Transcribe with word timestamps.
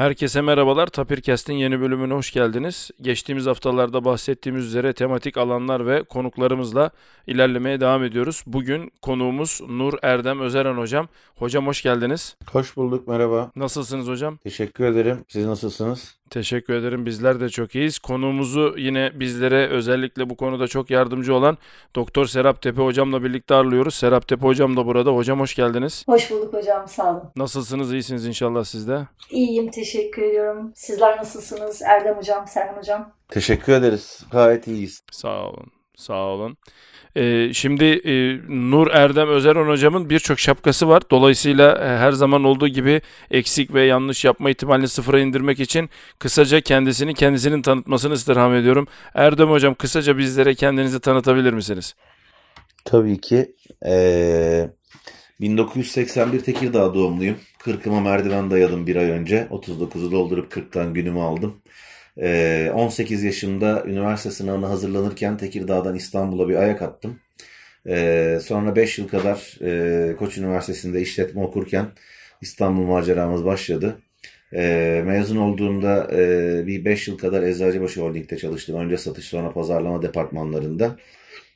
Herkese 0.00 0.40
merhabalar. 0.40 0.86
Tapirkest'in 0.86 1.54
yeni 1.54 1.80
bölümüne 1.80 2.14
hoş 2.14 2.32
geldiniz. 2.32 2.90
Geçtiğimiz 3.00 3.46
haftalarda 3.46 4.04
bahsettiğimiz 4.04 4.64
üzere 4.64 4.92
tematik 4.92 5.36
alanlar 5.36 5.86
ve 5.86 6.02
konuklarımızla 6.02 6.90
ilerlemeye 7.26 7.80
devam 7.80 8.04
ediyoruz. 8.04 8.42
Bugün 8.46 8.92
konuğumuz 9.02 9.60
Nur 9.68 9.94
Erdem 10.02 10.40
Özeren 10.40 10.74
hocam. 10.74 11.08
Hocam 11.36 11.66
hoş 11.66 11.82
geldiniz. 11.82 12.36
Hoş 12.52 12.76
bulduk, 12.76 13.08
merhaba. 13.08 13.50
Nasılsınız 13.56 14.08
hocam? 14.08 14.36
Teşekkür 14.36 14.84
ederim. 14.84 15.24
Siz 15.28 15.46
nasılsınız? 15.46 16.19
Teşekkür 16.30 16.74
ederim. 16.74 17.06
Bizler 17.06 17.40
de 17.40 17.48
çok 17.48 17.74
iyiyiz. 17.74 17.98
Konuğumuzu 17.98 18.74
yine 18.78 19.10
bizlere 19.14 19.68
özellikle 19.68 20.30
bu 20.30 20.36
konuda 20.36 20.68
çok 20.68 20.90
yardımcı 20.90 21.34
olan 21.34 21.58
Doktor 21.94 22.26
Serap 22.26 22.62
Tepe 22.62 22.82
hocamla 22.82 23.24
birlikte 23.24 23.54
ağırlıyoruz. 23.54 23.94
Serap 23.94 24.28
Tepe 24.28 24.42
hocam 24.46 24.76
da 24.76 24.86
burada. 24.86 25.10
Hocam 25.10 25.40
hoş 25.40 25.54
geldiniz. 25.54 26.04
Hoş 26.06 26.30
bulduk 26.30 26.54
hocam, 26.54 26.88
sağ 26.88 27.10
olun. 27.10 27.22
Nasılsınız? 27.36 27.92
İyisiniz 27.92 28.26
inşallah 28.26 28.64
siz 28.64 28.88
de. 28.88 29.06
İyiyim, 29.30 29.70
teşekkür 29.70 30.22
ediyorum. 30.22 30.72
Sizler 30.74 31.16
nasılsınız? 31.18 31.82
Erdem 31.82 32.16
hocam, 32.16 32.46
Serhan 32.48 32.76
hocam. 32.76 33.12
Teşekkür 33.28 33.72
ederiz. 33.72 34.24
Gayet 34.32 34.66
iyiyiz. 34.66 35.02
Sağ 35.12 35.48
olun. 35.48 35.66
Sağ 35.96 36.26
olun. 36.26 36.56
Ee, 37.16 37.50
şimdi 37.52 37.84
e, 37.84 38.38
Nur 38.48 38.86
Erdem 38.90 39.28
Özeren 39.28 39.68
hocamın 39.68 40.10
birçok 40.10 40.38
şapkası 40.38 40.88
var. 40.88 41.02
Dolayısıyla 41.10 41.72
e, 41.72 41.98
her 41.98 42.12
zaman 42.12 42.44
olduğu 42.44 42.68
gibi 42.68 43.00
eksik 43.30 43.74
ve 43.74 43.84
yanlış 43.84 44.24
yapma 44.24 44.50
ihtimalini 44.50 44.88
sıfıra 44.88 45.20
indirmek 45.20 45.60
için 45.60 45.90
kısaca 46.18 46.60
kendisini 46.60 47.14
kendisinin 47.14 47.62
tanıtmasını 47.62 48.14
istirham 48.14 48.54
ediyorum. 48.54 48.86
Erdem 49.14 49.50
hocam 49.50 49.74
kısaca 49.74 50.18
bizlere 50.18 50.54
kendinizi 50.54 51.00
tanıtabilir 51.00 51.52
misiniz? 51.52 51.94
Tabii 52.84 53.20
ki. 53.20 53.54
Ee, 53.86 54.70
1981 55.40 56.40
Tekirdağ 56.40 56.94
doğumluyum. 56.94 57.36
40'ıma 57.58 58.00
merdiven 58.00 58.50
dayadım 58.50 58.86
bir 58.86 58.96
ay 58.96 59.10
önce. 59.10 59.48
39'u 59.50 60.12
doldurup 60.12 60.52
40'tan 60.52 60.94
günümü 60.94 61.20
aldım. 61.20 61.56
Ee, 62.18 62.70
18 62.74 63.22
yaşımda 63.22 63.84
üniversite 63.86 64.30
sınavına 64.30 64.68
hazırlanırken 64.68 65.36
Tekirdağ'dan 65.36 65.94
İstanbul'a 65.94 66.48
bir 66.48 66.54
ayak 66.54 66.82
attım. 66.82 67.20
Ee, 67.86 68.38
sonra 68.42 68.76
5 68.76 68.98
yıl 68.98 69.08
kadar 69.08 69.58
e, 69.62 70.16
Koç 70.16 70.38
Üniversitesi'nde 70.38 71.00
işletme 71.00 71.42
okurken 71.42 71.86
İstanbul 72.40 72.82
maceramız 72.82 73.44
başladı. 73.44 73.98
Ee, 74.54 75.02
mezun 75.06 75.36
olduğumda 75.36 76.10
e, 76.12 76.66
bir 76.66 76.84
5 76.84 77.08
yıl 77.08 77.18
kadar 77.18 77.42
Eczacıbaşı 77.42 78.00
Holding'de 78.00 78.36
çalıştım. 78.38 78.76
Önce 78.76 78.96
satış 78.96 79.24
sonra 79.24 79.52
pazarlama 79.52 80.02
departmanlarında. 80.02 80.96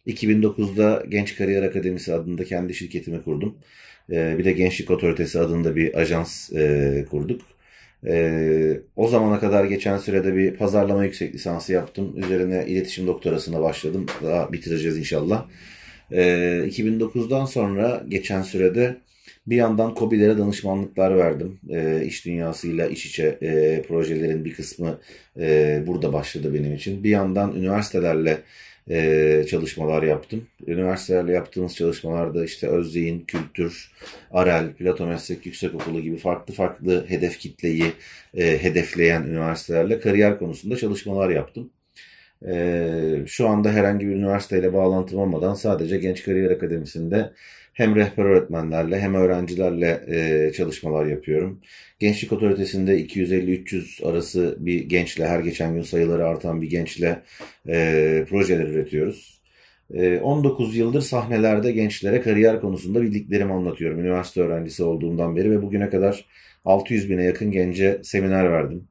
2009'da 0.07 1.05
Genç 1.09 1.37
Kariyer 1.37 1.63
Akademisi 1.63 2.15
adında 2.15 2.45
kendi 2.45 2.75
şirketimi 2.75 3.23
kurdum. 3.25 3.59
Ee, 4.11 4.39
bir 4.39 4.45
de 4.45 4.53
Gençlik 4.53 4.91
Otoritesi 4.91 5.41
adında 5.41 5.77
bir 5.77 5.95
ajans 5.95 6.53
e, 6.53 7.07
kurduk. 7.11 7.41
Ee, 8.07 8.81
o 8.97 9.09
zamana 9.09 9.41
kadar 9.41 9.65
geçen 9.65 9.99
sürede 9.99 10.37
bir 10.37 10.55
pazarlama 10.55 11.05
yüksek 11.05 11.35
lisansı 11.35 11.73
yaptım. 11.73 12.13
Üzerine 12.17 12.65
iletişim 12.67 13.07
doktorasına 13.07 13.63
başladım. 13.63 14.07
Daha 14.23 14.53
bitireceğiz 14.53 14.99
inşallah. 14.99 15.47
Ee, 16.13 16.65
2009'dan 16.67 17.45
sonra 17.45 18.05
geçen 18.09 18.43
sürede 18.43 18.97
bir 19.47 19.57
yandan 19.57 19.95
COBİ'lere 19.99 20.39
danışmanlıklar 20.39 21.17
verdim. 21.17 21.59
E, 21.71 22.05
iş 22.07 22.27
dünyasıyla 22.27 22.87
iç 22.87 23.07
içe 23.07 23.39
e, 23.43 23.83
projelerin 23.89 24.45
bir 24.45 24.55
kısmı 24.55 24.99
e, 25.41 25.83
burada 25.87 26.13
başladı 26.13 26.55
benim 26.55 26.75
için. 26.75 27.05
Bir 27.05 27.11
yandan 27.11 27.57
üniversitelerle 27.57 28.39
e, 28.91 29.45
çalışmalar 29.51 30.03
yaptım. 30.03 30.47
Üniversitelerle 30.67 31.33
yaptığımız 31.33 31.77
çalışmalarda 31.77 32.45
işte 32.45 32.69
Özyeğin, 32.69 33.25
Kültür, 33.25 33.93
Arel, 34.31 34.73
Plato 34.73 35.07
Meslek 35.07 35.47
Yüksekokulu 35.47 36.01
gibi 36.01 36.17
farklı 36.17 36.55
farklı 36.55 37.05
hedef 37.09 37.39
kitleyi 37.39 37.93
e, 38.35 38.63
hedefleyen 38.63 39.23
üniversitelerle 39.23 40.01
kariyer 40.01 40.39
konusunda 40.39 40.77
çalışmalar 40.77 41.31
yaptım. 41.31 41.71
E, 42.49 43.25
şu 43.27 43.49
anda 43.49 43.73
herhangi 43.73 44.07
bir 44.07 44.15
üniversiteyle 44.15 44.73
bağlantım 44.73 45.19
olmadan 45.19 45.55
sadece 45.55 45.99
Genç 45.99 46.23
Kariyer 46.23 46.51
Akademisi'nde 46.51 47.33
hem 47.75 47.97
rehber 47.97 48.25
öğretmenlerle 48.25 49.01
hem 49.01 49.15
öğrencilerle 49.15 50.05
e, 50.09 50.53
çalışmalar 50.53 51.07
yapıyorum. 51.07 51.61
Gençlik 51.99 52.33
Otoritesi'nde 52.33 53.01
250-300 53.01 54.05
arası 54.09 54.57
bir 54.61 54.85
gençle, 54.85 55.27
her 55.27 55.41
geçen 55.41 55.75
gün 55.75 55.83
sayıları 55.83 56.27
artan 56.27 56.63
bir 56.63 56.71
gençle 56.71 57.23
e, 57.69 58.25
projeler 58.29 58.67
üretiyoruz. 58.67 59.41
E, 59.95 60.19
19 60.19 60.77
yıldır 60.77 61.01
sahnelerde 61.01 61.73
gençlere 61.73 62.21
kariyer 62.21 62.61
konusunda 62.61 63.03
bildiklerimi 63.03 63.53
anlatıyorum. 63.53 64.01
Üniversite 64.01 64.41
öğrencisi 64.41 64.85
olduğumdan 64.85 65.37
beri 65.37 65.51
ve 65.51 65.63
bugüne 65.63 65.91
kadar 65.91 66.25
600 66.65 67.11
bine 67.11 67.25
yakın 67.25 67.51
gence 67.51 68.01
seminer 68.03 68.53
verdim. 68.53 68.89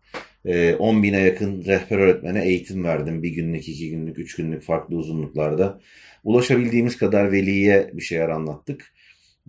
10 0.80 1.04
bine 1.04 1.20
yakın 1.20 1.66
rehber 1.66 1.98
öğretmene 1.98 2.46
eğitim 2.46 2.84
verdim. 2.84 3.24
Bir 3.24 3.30
günlük, 3.30 3.70
iki 3.70 3.90
günlük, 3.90 4.20
üç 4.20 4.36
günlük 4.36 4.64
farklı 4.64 4.96
uzunluklarda. 4.96 5.80
Ulaşabildiğimiz 6.24 6.98
kadar 6.98 7.32
veliye 7.32 7.92
bir 7.94 8.02
şeyler 8.02 8.30
anlattık. 8.30 8.94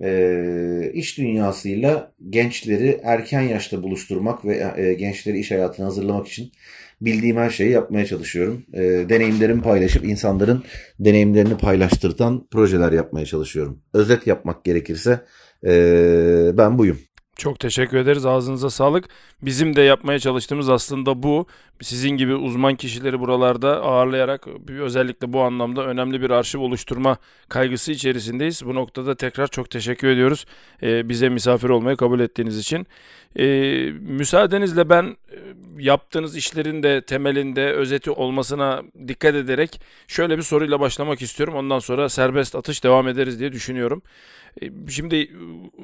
E, 0.03 0.91
iş 0.95 1.19
dünyasıyla 1.19 2.13
gençleri 2.31 3.01
erken 3.05 3.41
yaşta 3.41 3.83
buluşturmak 3.83 4.45
ve 4.45 4.73
e, 4.77 4.95
gençleri 4.95 5.39
iş 5.39 5.51
hayatına 5.51 5.87
hazırlamak 5.87 6.29
için 6.29 6.53
bildiğim 7.01 7.37
her 7.37 7.51
şeyi 7.51 7.71
yapmaya 7.71 8.07
çalışıyorum. 8.07 8.65
E, 8.73 8.83
deneyimlerimi 8.83 9.63
paylaşıp 9.63 10.05
insanların 10.05 10.65
deneyimlerini 10.99 11.57
paylaştırtan 11.57 12.47
projeler 12.51 12.93
yapmaya 12.93 13.27
çalışıyorum. 13.27 13.83
Özet 13.93 14.27
yapmak 14.27 14.65
gerekirse 14.65 15.25
e, 15.67 15.73
ben 16.55 16.79
buyum. 16.79 16.99
Çok 17.37 17.61
teşekkür 17.61 17.97
ederiz. 17.97 18.27
Ağzınıza 18.27 18.71
sağlık. 18.71 19.05
Bizim 19.47 19.77
de 19.77 19.83
yapmaya 19.83 20.19
çalıştığımız 20.19 20.69
aslında 20.69 21.23
bu. 21.23 21.47
Sizin 21.83 22.11
gibi 22.11 22.35
uzman 22.35 22.75
kişileri 22.77 23.21
buralarda 23.21 23.83
ağırlayarak 23.83 24.47
özellikle 24.69 25.33
bu 25.33 25.41
anlamda 25.41 25.87
önemli 25.87 26.23
bir 26.23 26.31
arşiv 26.31 26.61
oluşturma 26.61 27.17
kaygısı 27.49 27.93
içerisindeyiz. 27.93 28.63
Bu 28.67 28.75
noktada 28.75 29.15
tekrar 29.15 29.47
çok 29.47 29.71
teşekkür 29.71 30.09
ediyoruz. 30.09 30.47
Ee, 30.83 31.09
bize 31.09 31.29
misafir 31.29 31.69
olmayı 31.69 31.97
kabul 31.97 32.21
ettiğiniz 32.21 32.59
için. 32.59 32.87
Ee, 33.39 33.91
müsaadenizle 34.01 34.89
ben 34.89 35.05
e, 35.05 35.37
yaptığınız 35.79 36.37
işlerin 36.37 36.83
de 36.83 37.03
temelinde 37.03 37.73
özeti 37.73 38.11
olmasına 38.11 38.83
dikkat 39.09 39.35
ederek 39.35 39.81
şöyle 40.09 40.39
bir 40.39 40.43
soruyla 40.43 40.81
başlamak 40.81 41.23
istiyorum. 41.23 41.55
Ondan 41.55 41.79
sonra 41.79 42.09
serbest 42.09 42.55
atış 42.55 42.85
devam 42.85 43.09
ederiz 43.09 43.41
diye 43.41 43.53
düşünüyorum. 43.53 44.03
Şimdi 44.89 45.17
e, 45.17 45.29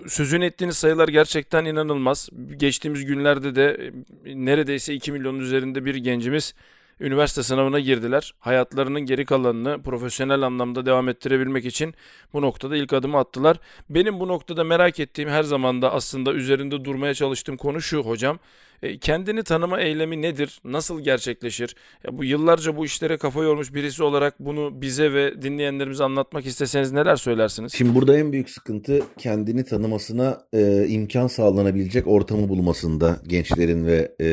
sözün 0.09 0.41
ettiğiniz 0.41 0.77
sayılar 0.77 1.09
gerçekten 1.09 1.65
inanılmaz. 1.65 2.29
Geçtiğimiz 2.57 3.05
günlerde 3.05 3.50
de 3.57 3.93
e, 4.25 4.47
neredeyse 4.47 4.95
2 4.95 5.13
milyonun 5.13 5.41
üzerinde 5.41 5.85
bir 5.85 5.95
gencimiz 5.95 6.55
üniversite 7.01 7.43
sınavına 7.43 7.81
girdiler. 7.81 8.35
Hayatlarının 8.41 9.01
geri 9.01 9.25
kalanını 9.25 9.83
profesyonel 9.83 10.43
anlamda 10.43 10.87
devam 10.87 11.09
ettirebilmek 11.09 11.65
için 11.65 11.95
bu 12.33 12.43
noktada 12.43 12.77
ilk 12.77 12.93
adımı 12.93 13.19
attılar. 13.19 13.57
Benim 13.91 14.21
bu 14.21 14.29
noktada 14.29 14.65
merak 14.65 15.01
ettiğim 15.01 15.29
her 15.29 15.43
zaman 15.43 15.83
da 15.83 15.93
aslında 15.93 16.33
üzerinde 16.33 16.85
durmaya 16.85 17.15
çalıştığım 17.15 17.57
konu 17.57 17.81
şu 17.81 18.01
hocam. 18.03 18.39
E, 18.83 18.99
kendini 18.99 19.43
tanıma 19.43 19.81
eylemi 19.81 20.23
nedir? 20.23 20.61
Nasıl 20.65 21.01
gerçekleşir? 21.01 21.77
Ya 22.05 22.19
bu 22.19 22.25
yıllarca 22.25 22.77
bu 22.77 22.85
işlere 22.85 23.17
kafa 23.17 23.43
yormuş 23.43 23.75
birisi 23.75 24.03
olarak 24.03 24.41
bunu 24.41 24.81
bize 24.83 25.13
ve 25.13 25.43
dinleyenlerimize 25.43 26.05
anlatmak 26.05 26.47
isteseniz 26.47 26.93
neler 26.93 27.17
söylersiniz? 27.17 27.75
Şimdi 27.75 27.95
burada 27.95 28.19
en 28.19 28.33
büyük 28.33 28.51
sıkıntı 28.51 29.03
kendini 29.19 29.65
tanımasına 29.65 30.41
e, 30.53 30.87
imkan 30.89 31.27
sağlanabilecek 31.27 32.07
ortamı 32.07 32.49
bulmasında 32.49 33.17
gençlerin 33.27 33.87
ve 33.87 34.15
e, 34.21 34.29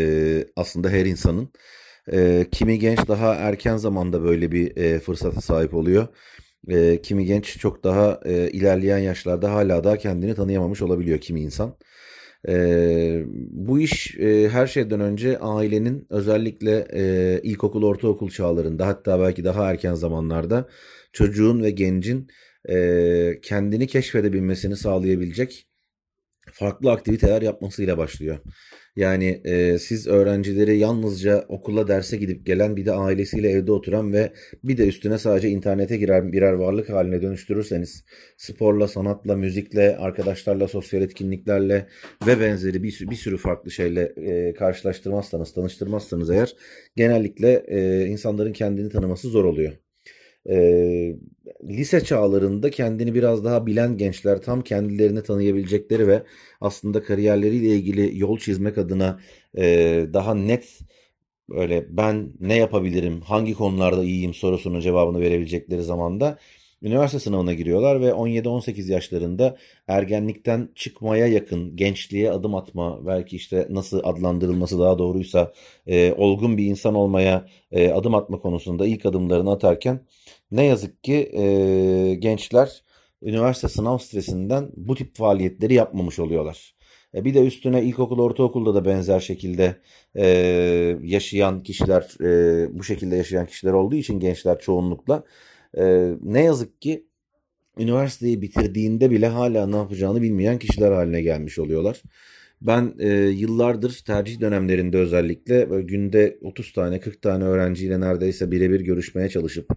aslında 0.55 0.89
her 0.89 1.05
insanın. 1.05 1.49
E, 2.11 2.47
kimi 2.51 2.79
genç 2.79 3.07
daha 3.07 3.35
erken 3.35 3.77
zamanda 3.77 4.23
böyle 4.23 4.51
bir 4.51 4.77
e, 4.77 4.99
fırsata 4.99 5.41
sahip 5.41 5.73
oluyor. 5.73 6.07
E, 6.69 7.01
kimi 7.01 7.25
genç 7.25 7.57
çok 7.59 7.83
daha 7.83 8.19
e, 8.25 8.49
ilerleyen 8.51 8.97
yaşlarda 8.97 9.53
hala 9.53 9.83
daha 9.83 9.97
kendini 9.97 10.35
tanıyamamış 10.35 10.81
olabiliyor 10.81 11.19
kimi 11.19 11.41
insan. 11.41 11.75
E, 12.49 13.23
bu 13.51 13.79
iş 13.79 14.17
e, 14.19 14.49
her 14.49 14.67
şeyden 14.67 14.99
önce 14.99 15.39
ailenin 15.39 16.07
özellikle 16.09 16.87
e, 16.93 17.39
ilkokul, 17.43 17.83
ortaokul 17.83 18.29
çağlarında 18.29 18.87
hatta 18.87 19.19
belki 19.19 19.43
daha 19.43 19.71
erken 19.71 19.93
zamanlarda 19.93 20.67
çocuğun 21.13 21.63
ve 21.63 21.71
gencin 21.71 22.27
e, 22.69 23.39
kendini 23.41 23.87
keşfedebilmesini 23.87 24.75
sağlayabilecek 24.75 25.66
farklı 26.59 26.91
aktiviteler 26.91 27.41
yapmasıyla 27.41 27.97
başlıyor. 27.97 28.37
Yani 28.95 29.41
e, 29.45 29.79
siz 29.79 30.07
öğrencileri 30.07 30.77
yalnızca 30.77 31.45
okula 31.47 31.87
derse 31.87 32.17
gidip 32.17 32.45
gelen 32.45 32.75
bir 32.75 32.85
de 32.85 32.91
ailesiyle 32.91 33.49
evde 33.49 33.71
oturan 33.71 34.13
ve 34.13 34.33
bir 34.63 34.77
de 34.77 34.87
üstüne 34.87 35.17
sadece 35.17 35.49
internete 35.49 35.97
girer 35.97 36.31
birer 36.31 36.53
varlık 36.53 36.89
haline 36.89 37.21
dönüştürürseniz 37.21 38.05
sporla, 38.37 38.87
sanatla, 38.87 39.35
müzikle, 39.35 39.97
arkadaşlarla, 39.97 40.67
sosyal 40.67 41.01
etkinliklerle 41.01 41.87
ve 42.27 42.39
benzeri 42.39 42.83
bir, 42.83 43.07
bir 43.09 43.15
sürü 43.15 43.37
farklı 43.37 43.71
şeyle 43.71 44.13
e, 44.17 44.53
karşılaştırmazsanız, 44.53 45.53
tanıştırmazsanız 45.53 46.29
eğer 46.29 46.55
genellikle 46.95 47.65
e, 47.67 48.05
insanların 48.05 48.53
kendini 48.53 48.89
tanıması 48.89 49.29
zor 49.29 49.45
oluyor. 49.45 49.73
e, 50.49 50.57
lise 51.63 52.03
çağlarında 52.03 52.69
kendini 52.71 53.13
biraz 53.15 53.45
daha 53.45 53.65
bilen 53.65 53.97
gençler 53.97 54.41
tam 54.41 54.61
kendilerini 54.61 55.23
tanıyabilecekleri 55.23 56.07
ve 56.07 56.23
aslında 56.61 57.03
kariyerleriyle 57.03 57.67
ilgili 57.67 58.19
yol 58.19 58.37
çizmek 58.39 58.77
adına 58.77 59.19
e, 59.57 59.63
daha 60.13 60.33
net 60.35 60.79
böyle 61.49 61.97
ben 61.97 62.33
ne 62.39 62.55
yapabilirim, 62.57 63.21
hangi 63.21 63.53
konularda 63.53 64.03
iyiyim 64.03 64.33
sorusunun 64.33 64.79
cevabını 64.79 65.21
verebilecekleri 65.21 65.83
zamanda 65.83 66.37
üniversite 66.81 67.19
sınavına 67.19 67.53
giriyorlar 67.53 68.01
ve 68.01 68.09
17-18 68.09 68.91
yaşlarında 68.91 69.57
ergenlikten 69.87 70.69
çıkmaya 70.75 71.27
yakın 71.27 71.75
gençliğe 71.75 72.31
adım 72.31 72.55
atma, 72.55 73.05
belki 73.07 73.35
işte 73.35 73.67
nasıl 73.69 73.99
adlandırılması 74.03 74.79
daha 74.79 74.99
doğruysa 74.99 75.53
e, 75.87 76.13
olgun 76.17 76.57
bir 76.57 76.65
insan 76.65 76.95
olmaya 76.95 77.45
e, 77.71 77.91
adım 77.91 78.15
atma 78.15 78.39
konusunda 78.39 78.87
ilk 78.87 79.05
adımlarını 79.05 79.51
atarken 79.51 79.99
ne 80.51 80.65
yazık 80.65 81.03
ki 81.03 81.31
e, 81.33 82.15
gençler 82.15 82.83
üniversite 83.21 83.67
sınav 83.67 83.97
stresinden 83.97 84.69
bu 84.77 84.95
tip 84.95 85.15
faaliyetleri 85.15 85.73
yapmamış 85.73 86.19
oluyorlar. 86.19 86.75
E, 87.15 87.25
bir 87.25 87.33
de 87.33 87.45
üstüne 87.45 87.83
ilkokul, 87.83 88.19
ortaokulda 88.19 88.75
da 88.75 88.85
benzer 88.85 89.19
şekilde 89.19 89.75
e, 90.15 90.25
yaşayan 91.03 91.63
kişiler, 91.63 92.07
e, 92.21 92.79
bu 92.79 92.83
şekilde 92.83 93.15
yaşayan 93.15 93.45
kişiler 93.45 93.73
olduğu 93.73 93.95
için 93.95 94.19
gençler 94.19 94.59
çoğunlukla 94.59 95.23
ne 96.21 96.43
yazık 96.43 96.81
ki 96.81 97.07
üniversiteyi 97.77 98.41
bitirdiğinde 98.41 99.11
bile 99.11 99.27
hala 99.27 99.67
ne 99.67 99.75
yapacağını 99.75 100.21
bilmeyen 100.21 100.59
kişiler 100.59 100.91
haline 100.91 101.21
gelmiş 101.21 101.59
oluyorlar. 101.59 102.01
Ben 102.61 102.93
e, 102.99 103.09
yıllardır 103.13 104.03
tercih 104.05 104.39
dönemlerinde 104.39 104.97
özellikle 104.97 105.69
böyle 105.69 105.83
günde 105.83 106.37
30 106.41 106.73
tane 106.73 106.99
40 106.99 107.21
tane 107.21 107.43
öğrenciyle 107.43 107.99
neredeyse 107.99 108.51
birebir 108.51 108.79
görüşmeye 108.79 109.29
çalışıp 109.29 109.69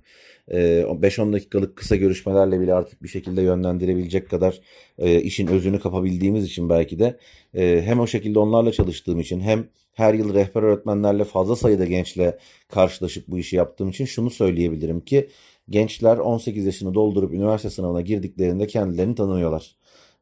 e, 0.48 0.58
5-10 0.82 1.32
dakikalık 1.32 1.76
kısa 1.76 1.96
görüşmelerle 1.96 2.60
bile 2.60 2.74
artık 2.74 3.02
bir 3.02 3.08
şekilde 3.08 3.42
yönlendirebilecek 3.42 4.30
kadar 4.30 4.60
e, 4.98 5.20
işin 5.20 5.46
özünü 5.46 5.80
kapabildiğimiz 5.80 6.44
için 6.44 6.68
belki 6.68 6.98
de 6.98 7.18
e, 7.54 7.82
hem 7.84 8.00
o 8.00 8.06
şekilde 8.06 8.38
onlarla 8.38 8.72
çalıştığım 8.72 9.20
için 9.20 9.40
hem 9.40 9.68
her 9.92 10.14
yıl 10.14 10.34
rehber 10.34 10.62
öğretmenlerle 10.62 11.24
fazla 11.24 11.56
sayıda 11.56 11.84
gençle 11.84 12.38
karşılaşıp 12.68 13.28
bu 13.28 13.38
işi 13.38 13.56
yaptığım 13.56 13.88
için 13.88 14.04
şunu 14.04 14.30
söyleyebilirim 14.30 15.00
ki 15.00 15.28
gençler 15.70 16.16
18 16.18 16.66
yaşını 16.66 16.94
doldurup 16.94 17.34
üniversite 17.34 17.70
sınavına 17.70 18.00
girdiklerinde 18.00 18.66
kendilerini 18.66 19.14
tanımıyorlar. 19.14 19.76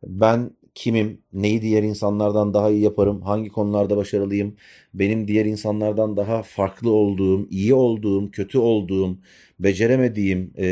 Ben 0.07 0.51
kimim, 0.75 1.21
neyi 1.33 1.63
diğer 1.63 1.83
insanlardan 1.83 2.55
daha 2.55 2.71
iyi 2.71 2.83
yaparım, 2.83 3.23
hangi 3.23 3.49
konularda 3.49 3.97
başarılıyım, 3.97 4.57
benim 4.95 5.29
diğer 5.29 5.45
insanlardan 5.45 6.17
daha 6.17 6.43
farklı 6.43 6.91
olduğum, 6.91 7.49
iyi 7.51 7.75
olduğum, 7.75 8.31
kötü 8.31 8.59
olduğum, 8.59 9.19
beceremediğim 9.61 10.53
e, 10.57 10.67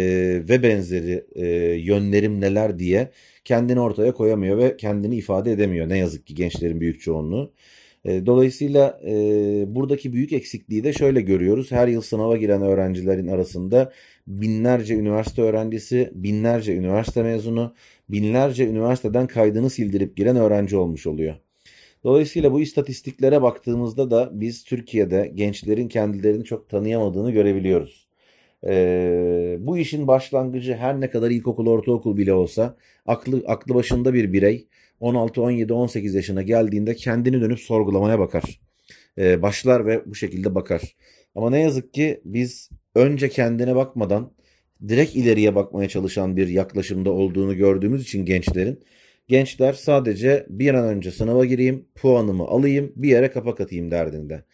ve 0.48 0.62
benzeri 0.62 1.26
e, 1.34 1.46
yönlerim 1.80 2.40
neler 2.40 2.78
diye 2.78 3.10
kendini 3.44 3.80
ortaya 3.80 4.12
koyamıyor 4.12 4.58
ve 4.58 4.76
kendini 4.76 5.16
ifade 5.16 5.52
edemiyor. 5.52 5.88
Ne 5.88 5.98
yazık 5.98 6.26
ki 6.26 6.34
gençlerin 6.34 6.80
büyük 6.80 7.00
çoğunluğu. 7.00 7.52
E, 8.04 8.26
dolayısıyla 8.26 9.00
e, 9.06 9.14
buradaki 9.74 10.12
büyük 10.12 10.32
eksikliği 10.32 10.84
de 10.84 10.92
şöyle 10.92 11.20
görüyoruz. 11.20 11.72
Her 11.72 11.88
yıl 11.88 12.00
sınava 12.00 12.36
giren 12.36 12.62
öğrencilerin 12.62 13.26
arasında 13.26 13.92
binlerce 14.26 14.94
üniversite 14.94 15.42
öğrencisi, 15.42 16.10
binlerce 16.14 16.76
üniversite 16.76 17.22
mezunu, 17.22 17.74
binlerce 18.08 18.66
üniversiteden 18.66 19.26
kaydını 19.26 19.70
sildirip 19.70 20.16
giren 20.16 20.36
öğrenci 20.36 20.76
olmuş 20.76 21.06
oluyor. 21.06 21.34
Dolayısıyla 22.04 22.52
bu 22.52 22.60
istatistiklere 22.60 23.42
baktığımızda 23.42 24.10
da 24.10 24.30
biz 24.32 24.64
Türkiye'de 24.64 25.32
gençlerin 25.34 25.88
kendilerini 25.88 26.44
çok 26.44 26.68
tanıyamadığını 26.68 27.30
görebiliyoruz. 27.30 28.06
Ee, 28.66 29.56
bu 29.60 29.78
işin 29.78 30.06
başlangıcı 30.06 30.74
her 30.74 31.00
ne 31.00 31.10
kadar 31.10 31.30
ilkokul, 31.30 31.66
ortaokul 31.66 32.16
bile 32.16 32.32
olsa 32.32 32.76
aklı, 33.06 33.42
aklı 33.46 33.74
başında 33.74 34.14
bir 34.14 34.32
birey 34.32 34.68
16, 35.00 35.42
17, 35.42 35.72
18 35.72 36.14
yaşına 36.14 36.42
geldiğinde 36.42 36.94
kendini 36.94 37.40
dönüp 37.40 37.60
sorgulamaya 37.60 38.18
bakar. 38.18 38.60
Ee, 39.18 39.42
başlar 39.42 39.86
ve 39.86 40.02
bu 40.06 40.14
şekilde 40.14 40.54
bakar. 40.54 40.96
Ama 41.34 41.50
ne 41.50 41.60
yazık 41.60 41.94
ki 41.94 42.20
biz 42.24 42.70
önce 42.96 43.28
kendine 43.28 43.76
bakmadan 43.76 44.32
direkt 44.88 45.16
ileriye 45.16 45.54
bakmaya 45.54 45.88
çalışan 45.88 46.36
bir 46.36 46.48
yaklaşımda 46.48 47.10
olduğunu 47.10 47.56
gördüğümüz 47.56 48.02
için 48.02 48.24
gençlerin 48.24 48.84
gençler 49.28 49.72
sadece 49.72 50.46
bir 50.48 50.74
an 50.74 50.84
önce 50.84 51.10
sınava 51.10 51.44
gireyim, 51.44 51.88
puanımı 51.94 52.44
alayım, 52.44 52.92
bir 52.96 53.08
yere 53.08 53.30
kapak 53.30 53.60
atayım 53.60 53.90
derdinde. 53.90 54.44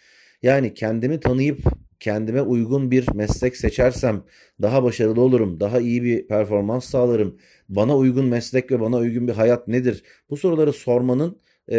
Yani 0.43 0.75
kendimi 0.75 1.21
tanıyıp 1.21 1.59
kendime 2.00 2.43
uygun 2.43 2.91
bir 2.91 3.06
meslek 3.15 3.56
seçersem 3.56 4.23
daha 4.62 4.83
başarılı 4.83 5.21
olurum, 5.21 5.61
daha 5.61 5.81
iyi 5.81 6.03
bir 6.03 6.27
performans 6.27 6.85
sağlarım. 6.85 7.39
Bana 7.69 7.97
uygun 7.97 8.27
meslek 8.27 8.71
ve 8.73 8.81
bana 8.81 8.97
uygun 8.97 9.29
bir 9.29 9.33
hayat 9.33 9.69
nedir? 9.69 10.03
Bu 10.31 10.37
soruları 10.37 10.73
sormanın 10.73 11.39
e, 11.73 11.77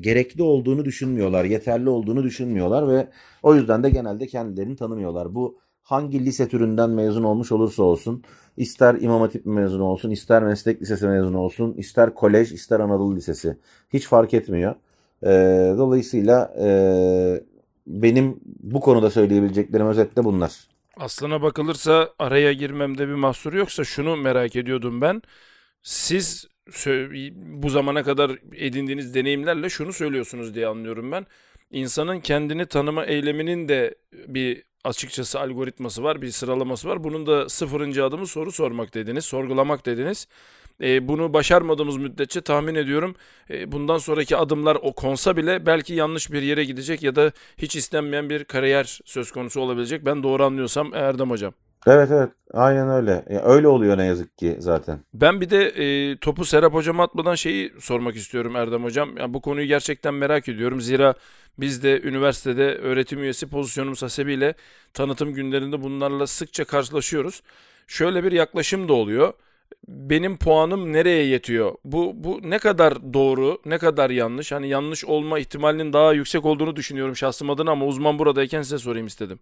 gerekli 0.00 0.42
olduğunu 0.42 0.84
düşünmüyorlar, 0.84 1.44
yeterli 1.44 1.88
olduğunu 1.88 2.22
düşünmüyorlar 2.22 2.88
ve 2.88 3.08
o 3.42 3.54
yüzden 3.54 3.82
de 3.82 3.90
genelde 3.90 4.26
kendilerini 4.26 4.76
tanımıyorlar. 4.76 5.34
Bu 5.34 5.58
hangi 5.86 6.24
lise 6.26 6.48
türünden 6.48 6.90
mezun 6.90 7.22
olmuş 7.22 7.52
olursa 7.52 7.82
olsun, 7.82 8.22
ister 8.56 8.94
İmam 9.00 9.20
Hatip 9.20 9.46
mezunu 9.46 9.84
olsun, 9.84 10.10
ister 10.10 10.42
meslek 10.42 10.82
lisesi 10.82 11.06
mezunu 11.06 11.38
olsun, 11.38 11.74
ister 11.74 12.14
kolej, 12.14 12.52
ister 12.52 12.80
Anadolu 12.80 13.16
Lisesi. 13.16 13.56
Hiç 13.92 14.06
fark 14.06 14.34
etmiyor. 14.34 14.74
E, 15.22 15.28
dolayısıyla 15.78 16.54
e, 16.60 16.68
benim 17.86 18.40
bu 18.44 18.80
konuda 18.80 19.10
söyleyebileceklerim 19.10 19.86
özetle 19.86 20.24
bunlar. 20.24 20.68
Aslına 20.96 21.42
bakılırsa 21.42 22.08
araya 22.18 22.52
girmemde 22.52 23.08
bir 23.08 23.14
mahsur 23.14 23.52
yoksa 23.52 23.84
şunu 23.84 24.16
merak 24.16 24.56
ediyordum 24.56 25.00
ben. 25.00 25.22
Siz 25.82 26.48
bu 27.34 27.70
zamana 27.70 28.02
kadar 28.02 28.38
edindiğiniz 28.56 29.14
deneyimlerle 29.14 29.68
şunu 29.68 29.92
söylüyorsunuz 29.92 30.54
diye 30.54 30.66
anlıyorum 30.66 31.12
ben. 31.12 31.26
İnsanın 31.70 32.20
kendini 32.20 32.66
tanıma 32.66 33.04
eyleminin 33.04 33.68
de 33.68 33.94
bir 34.28 34.62
açıkçası 34.86 35.40
algoritması 35.40 36.02
var, 36.02 36.22
bir 36.22 36.30
sıralaması 36.30 36.88
var. 36.88 37.04
Bunun 37.04 37.26
da 37.26 37.48
sıfırıncı 37.48 38.04
adımı 38.04 38.26
soru 38.26 38.52
sormak 38.52 38.94
dediniz, 38.94 39.24
sorgulamak 39.24 39.86
dediniz. 39.86 40.28
E, 40.82 41.08
bunu 41.08 41.32
başarmadığımız 41.32 41.96
müddetçe 41.96 42.40
tahmin 42.40 42.74
ediyorum 42.74 43.14
e, 43.50 43.72
bundan 43.72 43.98
sonraki 43.98 44.36
adımlar 44.36 44.78
o 44.82 44.92
konsa 44.92 45.36
bile 45.36 45.66
belki 45.66 45.94
yanlış 45.94 46.32
bir 46.32 46.42
yere 46.42 46.64
gidecek 46.64 47.02
ya 47.02 47.16
da 47.16 47.32
hiç 47.58 47.76
istenmeyen 47.76 48.30
bir 48.30 48.44
kariyer 48.44 49.00
söz 49.04 49.30
konusu 49.30 49.60
olabilecek. 49.60 50.04
Ben 50.04 50.22
doğru 50.22 50.44
anlıyorsam 50.44 50.94
Erdem 50.94 51.30
Hocam. 51.30 51.65
Evet 51.86 52.10
evet 52.10 52.30
aynen 52.52 52.88
öyle. 52.88 53.24
Ya, 53.30 53.42
öyle 53.44 53.68
oluyor 53.68 53.98
ne 53.98 54.04
yazık 54.04 54.38
ki 54.38 54.56
zaten. 54.58 55.00
Ben 55.14 55.40
bir 55.40 55.50
de 55.50 55.64
e, 55.66 56.16
topu 56.16 56.44
Serap 56.44 56.74
Hocam'a 56.74 57.02
atmadan 57.02 57.34
şeyi 57.34 57.72
sormak 57.80 58.16
istiyorum 58.16 58.56
Erdem 58.56 58.84
Hocam. 58.84 59.16
Yani 59.16 59.34
bu 59.34 59.40
konuyu 59.40 59.66
gerçekten 59.66 60.14
merak 60.14 60.48
ediyorum. 60.48 60.80
Zira 60.80 61.14
biz 61.58 61.82
de 61.82 62.00
üniversitede 62.00 62.74
öğretim 62.74 63.22
üyesi 63.22 63.50
pozisyonumuz 63.50 64.02
hasebiyle 64.02 64.54
tanıtım 64.94 65.34
günlerinde 65.34 65.82
bunlarla 65.82 66.26
sıkça 66.26 66.64
karşılaşıyoruz. 66.64 67.42
Şöyle 67.86 68.24
bir 68.24 68.32
yaklaşım 68.32 68.88
da 68.88 68.92
oluyor. 68.92 69.32
Benim 69.88 70.36
puanım 70.36 70.92
nereye 70.92 71.24
yetiyor? 71.24 71.74
Bu 71.84 72.12
bu 72.14 72.40
ne 72.42 72.58
kadar 72.58 73.14
doğru, 73.14 73.58
ne 73.66 73.78
kadar 73.78 74.10
yanlış? 74.10 74.52
Hani 74.52 74.68
yanlış 74.68 75.04
olma 75.04 75.38
ihtimalinin 75.38 75.92
daha 75.92 76.12
yüksek 76.12 76.44
olduğunu 76.44 76.76
düşünüyorum 76.76 77.16
şahsım 77.16 77.50
adına 77.50 77.70
ama 77.70 77.86
uzman 77.86 78.18
buradayken 78.18 78.62
size 78.62 78.78
sorayım 78.78 79.06
istedim. 79.06 79.38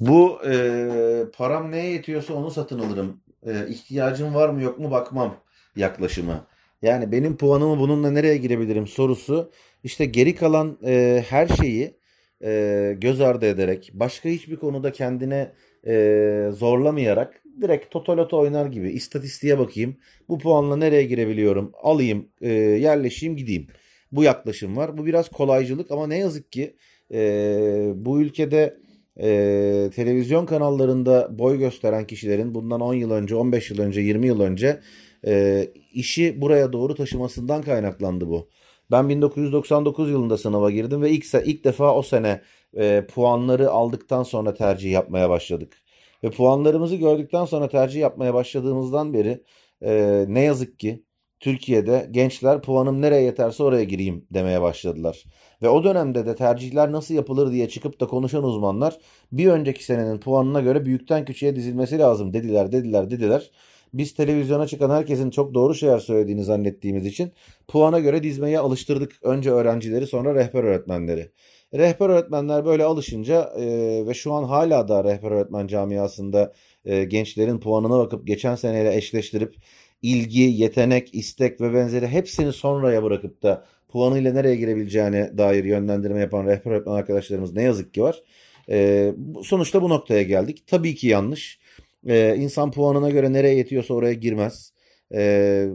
Bu 0.00 0.38
e, 0.46 1.24
param 1.36 1.70
neye 1.70 1.92
yetiyorsa 1.92 2.34
onu 2.34 2.50
satın 2.50 2.78
alırım. 2.78 3.20
E, 3.46 3.68
ihtiyacım 3.68 4.34
var 4.34 4.48
mı 4.48 4.62
yok 4.62 4.78
mu 4.78 4.90
bakmam 4.90 5.36
yaklaşımı. 5.76 6.46
Yani 6.82 7.12
benim 7.12 7.36
puanımı 7.36 7.78
bununla 7.78 8.10
nereye 8.10 8.36
girebilirim 8.36 8.86
sorusu 8.86 9.50
işte 9.84 10.04
geri 10.04 10.34
kalan 10.34 10.78
e, 10.84 11.24
her 11.28 11.48
şeyi 11.48 11.96
e, 12.44 12.94
göz 12.98 13.20
ardı 13.20 13.46
ederek 13.46 13.90
başka 13.94 14.28
hiçbir 14.28 14.56
konuda 14.56 14.92
kendine 14.92 15.52
e, 15.86 16.50
zorlamayarak 16.52 17.41
direkt 17.60 17.90
totoloto 17.90 18.38
oynar 18.38 18.66
gibi 18.66 18.90
istatistiğe 18.90 19.58
bakayım. 19.58 19.96
Bu 20.28 20.38
puanla 20.38 20.76
nereye 20.76 21.02
girebiliyorum? 21.02 21.72
Alayım, 21.82 22.28
e, 22.40 22.52
yerleşeyim, 22.52 23.36
gideyim. 23.36 23.66
Bu 24.12 24.22
yaklaşım 24.22 24.76
var. 24.76 24.98
Bu 24.98 25.06
biraz 25.06 25.28
kolaycılık 25.28 25.90
ama 25.90 26.06
ne 26.06 26.18
yazık 26.18 26.52
ki 26.52 26.76
e, 27.12 27.92
bu 27.94 28.20
ülkede 28.20 28.76
e, 29.20 29.90
televizyon 29.94 30.46
kanallarında 30.46 31.38
boy 31.38 31.58
gösteren 31.58 32.06
kişilerin 32.06 32.54
bundan 32.54 32.80
10 32.80 32.94
yıl 32.94 33.10
önce, 33.10 33.34
15 33.34 33.70
yıl 33.70 33.78
önce, 33.78 34.00
20 34.00 34.26
yıl 34.26 34.40
önce 34.40 34.80
e, 35.26 35.66
işi 35.92 36.40
buraya 36.40 36.72
doğru 36.72 36.94
taşımasından 36.94 37.62
kaynaklandı 37.62 38.28
bu. 38.28 38.48
Ben 38.90 39.08
1999 39.08 40.10
yılında 40.10 40.38
sınava 40.38 40.70
girdim 40.70 41.02
ve 41.02 41.10
ilk 41.10 41.34
ilk 41.44 41.64
defa 41.64 41.94
o 41.94 42.02
sene 42.02 42.40
e, 42.76 43.06
puanları 43.14 43.70
aldıktan 43.70 44.22
sonra 44.22 44.54
tercih 44.54 44.92
yapmaya 44.92 45.30
başladık. 45.30 45.81
Ve 46.24 46.30
puanlarımızı 46.30 46.96
gördükten 46.96 47.44
sonra 47.44 47.68
tercih 47.68 48.00
yapmaya 48.00 48.34
başladığımızdan 48.34 49.14
beri 49.14 49.44
e, 49.82 50.24
ne 50.28 50.40
yazık 50.40 50.78
ki 50.78 51.04
Türkiye'de 51.40 52.08
gençler 52.10 52.62
puanım 52.62 53.00
nereye 53.00 53.22
yeterse 53.22 53.62
oraya 53.62 53.84
gireyim 53.84 54.26
demeye 54.30 54.62
başladılar. 54.62 55.24
Ve 55.62 55.68
o 55.68 55.84
dönemde 55.84 56.26
de 56.26 56.34
tercihler 56.34 56.92
nasıl 56.92 57.14
yapılır 57.14 57.52
diye 57.52 57.68
çıkıp 57.68 58.00
da 58.00 58.06
konuşan 58.06 58.44
uzmanlar 58.44 58.98
bir 59.32 59.46
önceki 59.46 59.84
senenin 59.84 60.18
puanına 60.18 60.60
göre 60.60 60.86
büyükten 60.86 61.24
küçüğe 61.24 61.56
dizilmesi 61.56 61.98
lazım 61.98 62.32
dediler, 62.34 62.72
dediler, 62.72 63.10
dediler. 63.10 63.50
Biz 63.94 64.14
televizyona 64.14 64.66
çıkan 64.66 64.90
herkesin 64.90 65.30
çok 65.30 65.54
doğru 65.54 65.74
şeyler 65.74 65.98
söylediğini 65.98 66.44
zannettiğimiz 66.44 67.06
için 67.06 67.32
puana 67.68 68.00
göre 68.00 68.22
dizmeye 68.22 68.58
alıştırdık. 68.58 69.12
Önce 69.22 69.50
öğrencileri 69.50 70.06
sonra 70.06 70.34
rehber 70.34 70.64
öğretmenleri. 70.64 71.32
Rehber 71.74 72.08
öğretmenler 72.08 72.64
böyle 72.64 72.84
alışınca 72.84 73.52
e, 73.56 73.66
ve 74.06 74.14
şu 74.14 74.32
an 74.32 74.44
hala 74.44 74.88
da 74.88 75.04
rehber 75.04 75.30
öğretmen 75.30 75.66
camiasında 75.66 76.52
e, 76.84 77.04
gençlerin 77.04 77.58
puanına 77.58 77.98
bakıp 77.98 78.26
geçen 78.26 78.54
seneyle 78.54 78.96
eşleştirip 78.96 79.54
ilgi, 80.02 80.40
yetenek, 80.40 81.14
istek 81.14 81.60
ve 81.60 81.74
benzeri 81.74 82.08
hepsini 82.08 82.52
sonraya 82.52 83.02
bırakıp 83.02 83.42
da 83.42 83.64
puanıyla 83.88 84.32
nereye 84.32 84.56
girebileceğine 84.56 85.38
dair 85.38 85.64
yönlendirme 85.64 86.20
yapan 86.20 86.46
rehber 86.46 86.70
öğretmen 86.70 86.92
arkadaşlarımız 86.92 87.52
ne 87.52 87.62
yazık 87.62 87.94
ki 87.94 88.02
var. 88.02 88.22
E, 88.70 89.12
sonuçta 89.42 89.82
bu 89.82 89.88
noktaya 89.88 90.22
geldik. 90.22 90.64
Tabii 90.66 90.94
ki 90.94 91.06
yanlış. 91.06 91.58
E, 92.06 92.36
insan 92.36 92.70
puanına 92.70 93.10
göre 93.10 93.32
nereye 93.32 93.56
yetiyorsa 93.56 93.94
oraya 93.94 94.12
girmez. 94.12 94.72
E, 95.14 95.66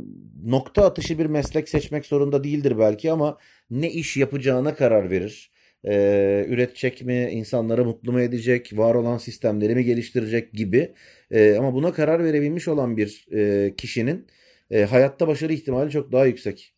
nokta 0.45 0.85
atışı 0.85 1.19
bir 1.19 1.25
meslek 1.25 1.69
seçmek 1.69 2.05
zorunda 2.05 2.43
değildir 2.43 2.79
belki 2.79 3.11
ama 3.11 3.37
ne 3.69 3.91
iş 3.91 4.17
yapacağına 4.17 4.75
karar 4.75 5.09
verir. 5.09 5.51
E, 5.83 6.45
üretecek 6.49 7.01
mi, 7.05 7.29
insanları 7.31 7.85
mutlu 7.85 8.11
mu 8.11 8.21
edecek, 8.21 8.77
var 8.77 8.95
olan 8.95 9.17
sistemleri 9.17 9.75
mi 9.75 9.83
geliştirecek 9.83 10.53
gibi. 10.53 10.93
E, 11.31 11.55
ama 11.55 11.73
buna 11.73 11.93
karar 11.93 12.23
verebilmiş 12.23 12.67
olan 12.67 12.97
bir 12.97 13.27
e, 13.35 13.75
kişinin 13.75 14.27
e, 14.71 14.83
hayatta 14.83 15.27
başarı 15.27 15.53
ihtimali 15.53 15.91
çok 15.91 16.11
daha 16.11 16.25
yüksek. 16.25 16.73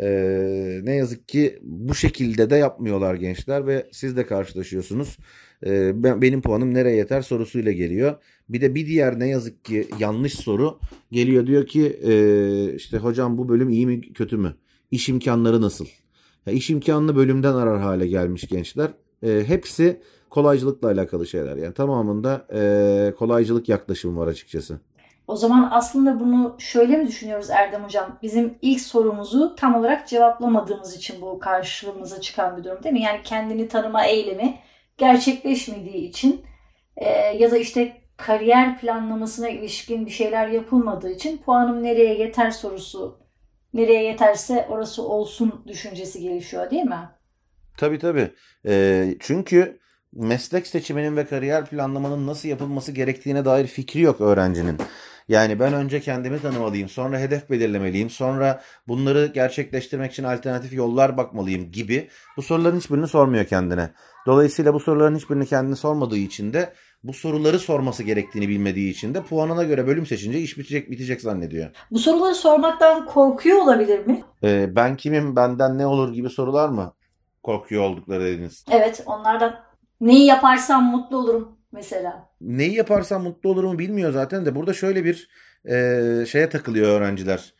E, 0.00 0.06
ne 0.82 0.94
yazık 0.94 1.28
ki 1.28 1.58
bu 1.62 1.94
şekilde 1.94 2.50
de 2.50 2.56
yapmıyorlar 2.56 3.14
gençler 3.14 3.66
ve 3.66 3.86
siz 3.92 4.16
de 4.16 4.26
karşılaşıyorsunuz. 4.26 5.18
E, 5.66 6.02
ben, 6.02 6.22
benim 6.22 6.42
puanım 6.42 6.74
nereye 6.74 6.96
yeter 6.96 7.22
sorusuyla 7.22 7.72
geliyor. 7.72 8.14
Bir 8.48 8.60
de 8.60 8.74
bir 8.74 8.86
diğer 8.86 9.20
ne 9.20 9.28
yazık 9.28 9.64
ki 9.64 9.88
yanlış 9.98 10.34
soru 10.34 10.80
geliyor 11.12 11.46
diyor 11.46 11.66
ki 11.66 12.00
e, 12.04 12.74
işte 12.74 12.98
hocam 12.98 13.38
bu 13.38 13.48
bölüm 13.48 13.70
iyi 13.70 13.86
mi 13.86 14.12
kötü 14.12 14.36
mü? 14.36 14.54
İş 14.90 15.08
imkanları 15.08 15.62
nasıl? 15.62 15.86
İş 16.46 16.70
imkanını 16.70 17.16
bölümden 17.16 17.54
arar 17.54 17.80
hale 17.80 18.06
gelmiş 18.06 18.48
gençler. 18.48 18.90
E, 19.22 19.44
hepsi 19.46 20.00
kolaycılıkla 20.30 20.88
alakalı 20.88 21.26
şeyler. 21.26 21.56
Yani 21.56 21.74
tamamında 21.74 22.46
e, 22.54 23.14
kolaycılık 23.18 23.68
yaklaşımı 23.68 24.20
var 24.20 24.26
açıkçası. 24.26 24.80
O 25.28 25.36
zaman 25.36 25.68
aslında 25.72 26.20
bunu 26.20 26.56
şöyle 26.58 26.96
mi 26.96 27.06
düşünüyoruz 27.08 27.50
Erdem 27.50 27.84
Hocam? 27.84 28.18
Bizim 28.22 28.54
ilk 28.62 28.80
sorumuzu 28.80 29.54
tam 29.56 29.74
olarak 29.74 30.08
cevaplamadığımız 30.08 30.96
için 30.96 31.20
bu 31.20 31.38
karşımıza 31.38 32.20
çıkan 32.20 32.56
bir 32.56 32.64
durum 32.64 32.82
değil 32.82 32.92
mi? 32.92 33.02
Yani 33.02 33.20
kendini 33.24 33.68
tanıma 33.68 34.04
eylemi 34.04 34.58
gerçekleşmediği 34.98 36.08
için 36.08 36.42
e, 36.96 37.08
ya 37.10 37.50
da 37.50 37.56
işte 37.56 37.96
kariyer 38.16 38.78
planlamasına 38.80 39.48
ilişkin 39.48 40.06
bir 40.06 40.10
şeyler 40.10 40.48
yapılmadığı 40.48 41.10
için 41.10 41.38
puanım 41.38 41.82
nereye 41.82 42.18
yeter 42.18 42.50
sorusu 42.50 43.18
nereye 43.74 44.04
yeterse 44.04 44.66
orası 44.68 45.02
olsun 45.02 45.64
düşüncesi 45.66 46.20
gelişiyor 46.20 46.70
değil 46.70 46.84
mi? 46.84 47.08
Tabii 47.76 47.98
tabii. 47.98 48.30
E, 48.66 49.14
çünkü 49.20 49.78
meslek 50.12 50.66
seçiminin 50.66 51.16
ve 51.16 51.26
kariyer 51.26 51.66
planlamanın 51.66 52.26
nasıl 52.26 52.48
yapılması 52.48 52.92
gerektiğine 52.92 53.44
dair 53.44 53.66
fikri 53.66 54.00
yok 54.00 54.20
öğrencinin. 54.20 54.78
Yani 55.28 55.60
ben 55.60 55.72
önce 55.72 56.00
kendimi 56.00 56.42
tanımalıyım, 56.42 56.88
sonra 56.88 57.18
hedef 57.18 57.50
belirlemeliyim, 57.50 58.10
sonra 58.10 58.62
bunları 58.88 59.26
gerçekleştirmek 59.34 60.12
için 60.12 60.24
alternatif 60.24 60.72
yollar 60.72 61.16
bakmalıyım 61.16 61.72
gibi 61.72 62.08
bu 62.36 62.42
soruların 62.42 62.76
hiçbirini 62.76 63.08
sormuyor 63.08 63.44
kendine. 63.44 63.90
Dolayısıyla 64.26 64.74
bu 64.74 64.80
soruların 64.80 65.16
hiçbirini 65.16 65.46
kendine 65.46 65.76
sormadığı 65.76 66.16
için 66.16 66.52
de 66.52 66.72
bu 67.04 67.12
soruları 67.12 67.58
sorması 67.58 68.02
gerektiğini 68.02 68.48
bilmediği 68.48 68.90
için 68.90 69.14
de 69.14 69.22
puanına 69.22 69.64
göre 69.64 69.86
bölüm 69.86 70.06
seçince 70.06 70.40
iş 70.40 70.58
bitecek 70.58 70.90
bitecek 70.90 71.20
zannediyor. 71.20 71.70
Bu 71.90 71.98
soruları 71.98 72.34
sormaktan 72.34 73.06
korkuyor 73.06 73.58
olabilir 73.58 74.06
mi? 74.06 74.22
Ee, 74.44 74.76
ben 74.76 74.96
kimim, 74.96 75.36
benden 75.36 75.78
ne 75.78 75.86
olur 75.86 76.12
gibi 76.12 76.30
sorular 76.30 76.68
mı 76.68 76.94
korkuyor 77.42 77.82
oldukları 77.82 78.24
dediniz? 78.24 78.64
Evet, 78.70 79.02
onlardan 79.06 79.60
neyi 80.00 80.26
yaparsam 80.26 80.84
mutlu 80.84 81.16
olurum 81.16 81.58
mesela. 81.72 82.28
Neyi 82.40 82.74
yaparsam 82.74 83.22
mutlu 83.22 83.50
olurum 83.50 83.78
bilmiyor 83.78 84.12
zaten 84.12 84.46
de 84.46 84.54
burada 84.54 84.72
şöyle 84.72 85.04
bir 85.04 85.28
e, 85.64 86.26
şeye 86.26 86.48
takılıyor 86.48 86.88
öğrenciler. 86.88 87.54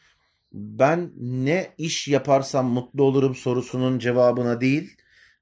Ben 0.52 1.10
ne 1.20 1.66
iş 1.78 2.08
yaparsam 2.08 2.66
mutlu 2.66 3.04
olurum 3.04 3.34
sorusunun 3.34 3.98
cevabına 3.98 4.60
değil, 4.60 4.96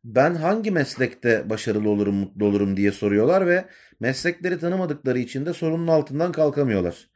ben 0.04 0.34
hangi 0.34 0.70
meslekte 0.70 1.50
başarılı 1.50 1.88
olurum, 1.88 2.14
mutlu 2.14 2.46
olurum 2.46 2.76
diye 2.76 2.92
soruyorlar 2.92 3.46
ve 3.46 3.64
meslekleri 4.00 4.58
tanımadıkları 4.60 5.18
için 5.18 5.46
de 5.46 5.52
sorunun 5.52 5.86
altından 5.86 6.32
kalkamıyorlar. 6.32 7.08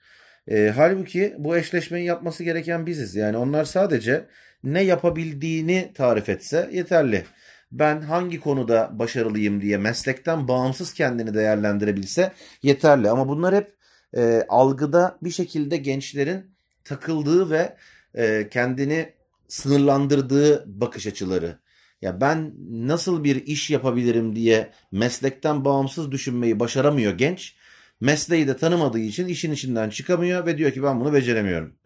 E, 0.49 0.73
halbuki 0.76 1.35
bu 1.38 1.57
eşleşmeyi 1.57 2.07
yapması 2.07 2.45
gereken 2.45 2.87
biziz. 2.87 3.14
Yani 3.14 3.37
onlar 3.37 3.64
sadece 3.64 4.26
ne 4.64 4.83
yapabildiğini 4.83 5.93
tarif 5.95 6.28
etse 6.28 6.71
yeterli. 6.73 7.25
Ben 7.73 8.00
hangi 8.00 8.40
konuda 8.40 8.90
başarılıyım 8.93 9.61
diye 9.61 9.76
meslekten 9.76 10.49
bağımsız 10.49 10.93
kendini 10.95 11.35
değerlendirebilse 11.35 12.33
yeterli. 12.62 13.11
Ama 13.11 13.28
bunlar 13.28 13.55
hep 13.55 13.75
e, 14.16 14.43
algıda 14.49 15.19
bir 15.23 15.31
şekilde 15.31 15.76
gençlerin 15.76 16.57
takıldığı 16.85 17.50
ve 17.50 17.76
e, 18.14 18.49
kendini 18.49 19.12
sınırlandırdığı 19.49 20.64
bakış 20.66 21.07
açıları. 21.07 21.59
Ya 22.02 22.20
ben 22.20 22.54
nasıl 22.70 23.24
bir 23.24 23.46
iş 23.46 23.70
yapabilirim 23.70 24.36
diye 24.36 24.70
meslekten 24.92 25.64
bağımsız 25.64 26.12
düşünmeyi 26.12 26.60
başaramıyor 26.60 27.18
genç. 27.18 27.54
Mesleği 28.00 28.48
de 28.48 28.56
tanımadığı 28.56 28.98
için 28.98 29.28
işin 29.28 29.52
içinden 29.52 29.90
çıkamıyor 29.90 30.46
ve 30.46 30.58
diyor 30.58 30.70
ki 30.70 30.82
ben 30.82 31.00
bunu 31.00 31.12
beceremiyorum. 31.12 31.76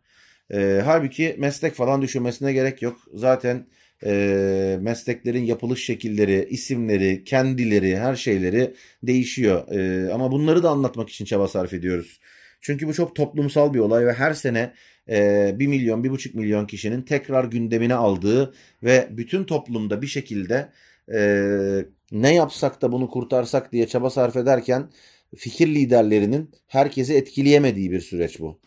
E, 0.52 0.82
halbuki 0.84 1.36
meslek 1.38 1.74
falan 1.74 2.02
düşünmesine 2.02 2.52
gerek 2.52 2.82
yok. 2.82 3.00
Zaten 3.14 3.66
e, 4.04 4.78
mesleklerin 4.80 5.44
yapılış 5.44 5.84
şekilleri, 5.84 6.46
isimleri, 6.50 7.24
kendileri, 7.24 7.96
her 7.98 8.16
şeyleri 8.16 8.74
değişiyor. 9.02 9.68
E, 9.72 10.12
ama 10.12 10.32
bunları 10.32 10.62
da 10.62 10.70
anlatmak 10.70 11.10
için 11.10 11.24
çaba 11.24 11.48
sarf 11.48 11.72
ediyoruz. 11.72 12.20
Çünkü 12.60 12.88
bu 12.88 12.94
çok 12.94 13.16
toplumsal 13.16 13.74
bir 13.74 13.78
olay 13.78 14.06
ve 14.06 14.12
her 14.12 14.34
sene 14.34 14.72
e, 15.10 15.58
1 15.58 15.66
milyon, 15.66 16.04
1,5 16.04 16.36
milyon 16.36 16.66
kişinin 16.66 17.02
tekrar 17.02 17.44
gündemine 17.44 17.94
aldığı 17.94 18.54
ve 18.82 19.08
bütün 19.10 19.44
toplumda 19.44 20.02
bir 20.02 20.06
şekilde 20.06 20.68
e, 21.14 21.20
ne 22.12 22.34
yapsak 22.34 22.82
da 22.82 22.92
bunu 22.92 23.10
kurtarsak 23.10 23.72
diye 23.72 23.86
çaba 23.86 24.10
sarf 24.10 24.36
ederken 24.36 24.90
fikir 25.36 25.68
liderlerinin 25.68 26.50
herkesi 26.66 27.14
etkileyemediği 27.14 27.90
bir 27.90 28.00
süreç 28.00 28.40
bu. 28.40 28.58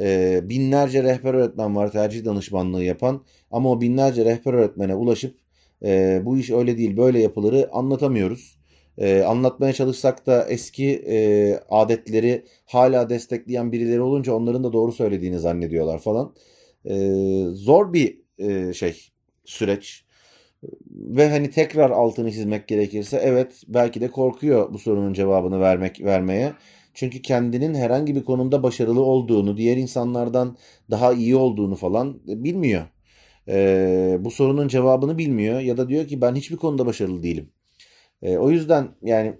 E, 0.00 0.40
binlerce 0.48 1.02
rehber 1.02 1.34
öğretmen 1.34 1.76
var 1.76 1.92
tercih 1.92 2.24
danışmanlığı 2.24 2.84
yapan 2.84 3.24
ama 3.50 3.70
o 3.70 3.80
binlerce 3.80 4.24
rehber 4.24 4.52
öğretmene 4.54 4.94
ulaşıp 4.94 5.36
e, 5.84 6.20
bu 6.24 6.38
iş 6.38 6.50
öyle 6.50 6.78
değil 6.78 6.96
böyle 6.96 7.20
yapılırı 7.20 7.68
anlatamıyoruz. 7.72 8.59
E, 9.00 9.22
anlatmaya 9.22 9.72
çalışsak 9.72 10.26
da 10.26 10.46
eski 10.48 10.86
e, 11.08 11.60
adetleri 11.70 12.44
hala 12.66 13.10
destekleyen 13.10 13.72
birileri 13.72 14.00
olunca 14.00 14.32
onların 14.34 14.64
da 14.64 14.72
doğru 14.72 14.92
söylediğini 14.92 15.38
zannediyorlar 15.38 15.98
falan. 15.98 16.34
E, 16.84 16.94
zor 17.52 17.92
bir 17.92 18.20
e, 18.38 18.72
şey 18.72 19.08
süreç. 19.44 20.04
Ve 20.90 21.30
hani 21.30 21.50
tekrar 21.50 21.90
altını 21.90 22.32
çizmek 22.32 22.68
gerekirse 22.68 23.16
evet 23.24 23.62
belki 23.68 24.00
de 24.00 24.10
korkuyor 24.10 24.72
bu 24.72 24.78
sorunun 24.78 25.12
cevabını 25.12 25.60
vermek 25.60 26.00
vermeye. 26.04 26.52
Çünkü 26.94 27.22
kendinin 27.22 27.74
herhangi 27.74 28.16
bir 28.16 28.24
konumda 28.24 28.62
başarılı 28.62 29.02
olduğunu, 29.02 29.56
diğer 29.56 29.76
insanlardan 29.76 30.56
daha 30.90 31.12
iyi 31.12 31.36
olduğunu 31.36 31.76
falan 31.76 32.20
bilmiyor. 32.26 32.82
Ee, 33.48 34.16
bu 34.20 34.30
sorunun 34.30 34.68
cevabını 34.68 35.18
bilmiyor 35.18 35.60
ya 35.60 35.76
da 35.76 35.88
diyor 35.88 36.08
ki 36.08 36.20
ben 36.20 36.34
hiçbir 36.34 36.56
konuda 36.56 36.86
başarılı 36.86 37.22
değilim. 37.22 37.50
Ee, 38.22 38.38
o 38.38 38.50
yüzden 38.50 38.88
yani 39.02 39.38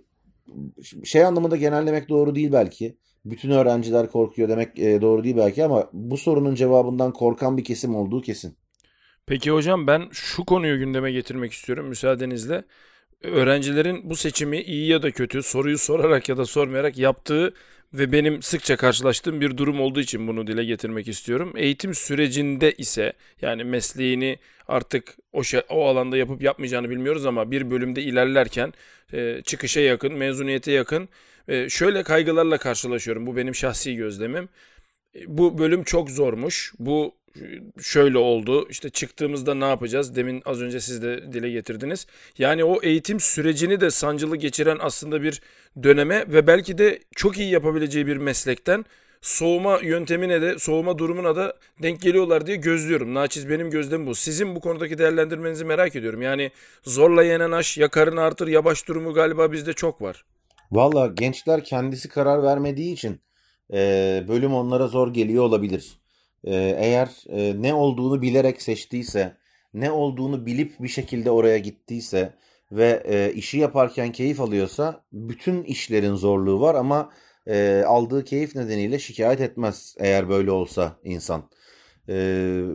şey 1.05 1.25
anlamında 1.25 1.57
genellemek 1.57 2.09
doğru 2.09 2.35
değil 2.35 2.53
belki. 2.53 2.97
Bütün 3.25 3.51
öğrenciler 3.51 4.11
korkuyor 4.11 4.49
demek 4.49 4.79
e, 4.79 5.01
doğru 5.01 5.25
değil 5.25 5.37
belki 5.37 5.65
ama 5.65 5.91
bu 5.93 6.17
sorunun 6.17 6.55
cevabından 6.55 7.13
korkan 7.13 7.57
bir 7.57 7.65
kesim 7.65 7.95
olduğu 7.95 8.21
kesin. 8.21 8.57
Peki 9.27 9.51
hocam 9.51 9.87
ben 9.87 10.03
şu 10.13 10.45
konuyu 10.45 10.79
gündeme 10.79 11.13
getirmek 11.13 11.53
istiyorum 11.53 11.89
müsaadenizle. 11.89 12.65
Öğrencilerin 13.23 14.11
bu 14.11 14.17
seçimi 14.17 14.61
iyi 14.61 14.89
ya 14.89 15.03
da 15.03 15.11
kötü 15.11 15.43
soruyu 15.43 15.79
sorarak 15.79 16.29
ya 16.29 16.37
da 16.37 16.45
sormayarak 16.45 16.99
yaptığı 16.99 17.55
ve 17.95 18.13
benim 18.13 18.43
sıkça 18.43 18.77
karşılaştığım 18.77 19.41
bir 19.41 19.57
durum 19.57 19.81
olduğu 19.81 20.01
için 20.01 20.29
bunu 20.29 20.47
dile 20.47 20.65
getirmek 20.65 21.09
istiyorum. 21.09 21.53
Eğitim 21.57 21.95
sürecinde 21.95 22.73
ise 22.73 23.13
yani 23.43 23.65
mesleğini 23.65 24.39
artık 24.69 25.17
o 25.33 25.45
şey, 25.45 25.63
o 25.69 25.87
alanda 25.87 26.17
yapıp 26.17 26.43
yapmayacağını 26.43 26.91
bilmiyoruz 26.91 27.27
ama 27.27 27.51
bir 27.51 27.71
bölümde 27.71 28.03
ilerlerken 28.03 28.73
e, 29.13 29.43
çıkışa 29.45 29.81
yakın, 29.81 30.15
mezuniyete 30.15 30.73
yakın 30.73 31.09
e, 31.49 31.69
şöyle 31.69 32.03
kaygılarla 32.03 32.59
karşılaşıyorum. 32.59 33.27
Bu 33.27 33.37
benim 33.37 33.55
şahsi 33.55 33.97
gözlemim. 33.97 34.49
bu 35.27 35.59
bölüm 35.59 35.85
çok 35.85 36.11
zormuş. 36.11 36.73
Bu 36.79 37.15
şöyle 37.83 38.19
oldu. 38.19 38.67
İşte 38.71 38.91
çıktığımızda 38.91 39.55
ne 39.55 39.65
yapacağız? 39.65 40.17
Demin 40.17 40.43
az 40.45 40.63
önce 40.63 40.81
siz 40.81 41.03
de 41.03 41.33
dile 41.33 41.51
getirdiniz. 41.51 42.07
Yani 42.39 42.65
o 42.65 42.83
eğitim 42.83 43.21
sürecini 43.21 43.81
de 43.81 43.91
sancılı 43.91 44.37
geçiren 44.37 44.79
aslında 44.81 45.23
bir 45.23 45.41
döneme 45.83 46.25
ve 46.29 46.47
belki 46.47 46.79
de 46.79 46.99
çok 47.17 47.39
iyi 47.39 47.51
yapabileceği 47.51 48.07
bir 48.07 48.17
meslekten 48.17 48.85
soğuma 49.21 49.79
yöntemine 49.79 50.43
de 50.43 50.59
soğuma 50.59 50.99
durumuna 50.99 51.37
da 51.37 51.55
denk 51.83 52.01
geliyorlar 52.01 52.47
diye 52.47 52.57
gözlüyorum. 52.57 53.15
Naçiz 53.15 53.49
benim 53.49 53.71
gözlemim 53.71 54.07
bu. 54.07 54.15
Sizin 54.15 54.55
bu 54.55 54.61
konudaki 54.61 54.99
değerlendirmenizi 54.99 55.65
merak 55.65 55.97
ediyorum. 55.97 56.23
Yani 56.23 56.51
zorla 56.85 57.23
yenen 57.23 57.53
aş 57.53 57.79
ya 57.79 57.89
karın 57.89 58.17
artır 58.17 58.49
ya 58.49 58.65
baş 58.65 58.89
durumu 58.89 59.15
galiba 59.15 59.53
bizde 59.53 59.73
çok 59.73 60.03
var. 60.03 60.25
Valla 60.73 61.07
gençler 61.07 61.65
kendisi 61.65 62.09
karar 62.09 62.43
vermediği 62.43 62.93
için 62.93 63.21
e, 63.73 64.25
bölüm 64.29 64.55
onlara 64.55 64.87
zor 64.87 65.15
geliyor 65.15 65.45
olabilir. 65.45 66.00
E, 66.45 66.55
eğer 66.79 67.09
e, 67.29 67.63
ne 67.63 67.75
olduğunu 67.75 68.23
bilerek 68.23 68.63
seçtiyse, 68.63 69.37
ne 69.75 69.91
olduğunu 69.91 70.47
bilip 70.47 70.81
bir 70.81 70.89
şekilde 70.89 71.31
oraya 71.31 71.59
gittiyse 71.59 72.35
ve 72.73 73.03
e, 73.05 73.33
işi 73.35 73.59
yaparken 73.59 74.13
keyif 74.13 74.41
alıyorsa 74.41 75.05
bütün 75.13 75.63
işlerin 75.63 76.15
zorluğu 76.15 76.61
var 76.61 76.75
ama 76.75 77.11
e, 77.47 77.83
aldığı 77.87 78.25
keyif 78.25 78.57
nedeniyle 78.57 78.99
şikayet 78.99 79.41
etmez 79.41 79.95
eğer 79.99 80.29
böyle 80.29 80.51
olsa 80.51 80.97
insan. 81.05 81.51
E, 82.09 82.15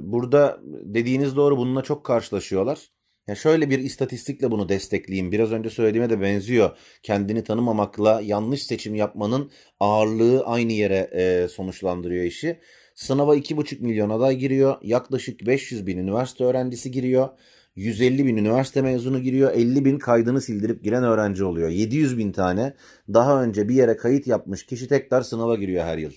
burada 0.02 0.60
dediğiniz 0.64 1.36
doğru 1.36 1.58
bununla 1.58 1.82
çok 1.84 2.04
karşılaşıyorlar. 2.06 2.96
Ya 3.28 3.36
şöyle 3.36 3.70
bir 3.70 3.80
istatistikle 3.80 4.52
bunu 4.52 4.70
destekleyeyim. 4.70 5.32
Biraz 5.32 5.52
önce 5.52 5.70
söylediğime 5.70 6.10
de 6.10 6.22
benziyor. 6.22 6.78
Kendini 7.04 7.44
tanımamakla 7.44 8.22
yanlış 8.22 8.64
seçim 8.64 8.96
yapmanın 8.96 9.52
ağırlığı 9.80 10.46
aynı 10.46 10.72
yere 10.72 11.10
e, 11.14 11.48
sonuçlandırıyor 11.48 12.24
işi. 12.24 12.60
Sınava 12.96 13.36
2,5 13.36 13.82
milyon 13.82 14.10
aday 14.10 14.36
giriyor. 14.36 14.78
Yaklaşık 14.82 15.46
500 15.46 15.88
bin 15.88 15.98
üniversite 15.98 16.44
öğrencisi 16.44 16.92
giriyor. 16.92 17.30
150 17.76 18.26
bin 18.26 18.38
üniversite 18.38 18.82
mezunu 18.82 19.22
giriyor. 19.22 19.52
50 19.52 19.86
bin 19.86 20.00
kaydını 20.00 20.42
sildirip 20.42 20.84
giren 20.84 21.04
öğrenci 21.04 21.44
oluyor. 21.44 21.70
700 21.70 22.18
bin 22.18 22.32
tane 22.32 22.74
daha 23.14 23.44
önce 23.44 23.70
bir 23.70 23.76
yere 23.76 23.98
kayıt 23.98 24.28
yapmış 24.28 24.66
kişi 24.66 24.88
tekrar 24.88 25.22
sınava 25.22 25.56
giriyor 25.56 25.86
her 25.86 25.98
yıl. 25.98 26.12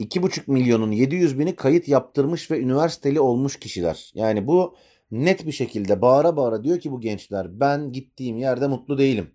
2,5 0.00 0.50
milyonun 0.50 0.92
700 0.92 1.38
bini 1.38 1.56
kayıt 1.56 1.88
yaptırmış 1.88 2.50
ve 2.50 2.60
üniversiteli 2.60 3.20
olmuş 3.20 3.58
kişiler. 3.58 4.12
Yani 4.14 4.46
bu 4.46 4.76
net 5.10 5.46
bir 5.46 5.52
şekilde 5.52 6.02
bağıra 6.02 6.36
bağıra 6.36 6.64
diyor 6.64 6.80
ki 6.80 6.92
bu 6.92 7.00
gençler 7.00 7.60
ben 7.60 7.92
gittiğim 7.92 8.38
yerde 8.38 8.66
mutlu 8.66 8.98
değilim. 8.98 9.30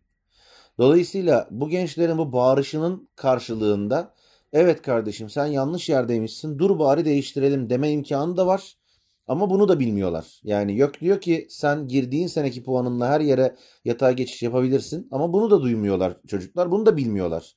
Dolayısıyla 0.78 1.48
bu 1.52 1.70
gençlerin 1.70 2.18
bu 2.18 2.34
bağırışının 2.34 3.10
karşılığında 3.16 4.14
evet 4.54 4.82
kardeşim 4.82 5.30
sen 5.30 5.46
yanlış 5.46 5.90
yerdeymişsin 5.90 6.60
dur 6.60 6.80
bari 6.80 7.06
değiştirelim 7.06 7.70
deme 7.70 7.92
imkanı 7.92 8.38
da 8.38 8.48
var. 8.48 8.76
Ama 9.28 9.50
bunu 9.50 9.68
da 9.68 9.80
bilmiyorlar. 9.80 10.40
Yani 10.44 10.78
yok 10.78 11.00
diyor 11.02 11.22
ki 11.22 11.48
sen 11.50 11.88
girdiğin 11.88 12.28
seneki 12.28 12.64
puanınla 12.64 13.08
her 13.10 13.22
yere 13.22 13.56
yatağa 13.86 14.12
geçiş 14.12 14.44
yapabilirsin. 14.44 15.08
Ama 15.12 15.34
bunu 15.34 15.52
da 15.52 15.62
duymuyorlar 15.62 16.18
çocuklar. 16.28 16.72
Bunu 16.72 16.86
da 16.86 16.98
bilmiyorlar. 16.98 17.56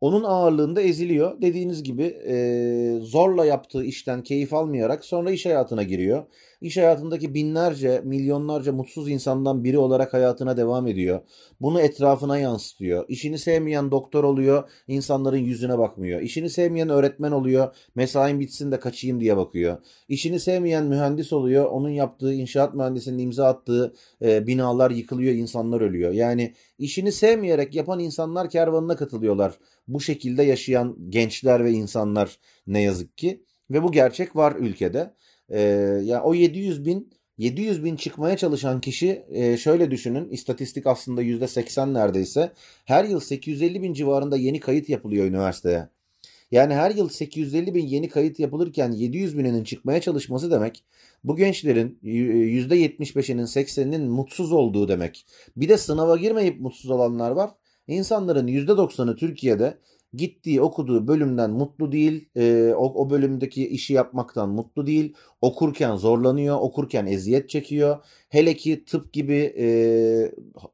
Onun 0.00 0.24
ağırlığında 0.24 0.80
eziliyor. 0.80 1.42
Dediğiniz 1.42 1.82
gibi 1.82 2.02
e, 2.02 2.98
zorla 3.02 3.44
yaptığı 3.44 3.84
işten 3.84 4.22
keyif 4.22 4.54
almayarak 4.54 5.04
sonra 5.04 5.30
iş 5.30 5.46
hayatına 5.46 5.82
giriyor. 5.82 6.26
İş 6.60 6.76
hayatındaki 6.76 7.34
binlerce, 7.34 8.00
milyonlarca 8.04 8.72
mutsuz 8.72 9.08
insandan 9.08 9.64
biri 9.64 9.78
olarak 9.78 10.14
hayatına 10.14 10.56
devam 10.56 10.86
ediyor. 10.86 11.20
Bunu 11.60 11.80
etrafına 11.80 12.38
yansıtıyor. 12.38 13.04
İşini 13.08 13.38
sevmeyen 13.38 13.90
doktor 13.90 14.24
oluyor, 14.24 14.70
insanların 14.88 15.36
yüzüne 15.36 15.78
bakmıyor. 15.78 16.20
İşini 16.20 16.50
sevmeyen 16.50 16.88
öğretmen 16.88 17.32
oluyor, 17.32 17.76
mesain 17.94 18.40
bitsin 18.40 18.72
de 18.72 18.80
kaçayım 18.80 19.20
diye 19.20 19.36
bakıyor. 19.36 19.78
İşini 20.08 20.40
sevmeyen 20.40 20.84
mühendis 20.84 21.32
oluyor, 21.32 21.64
onun 21.64 21.90
yaptığı 21.90 22.34
inşaat 22.34 22.74
mühendisinin 22.74 23.18
imza 23.18 23.46
attığı 23.46 23.94
e, 24.22 24.46
binalar 24.46 24.90
yıkılıyor, 24.90 25.34
insanlar 25.34 25.80
ölüyor. 25.80 26.12
Yani 26.12 26.54
işini 26.78 27.12
sevmeyerek 27.12 27.74
yapan 27.74 28.00
insanlar 28.00 28.50
kervanına 28.50 28.96
katılıyorlar. 28.96 29.54
Bu 29.88 30.00
şekilde 30.00 30.42
yaşayan 30.42 30.96
gençler 31.08 31.64
ve 31.64 31.70
insanlar 31.70 32.38
ne 32.66 32.82
yazık 32.82 33.18
ki. 33.18 33.42
Ve 33.70 33.82
bu 33.82 33.92
gerçek 33.92 34.36
var 34.36 34.56
ülkede. 34.58 35.14
Ee, 35.48 35.60
ya 36.04 36.22
o 36.22 36.34
700 36.34 36.84
bin 36.84 37.12
700 37.38 37.84
bin 37.84 37.96
çıkmaya 37.96 38.36
çalışan 38.36 38.80
kişi 38.80 39.24
e, 39.30 39.56
şöyle 39.56 39.90
düşünün 39.90 40.28
istatistik 40.28 40.86
aslında 40.86 41.22
%80 41.22 41.94
neredeyse 41.94 42.52
her 42.84 43.04
yıl 43.04 43.20
850 43.20 43.82
bin 43.82 43.92
civarında 43.92 44.36
yeni 44.36 44.60
kayıt 44.60 44.88
yapılıyor 44.88 45.26
üniversiteye. 45.26 45.88
Yani 46.50 46.74
her 46.74 46.90
yıl 46.90 47.08
850 47.08 47.74
bin 47.74 47.86
yeni 47.86 48.08
kayıt 48.08 48.40
yapılırken 48.40 48.92
700 48.92 49.38
bininin 49.38 49.64
çıkmaya 49.64 50.00
çalışması 50.00 50.50
demek 50.50 50.84
bu 51.24 51.36
gençlerin 51.36 51.98
%75'inin 52.02 53.46
80'inin 53.46 54.10
mutsuz 54.10 54.52
olduğu 54.52 54.88
demek. 54.88 55.26
Bir 55.56 55.68
de 55.68 55.78
sınava 55.78 56.16
girmeyip 56.16 56.60
mutsuz 56.60 56.90
olanlar 56.90 57.30
var. 57.30 57.50
İnsanların 57.86 58.46
%90'ı 58.46 59.16
Türkiye'de 59.16 59.78
gittiği 60.14 60.60
okuduğu 60.60 61.08
bölümden 61.08 61.50
mutlu 61.50 61.92
değil, 61.92 62.28
e, 62.36 62.72
o, 62.76 63.04
o 63.04 63.10
bölümdeki 63.10 63.68
işi 63.68 63.92
yapmaktan 63.92 64.48
mutlu 64.48 64.86
değil, 64.86 65.14
okurken 65.40 65.96
zorlanıyor, 65.96 66.56
okurken 66.60 67.06
eziyet 67.06 67.48
çekiyor. 67.50 68.04
Hele 68.28 68.56
ki 68.56 68.84
tıp 68.84 69.12
gibi, 69.12 69.54
e, 69.58 69.68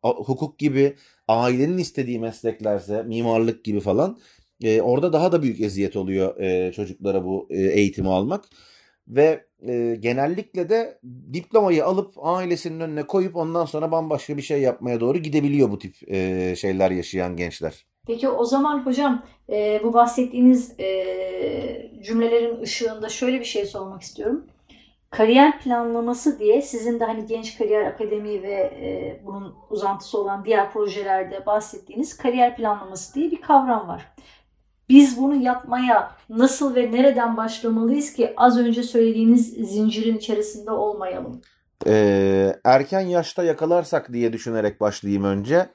hukuk 0.03 0.59
gibi 0.59 0.95
ailenin 1.29 1.79
istediği 1.79 2.19
mesleklerse, 2.19 3.03
mimarlık 3.03 3.65
gibi 3.65 3.81
falan 3.81 4.19
e, 4.63 4.83
orada 4.83 5.13
daha 5.13 5.33
da 5.33 5.43
büyük 5.43 5.61
eziyet 5.61 5.97
oluyor 5.97 6.41
e, 6.41 6.73
çocuklara 6.73 7.25
bu 7.25 7.47
e, 7.51 7.63
eğitimi 7.63 8.09
almak. 8.09 8.45
Ve 9.09 9.47
e, 9.69 9.97
genellikle 10.01 10.69
de 10.69 11.01
diplomayı 11.33 11.85
alıp 11.85 12.15
ailesinin 12.23 12.81
önüne 12.81 13.03
koyup 13.07 13.37
ondan 13.37 13.65
sonra 13.65 13.93
bambaşka 13.93 14.37
bir 14.37 14.43
şey 14.43 14.61
yapmaya 14.61 15.01
doğru 15.01 15.19
gidebiliyor 15.19 15.71
bu 15.71 15.79
tip 15.79 16.13
e, 16.13 16.55
şeyler 16.57 16.91
yaşayan 16.91 17.37
gençler. 17.37 17.87
Peki 18.07 18.29
o 18.29 18.45
zaman 18.45 18.87
hocam 18.87 19.23
e, 19.49 19.81
bu 19.85 19.93
bahsettiğiniz 19.93 20.81
e, 20.81 21.91
cümlelerin 22.05 22.63
ışığında 22.63 23.09
şöyle 23.09 23.41
bir 23.41 23.45
şey 23.45 23.67
sormak 23.67 24.03
istiyorum. 24.03 24.47
Kariyer 25.11 25.61
planlaması 25.61 26.39
diye 26.39 26.63
sizin 26.63 27.01
de 27.01 27.05
hani 27.05 27.27
Genç 27.27 27.59
Kariyer 27.59 27.87
Akademi 27.87 28.43
ve 28.43 28.55
e, 28.55 29.21
bunun 29.27 29.55
uzantısı 29.71 30.19
olan 30.19 30.45
diğer 30.45 30.73
projelerde 30.73 31.47
bahsettiğiniz 31.47 32.17
kariyer 32.17 32.57
planlaması 32.57 33.15
diye 33.15 33.31
bir 33.31 33.41
kavram 33.41 33.89
var. 33.89 34.13
Biz 34.89 35.19
bunu 35.19 35.35
yapmaya 35.35 36.13
nasıl 36.29 36.75
ve 36.75 36.93
nereden 36.93 37.37
başlamalıyız 37.37 38.13
ki 38.13 38.33
az 38.37 38.59
önce 38.59 38.83
söylediğiniz 38.83 39.49
zincirin 39.49 40.17
içerisinde 40.17 40.71
olmayalım? 40.71 41.41
Ee, 41.87 42.57
erken 42.65 43.01
yaşta 43.01 43.45
yakalarsak 43.45 44.13
diye 44.13 44.33
düşünerek 44.33 44.81
başlayayım 44.81 45.25
önce 45.25 45.69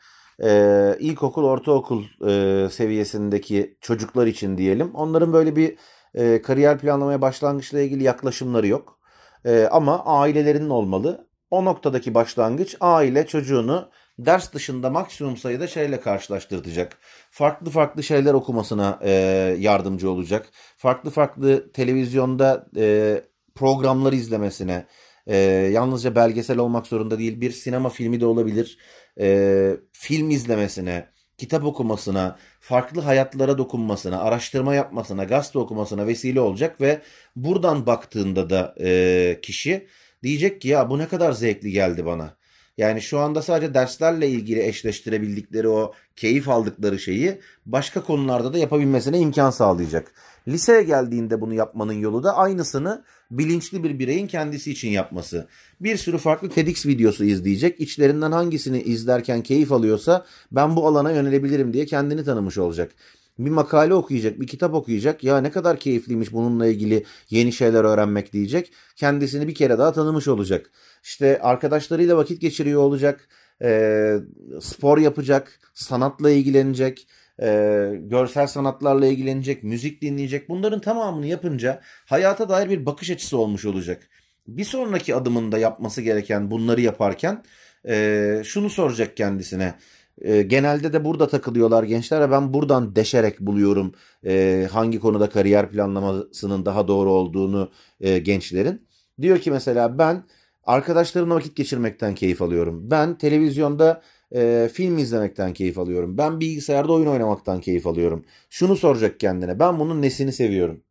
e, 0.43 0.97
ilkokul, 0.99 1.43
ortaokul 1.43 2.03
e, 2.27 2.69
seviyesindeki 2.69 3.77
çocuklar 3.81 4.27
için 4.27 4.57
diyelim. 4.57 4.91
Onların 4.95 5.33
böyle 5.33 5.55
bir 5.55 5.77
e, 6.13 6.41
kariyer 6.41 6.79
planlamaya 6.79 7.21
başlangıçla 7.21 7.79
ilgili 7.79 8.03
yaklaşımları 8.03 8.67
yok. 8.67 8.99
E, 9.45 9.67
ama 9.71 10.05
ailelerinin 10.05 10.69
olmalı. 10.69 11.27
O 11.51 11.65
noktadaki 11.65 12.13
başlangıç 12.13 12.77
aile 12.81 13.27
çocuğunu 13.27 13.89
ders 14.19 14.53
dışında 14.53 14.89
maksimum 14.89 15.37
sayıda 15.37 15.67
şeyle 15.67 15.99
karşılaştıracak. 15.99 16.97
Farklı 17.31 17.71
farklı 17.71 18.03
şeyler 18.03 18.33
okumasına 18.33 18.99
e, 19.01 19.11
yardımcı 19.59 20.11
olacak. 20.11 20.49
Farklı 20.77 21.09
farklı 21.09 21.71
televizyonda 21.71 22.65
e, 22.77 23.21
programları 23.55 24.15
izlemesine, 24.15 24.85
e, 25.27 25.37
yalnızca 25.71 26.15
belgesel 26.15 26.57
olmak 26.57 26.87
zorunda 26.87 27.19
değil 27.19 27.41
bir 27.41 27.51
sinema 27.51 27.89
filmi 27.89 28.21
de 28.21 28.25
olabilir 28.25 28.77
e, 29.19 29.77
film 29.91 30.29
izlemesine, 30.29 31.07
kitap 31.37 31.63
okumasına, 31.63 32.37
farklı 32.59 33.01
hayatlara 33.01 33.57
dokunmasına, 33.57 34.19
araştırma 34.19 34.75
yapmasına, 34.75 35.23
gazete 35.23 35.59
okumasına 35.59 36.07
vesile 36.07 36.39
olacak 36.39 36.81
ve 36.81 37.01
buradan 37.35 37.85
baktığında 37.85 38.49
da 38.49 38.75
e, 38.81 39.39
kişi 39.41 39.87
diyecek 40.23 40.61
ki 40.61 40.67
ya 40.67 40.89
bu 40.89 40.97
ne 40.97 41.07
kadar 41.07 41.31
zevkli 41.31 41.71
geldi 41.71 42.05
bana. 42.05 42.37
Yani 42.77 43.01
şu 43.01 43.19
anda 43.19 43.41
sadece 43.41 43.73
derslerle 43.73 44.29
ilgili 44.29 44.63
eşleştirebildikleri 44.67 45.67
o 45.67 45.93
keyif 46.15 46.49
aldıkları 46.49 46.99
şeyi 46.99 47.39
başka 47.65 48.03
konularda 48.03 48.53
da 48.53 48.57
yapabilmesine 48.57 49.19
imkan 49.19 49.49
sağlayacak. 49.49 50.11
Liseye 50.47 50.83
geldiğinde 50.83 51.41
bunu 51.41 51.53
yapmanın 51.53 51.93
yolu 51.93 52.23
da 52.23 52.35
aynısını 52.35 53.03
bilinçli 53.31 53.83
bir 53.83 53.99
bireyin 53.99 54.27
kendisi 54.27 54.71
için 54.71 54.89
yapması. 54.89 55.47
Bir 55.81 55.97
sürü 55.97 56.17
farklı 56.17 56.49
TEDx 56.49 56.85
videosu 56.85 57.23
izleyecek. 57.23 57.79
İçlerinden 57.79 58.31
hangisini 58.31 58.81
izlerken 58.81 59.41
keyif 59.41 59.71
alıyorsa 59.71 60.25
ben 60.51 60.75
bu 60.75 60.87
alana 60.87 61.11
yönelebilirim 61.11 61.73
diye 61.73 61.85
kendini 61.85 62.23
tanımış 62.23 62.57
olacak. 62.57 62.91
Bir 63.39 63.49
makale 63.49 63.93
okuyacak, 63.93 64.39
bir 64.39 64.47
kitap 64.47 64.73
okuyacak. 64.73 65.23
Ya 65.23 65.37
ne 65.41 65.51
kadar 65.51 65.79
keyifliymiş 65.79 66.33
bununla 66.33 66.67
ilgili 66.67 67.03
yeni 67.29 67.51
şeyler 67.51 67.83
öğrenmek 67.83 68.33
diyecek. 68.33 68.73
Kendisini 68.95 69.47
bir 69.47 69.55
kere 69.55 69.77
daha 69.77 69.93
tanımış 69.93 70.27
olacak. 70.27 70.71
İşte 71.03 71.39
arkadaşlarıyla 71.41 72.17
vakit 72.17 72.41
geçiriyor 72.41 72.81
olacak. 72.81 73.27
E, 73.61 74.13
spor 74.61 74.97
yapacak, 74.97 75.59
sanatla 75.73 76.31
ilgilenecek 76.31 77.07
e, 77.41 77.91
görsel 78.01 78.47
sanatlarla 78.47 79.05
ilgilenecek, 79.07 79.63
müzik 79.63 80.01
dinleyecek. 80.01 80.49
Bunların 80.49 80.81
tamamını 80.81 81.27
yapınca 81.27 81.81
hayata 82.05 82.49
dair 82.49 82.69
bir 82.69 82.85
bakış 82.85 83.09
açısı 83.11 83.37
olmuş 83.37 83.65
olacak. 83.65 84.09
Bir 84.47 84.63
sonraki 84.63 85.15
adımında 85.15 85.57
yapması 85.57 86.01
gereken 86.01 86.51
bunları 86.51 86.81
yaparken 86.81 87.43
e, 87.87 88.41
şunu 88.45 88.69
soracak 88.69 89.17
kendisine. 89.17 89.73
E, 90.21 90.41
genelde 90.41 90.93
de 90.93 91.05
burada 91.05 91.27
takılıyorlar 91.27 91.83
gençler 91.83 92.31
ben 92.31 92.53
buradan 92.53 92.95
deşerek 92.95 93.39
buluyorum 93.39 93.93
e, 94.25 94.67
hangi 94.71 94.99
konuda 94.99 95.29
kariyer 95.29 95.71
planlamasının 95.71 96.65
daha 96.65 96.87
doğru 96.87 97.11
olduğunu 97.11 97.71
e, 98.01 98.19
gençlerin. 98.19 98.87
Diyor 99.21 99.39
ki 99.39 99.51
mesela 99.51 99.97
ben 99.97 100.23
arkadaşlarımla 100.63 101.35
vakit 101.35 101.55
geçirmekten 101.55 102.15
keyif 102.15 102.41
alıyorum. 102.41 102.91
Ben 102.91 103.17
televizyonda 103.17 104.01
e, 104.35 104.69
film 104.73 104.97
izlemekten 104.97 105.53
keyif 105.53 105.79
alıyorum. 105.79 106.17
Ben 106.17 106.39
bilgisayarda 106.39 106.93
oyun 106.93 107.07
oynamaktan 107.07 107.61
keyif 107.61 107.87
alıyorum. 107.87 108.25
Şunu 108.49 108.75
soracak 108.75 109.19
kendine. 109.19 109.59
Ben 109.59 109.79
bunun 109.79 110.01
nesini 110.01 110.31
seviyorum? 110.31 110.81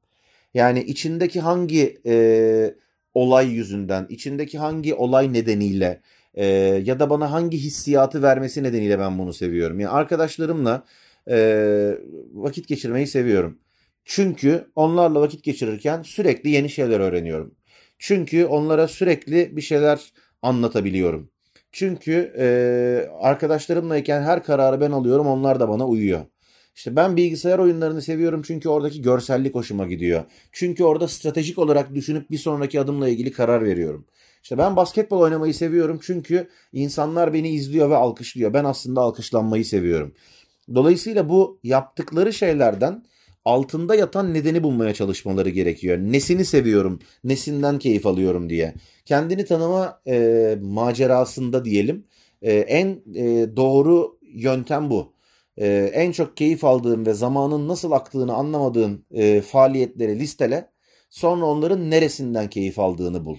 Yani 0.55 0.83
içindeki 0.83 1.41
hangi 1.41 1.99
e, 2.07 2.75
olay 3.15 3.49
yüzünden, 3.49 4.07
içindeki 4.09 4.59
hangi 4.59 4.95
olay 4.95 5.33
nedeniyle 5.33 6.01
e, 6.37 6.47
ya 6.85 7.01
da 7.01 7.11
bana 7.11 7.33
hangi 7.33 7.59
hissiyatı 7.59 8.23
vermesi 8.23 8.63
nedeniyle 8.63 8.99
ben 8.99 9.19
bunu 9.19 9.33
seviyorum. 9.33 9.81
Yani 9.81 9.91
arkadaşlarımla 9.91 10.85
e, 11.31 11.39
vakit 12.35 12.69
geçirmeyi 12.69 13.07
seviyorum. 13.07 13.59
Çünkü 14.05 14.71
onlarla 14.75 15.21
vakit 15.21 15.43
geçirirken 15.45 16.03
sürekli 16.03 16.51
yeni 16.51 16.71
şeyler 16.71 17.01
öğreniyorum. 17.01 17.55
Çünkü 17.99 18.45
onlara 18.45 18.89
sürekli 18.89 19.57
bir 19.57 19.63
şeyler 19.63 20.13
anlatabiliyorum. 20.43 21.31
Çünkü 21.73 22.33
e, 22.39 22.47
arkadaşlarımlayken 23.21 24.23
her 24.23 24.43
kararı 24.43 24.81
ben 24.81 24.91
alıyorum 24.91 25.27
onlar 25.27 25.61
da 25.61 25.69
bana 25.69 25.87
uyuyor. 25.87 26.25
İşte 26.77 26.97
ben 26.97 27.17
bilgisayar 27.17 27.59
oyunlarını 27.59 28.03
seviyorum 28.03 28.43
çünkü 28.43 28.69
oradaki 28.69 29.03
görsellik 29.03 29.55
hoşuma 29.55 29.87
gidiyor. 29.87 30.25
Çünkü 30.53 30.85
orada 30.85 31.09
stratejik 31.09 31.59
olarak 31.59 31.95
düşünüp 31.95 32.31
bir 32.31 32.39
sonraki 32.39 32.81
adımla 32.81 33.09
ilgili 33.09 33.33
karar 33.33 33.65
veriyorum. 33.65 34.07
İşte 34.43 34.59
ben 34.59 34.77
basketbol 34.77 35.21
oynamayı 35.21 35.55
seviyorum 35.55 36.01
çünkü 36.03 36.49
insanlar 36.73 37.33
beni 37.33 37.49
izliyor 37.49 37.91
ve 37.91 37.97
alkışlıyor. 37.97 38.55
Ben 38.55 38.65
aslında 38.65 39.01
alkışlanmayı 39.01 39.65
seviyorum. 39.65 40.15
Dolayısıyla 40.75 41.29
bu 41.29 41.61
yaptıkları 41.63 42.33
şeylerden 42.33 43.05
altında 43.45 43.95
yatan 43.95 44.35
nedeni 44.35 44.63
bulmaya 44.63 44.95
çalışmaları 44.95 45.51
gerekiyor. 45.51 45.99
Nesini 45.99 46.45
seviyorum, 46.45 47.01
nesinden 47.25 47.79
keyif 47.79 48.07
alıyorum 48.07 48.51
diye. 48.51 48.75
Kendini 49.05 49.45
tanıma 49.45 50.01
e, 50.07 50.59
macerasında 50.63 51.65
diyelim 51.65 52.05
e, 52.43 52.53
en 52.55 53.03
e, 53.15 53.57
doğru 53.57 54.19
yöntem 54.23 54.91
bu. 54.91 55.16
E, 55.57 55.91
en 55.95 56.13
çok 56.13 56.37
keyif 56.37 56.65
aldığın 56.65 57.07
ve 57.07 57.15
zamanın 57.15 57.69
nasıl 57.69 57.91
aktığını 57.93 58.35
anlamadığın 58.35 59.05
e, 59.11 59.41
faaliyetleri 59.41 60.19
listele. 60.19 60.71
Sonra 61.11 61.47
onların 61.47 61.91
neresinden 61.91 62.51
keyif 62.51 62.79
aldığını 62.79 63.25
bul. 63.25 63.39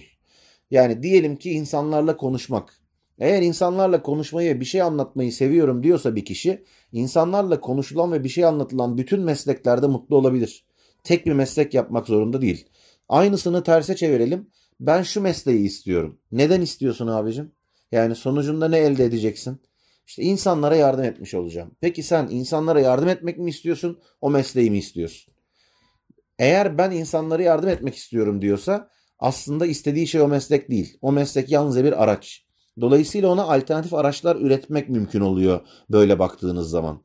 Yani 0.70 1.02
diyelim 1.02 1.36
ki 1.36 1.50
insanlarla 1.50 2.16
konuşmak. 2.16 2.74
Eğer 3.18 3.42
insanlarla 3.42 4.02
konuşmayı 4.02 4.54
ve 4.54 4.60
bir 4.60 4.64
şey 4.64 4.82
anlatmayı 4.82 5.32
seviyorum 5.32 5.82
diyorsa 5.82 6.16
bir 6.16 6.24
kişi, 6.24 6.64
insanlarla 6.92 7.60
konuşulan 7.60 8.12
ve 8.12 8.24
bir 8.24 8.28
şey 8.28 8.44
anlatılan 8.44 8.98
bütün 8.98 9.20
mesleklerde 9.20 9.86
mutlu 9.86 10.16
olabilir. 10.16 10.64
Tek 11.04 11.26
bir 11.26 11.32
meslek 11.32 11.74
yapmak 11.74 12.06
zorunda 12.06 12.40
değil. 12.40 12.68
Aynısını 13.08 13.62
terse 13.62 13.96
çevirelim. 13.96 14.50
Ben 14.80 15.02
şu 15.02 15.20
mesleği 15.20 15.66
istiyorum. 15.66 16.18
Neden 16.32 16.60
istiyorsun 16.60 17.06
abicim? 17.06 17.52
Yani 17.92 18.14
sonucunda 18.14 18.68
ne 18.68 18.78
elde 18.78 19.04
edeceksin? 19.04 19.60
İşte 20.08 20.22
insanlara 20.22 20.76
yardım 20.76 21.04
etmiş 21.04 21.34
olacağım. 21.34 21.70
Peki 21.80 22.02
sen 22.02 22.28
insanlara 22.30 22.80
yardım 22.80 23.08
etmek 23.08 23.38
mi 23.38 23.50
istiyorsun? 23.50 23.98
O 24.20 24.30
mesleği 24.30 24.70
mi 24.70 24.78
istiyorsun? 24.78 25.34
Eğer 26.38 26.78
ben 26.78 26.90
insanlara 26.90 27.42
yardım 27.42 27.68
etmek 27.68 27.94
istiyorum 27.94 28.42
diyorsa 28.42 28.90
aslında 29.18 29.66
istediği 29.66 30.06
şey 30.06 30.20
o 30.20 30.28
meslek 30.28 30.70
değil. 30.70 30.98
O 31.02 31.12
meslek 31.12 31.50
yalnızca 31.50 31.84
bir 31.84 32.02
araç. 32.02 32.46
Dolayısıyla 32.80 33.28
ona 33.28 33.42
alternatif 33.42 33.94
araçlar 33.94 34.36
üretmek 34.36 34.88
mümkün 34.88 35.20
oluyor 35.20 35.60
böyle 35.90 36.18
baktığınız 36.18 36.70
zaman. 36.70 37.02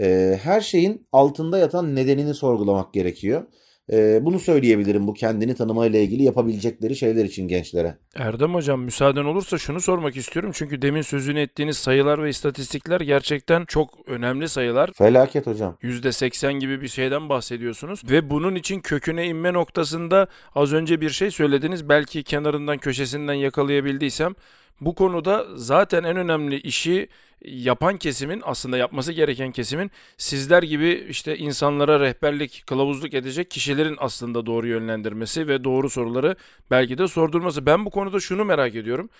Ee, 0.00 0.38
her 0.42 0.60
şeyin 0.60 1.08
altında 1.12 1.58
yatan 1.58 1.94
nedenini 1.94 2.34
sorgulamak 2.34 2.94
gerekiyor. 2.94 3.46
Ee, 3.92 4.18
bunu 4.22 4.38
söyleyebilirim 4.38 5.06
bu 5.06 5.14
kendini 5.14 5.54
tanımayla 5.54 5.98
ilgili 5.98 6.22
yapabilecekleri 6.22 6.96
şeyler 6.96 7.24
için 7.24 7.48
gençlere. 7.48 7.96
Erdem 8.16 8.54
Hocam 8.54 8.82
müsaaden 8.82 9.24
olursa 9.24 9.58
şunu 9.58 9.80
sormak 9.80 10.16
istiyorum. 10.16 10.50
Çünkü 10.54 10.82
demin 10.82 11.02
sözünü 11.02 11.40
ettiğiniz 11.40 11.76
sayılar 11.76 12.22
ve 12.22 12.28
istatistikler 12.28 13.00
gerçekten 13.00 13.64
çok 13.64 14.08
önemli 14.08 14.48
sayılar. 14.48 14.90
Felaket 14.94 15.46
hocam. 15.46 15.76
%80 15.82 16.58
gibi 16.58 16.80
bir 16.80 16.88
şeyden 16.88 17.28
bahsediyorsunuz. 17.28 18.02
Ve 18.10 18.30
bunun 18.30 18.54
için 18.54 18.80
köküne 18.80 19.26
inme 19.26 19.52
noktasında 19.52 20.26
az 20.54 20.72
önce 20.72 21.00
bir 21.00 21.10
şey 21.10 21.30
söylediniz. 21.30 21.88
Belki 21.88 22.22
kenarından 22.22 22.78
köşesinden 22.78 23.34
yakalayabildiysem 23.34 24.34
bu 24.80 24.94
konuda 24.94 25.46
zaten 25.54 26.04
en 26.04 26.16
önemli 26.16 26.60
işi 26.60 27.08
yapan 27.44 27.96
kesimin 27.96 28.42
aslında 28.44 28.76
yapması 28.76 29.12
gereken 29.12 29.52
kesimin 29.52 29.90
sizler 30.16 30.62
gibi 30.62 31.06
işte 31.08 31.38
insanlara 31.38 32.00
rehberlik, 32.00 32.64
kılavuzluk 32.66 33.14
edecek 33.14 33.50
kişilerin 33.50 33.96
aslında 33.98 34.46
doğru 34.46 34.66
yönlendirmesi 34.66 35.48
ve 35.48 35.64
doğru 35.64 35.90
soruları 35.90 36.36
belki 36.70 36.98
de 36.98 37.08
sordurması. 37.08 37.66
Ben 37.66 37.84
bu 37.84 37.90
konuda 37.90 38.20
şunu 38.20 38.44
merak 38.44 38.74
ediyorum. 38.74 39.10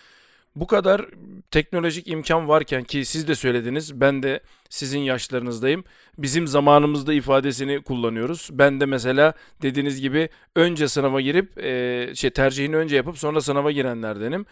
Bu 0.57 0.67
kadar 0.67 1.07
teknolojik 1.51 2.09
imkan 2.09 2.49
varken 2.49 2.85
ki 2.85 3.05
siz 3.05 3.29
de 3.29 3.35
söylediniz 3.35 4.01
ben 4.01 4.23
de 4.23 4.41
sizin 4.69 4.99
yaşlarınızdayım. 4.99 5.85
Bizim 6.19 6.47
zamanımızda 6.47 7.15
ifadesini 7.15 7.83
kullanıyoruz. 7.83 8.49
Ben 8.53 8.81
de 8.81 8.87
mesela 8.87 9.35
dediğiniz 9.63 10.01
gibi 10.01 10.29
önce 10.57 10.89
sınava 10.89 11.21
girip 11.21 11.59
e, 11.59 12.11
şey 12.15 12.31
tercihini 12.31 12.77
önce 12.77 12.97
yapıp 12.97 13.19
sonra 13.19 13.41
sınava 13.41 13.71
girenlerdenim. 13.71 14.47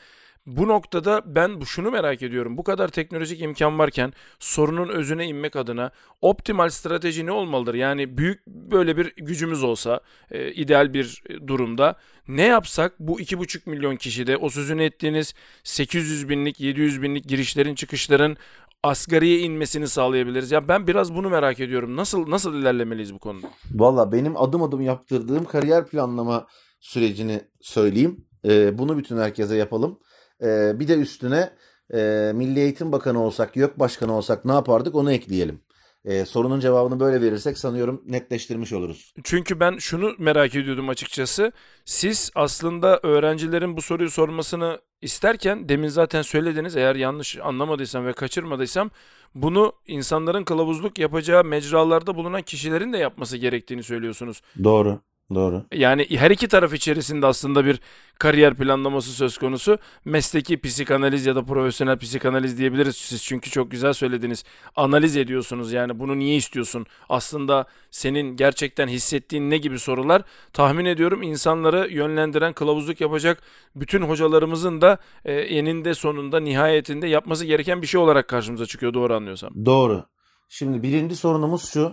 Bu 0.47 0.69
noktada 0.69 1.23
ben 1.27 1.61
şunu 1.61 1.91
merak 1.91 2.23
ediyorum. 2.23 2.57
Bu 2.57 2.65
kadar 2.65 2.89
teknolojik 2.89 3.41
imkan 3.41 3.79
varken 3.79 4.13
sorunun 4.39 4.89
özüne 4.89 5.27
inmek 5.27 5.57
adına 5.57 5.91
optimal 6.23 6.69
strateji 6.69 7.27
ne 7.27 7.33
olmalıdır? 7.33 7.75
Yani 7.75 8.19
büyük 8.19 8.47
böyle 8.47 8.97
bir 8.97 9.13
gücümüz 9.17 9.63
olsa 9.63 10.01
e, 10.31 10.53
ideal 10.53 10.95
bir 10.95 11.23
durumda 11.47 11.97
ne 12.29 12.43
yapsak 12.43 12.95
bu 12.99 13.21
2,5 13.21 13.71
milyon 13.71 13.97
kişide 13.97 14.37
o 14.37 14.51
sözünü 14.51 14.85
ettiğiniz 14.85 15.35
800 15.65 16.29
binlik 16.29 16.61
700 16.61 17.03
binlik 17.03 17.29
girişlerin 17.29 17.75
çıkışların 17.75 18.37
asgariye 18.83 19.39
inmesini 19.39 19.89
sağlayabiliriz. 19.89 20.51
Ya 20.51 20.69
ben 20.69 20.87
biraz 20.87 21.15
bunu 21.15 21.31
merak 21.31 21.61
ediyorum. 21.61 21.97
Nasıl 21.97 22.31
nasıl 22.31 22.55
ilerlemeliyiz 22.55 23.15
bu 23.15 23.19
konuda? 23.19 23.47
Valla 23.75 24.13
benim 24.13 24.37
adım 24.37 24.63
adım 24.63 24.81
yaptırdığım 24.81 25.45
kariyer 25.45 25.87
planlama 25.87 26.47
sürecini 26.81 27.41
söyleyeyim. 27.61 28.25
Ee, 28.45 28.79
bunu 28.79 28.99
bütün 28.99 29.17
herkese 29.17 29.57
yapalım. 29.57 29.99
Ee, 30.43 30.81
bir 30.81 30.89
de 30.89 30.95
üstüne 30.95 31.51
e, 31.95 32.33
Milli 32.35 32.61
Eğitim 32.61 32.93
Bakanı 32.93 33.23
olsak, 33.23 33.57
YÖK 33.57 33.79
Başkanı 33.79 34.17
olsak 34.17 34.45
ne 34.45 34.53
yapardık 34.53 34.95
onu 34.95 35.13
ekleyelim. 35.13 35.61
Ee, 36.05 36.25
sorunun 36.25 36.61
cevabını 36.61 37.01
böyle 37.01 37.21
verirsek 37.21 37.59
sanıyorum 37.59 38.03
netleştirmiş 38.07 38.73
oluruz. 38.73 39.15
Çünkü 39.25 39.61
ben 39.61 39.79
şunu 39.79 40.15
merak 40.19 40.55
ediyordum 40.55 40.89
açıkçası. 40.89 41.53
Siz 41.85 42.31
aslında 42.35 43.01
öğrencilerin 43.03 43.77
bu 43.77 43.83
soruyu 43.83 44.11
sormasını 44.11 44.81
isterken 45.03 45.69
demin 45.69 45.89
zaten 45.89 46.23
söylediniz 46.23 46.77
eğer 46.77 46.97
yanlış 46.97 47.39
anlamadıysam 47.39 48.07
ve 48.07 48.13
kaçırmadıysam 48.13 48.91
bunu 49.35 49.73
insanların 49.87 50.45
kılavuzluk 50.45 50.99
yapacağı 50.99 51.45
mecralarda 51.45 52.17
bulunan 52.17 52.43
kişilerin 52.43 52.93
de 52.93 52.99
yapması 52.99 53.37
gerektiğini 53.37 53.83
söylüyorsunuz. 53.83 54.43
Doğru. 54.65 55.01
Doğru. 55.35 55.65
Yani 55.73 56.07
her 56.11 56.31
iki 56.31 56.49
taraf 56.49 56.75
içerisinde 56.75 57.27
aslında 57.27 57.65
bir 57.65 57.81
kariyer 58.19 58.55
planlaması 58.55 59.11
söz 59.11 59.39
konusu. 59.39 59.79
Mesleki 60.05 60.61
psikanaliz 60.61 61.27
ya 61.27 61.37
da 61.37 61.45
profesyonel 61.45 61.99
psikanaliz 61.99 62.59
diyebiliriz 62.59 62.97
siz 62.97 63.25
çünkü 63.25 63.51
çok 63.51 63.71
güzel 63.71 63.93
söylediniz. 63.93 64.45
Analiz 64.77 65.17
ediyorsunuz 65.17 65.73
yani 65.73 65.99
bunu 65.99 66.19
niye 66.19 66.37
istiyorsun? 66.37 66.87
Aslında 67.09 67.67
senin 67.91 68.37
gerçekten 68.37 68.89
hissettiğin 68.89 69.51
ne 69.51 69.59
gibi 69.59 69.79
sorular 69.79 70.23
tahmin 70.53 70.85
ediyorum 70.85 71.23
insanları 71.23 71.89
yönlendiren 71.93 72.53
kılavuzluk 72.53 73.01
yapacak 73.01 73.43
bütün 73.77 74.03
hocalarımızın 74.03 74.81
da 74.81 74.99
e, 75.25 75.33
eninde 75.35 75.95
sonunda 75.95 76.41
nihayetinde 76.41 77.07
yapması 77.07 77.45
gereken 77.45 77.83
bir 77.83 77.87
şey 77.87 78.01
olarak 78.01 78.29
karşımıza 78.29 78.67
çıkıyor 78.67 78.95
doğru 78.95 79.15
anlıyorsam. 79.15 79.67
Doğru. 79.67 80.05
Şimdi 80.49 80.83
birinci 80.83 81.17
sorunumuz 81.17 81.73
şu. 81.73 81.93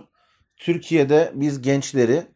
Türkiye'de 0.56 1.32
biz 1.34 1.62
gençleri 1.62 2.26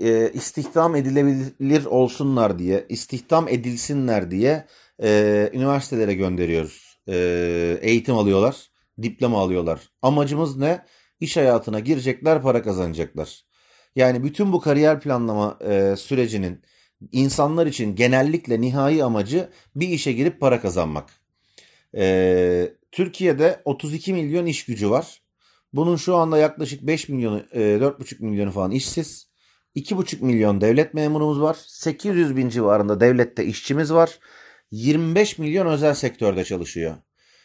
e, 0.00 0.30
istihdam 0.32 0.96
edilebilir 0.96 1.84
olsunlar 1.84 2.58
diye, 2.58 2.86
istihdam 2.88 3.48
edilsinler 3.48 4.30
diye 4.30 4.66
e, 5.02 5.50
üniversitelere 5.52 6.14
gönderiyoruz. 6.14 6.98
E, 7.08 7.78
eğitim 7.82 8.14
alıyorlar, 8.14 8.70
diploma 9.02 9.40
alıyorlar. 9.40 9.80
Amacımız 10.02 10.56
ne? 10.56 10.84
İş 11.20 11.36
hayatına 11.36 11.80
girecekler, 11.80 12.42
para 12.42 12.62
kazanacaklar. 12.62 13.44
Yani 13.96 14.24
bütün 14.24 14.52
bu 14.52 14.60
kariyer 14.60 15.00
planlama 15.00 15.58
e, 15.68 15.96
sürecinin 15.96 16.62
insanlar 17.12 17.66
için 17.66 17.96
genellikle 17.96 18.60
nihai 18.60 19.04
amacı 19.04 19.48
bir 19.76 19.88
işe 19.88 20.12
girip 20.12 20.40
para 20.40 20.60
kazanmak. 20.60 21.10
E, 21.96 22.72
Türkiye'de 22.92 23.62
32 23.64 24.12
milyon 24.12 24.46
iş 24.46 24.64
gücü 24.64 24.90
var. 24.90 25.22
Bunun 25.72 25.96
şu 25.96 26.16
anda 26.16 26.38
yaklaşık 26.38 26.82
5 26.82 27.08
milyonu, 27.08 27.42
e, 27.52 27.60
4,5 27.60 28.20
milyonu 28.20 28.50
falan 28.50 28.70
işsiz. 28.70 29.31
2,5 29.76 30.24
milyon 30.24 30.60
devlet 30.60 30.94
memurumuz 30.94 31.40
var. 31.40 31.56
800 31.66 32.36
bin 32.36 32.48
civarında 32.48 33.00
devlette 33.00 33.44
işçimiz 33.44 33.92
var. 33.92 34.18
25 34.70 35.38
milyon 35.38 35.66
özel 35.66 35.94
sektörde 35.94 36.44
çalışıyor. 36.44 36.96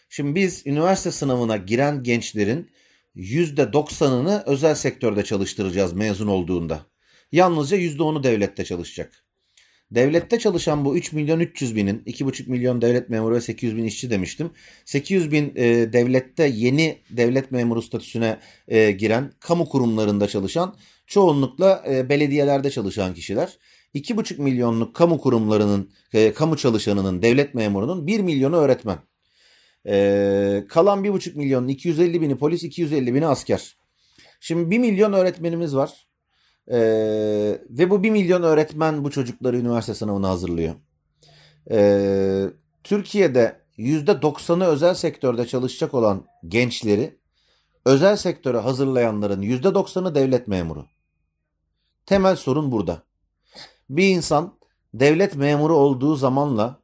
Şimdi 0.09 0.35
biz 0.35 0.67
üniversite 0.67 1.11
sınavına 1.11 1.57
giren 1.57 2.03
gençlerin 2.03 2.71
%90'ını 3.15 4.43
özel 4.45 4.75
sektörde 4.75 5.23
çalıştıracağız 5.23 5.93
mezun 5.93 6.27
olduğunda. 6.27 6.85
Yalnızca 7.31 7.77
%10'u 7.77 8.23
devlette 8.23 8.65
çalışacak. 8.65 9.26
Devlette 9.91 10.39
çalışan 10.39 10.85
bu 10.85 10.97
3 10.97 11.13
milyon 11.13 11.39
300 11.39 11.75
binin 11.75 12.03
2,5 12.05 12.49
milyon 12.49 12.81
devlet 12.81 13.09
memuru 13.09 13.35
ve 13.35 13.41
800 13.41 13.77
bin 13.77 13.83
işçi 13.83 14.09
demiştim. 14.09 14.51
800 14.85 15.31
bin 15.31 15.53
e, 15.55 15.93
devlette 15.93 16.43
yeni 16.55 16.97
devlet 17.09 17.51
memuru 17.51 17.81
statüsüne 17.81 18.39
e, 18.67 18.91
giren 18.91 19.31
kamu 19.39 19.69
kurumlarında 19.69 20.27
çalışan 20.27 20.75
çoğunlukla 21.07 21.83
e, 21.89 22.09
belediyelerde 22.09 22.69
çalışan 22.69 23.13
kişiler. 23.13 23.57
2,5 23.95 24.41
milyonluk 24.41 24.95
kamu 24.95 25.17
kurumlarının, 25.17 25.91
e, 26.13 26.33
kamu 26.33 26.57
çalışanının, 26.57 27.21
devlet 27.21 27.53
memurunun 27.53 28.07
1 28.07 28.19
milyonu 28.19 28.55
öğretmen. 28.55 28.97
E, 29.87 30.65
kalan 30.69 31.03
1,5 31.03 31.35
milyonun 31.35 31.67
250 31.67 32.21
bini 32.21 32.37
polis, 32.37 32.63
250 32.63 33.13
bini 33.13 33.27
asker. 33.27 33.77
Şimdi 34.39 34.71
1 34.71 34.79
milyon 34.79 35.13
öğretmenimiz 35.13 35.75
var. 35.75 36.07
Ee, 36.71 37.61
ve 37.69 37.89
bu 37.89 38.03
1 38.03 38.09
milyon 38.09 38.43
öğretmen 38.43 39.03
bu 39.03 39.11
çocukları 39.11 39.57
üniversite 39.57 39.93
sınavına 39.93 40.29
hazırlıyor. 40.29 40.75
Ee, 41.71 42.45
Türkiye'de 42.83 43.61
%90'ı 43.77 44.65
özel 44.65 44.93
sektörde 44.93 45.47
çalışacak 45.47 45.93
olan 45.93 46.25
gençleri 46.47 47.17
özel 47.85 48.15
sektöre 48.15 48.57
hazırlayanların 48.57 49.41
%90'ı 49.41 50.15
devlet 50.15 50.47
memuru. 50.47 50.85
Temel 52.05 52.35
sorun 52.35 52.71
burada. 52.71 53.03
Bir 53.89 54.07
insan 54.07 54.57
devlet 54.93 55.35
memuru 55.35 55.75
olduğu 55.75 56.15
zamanla 56.15 56.79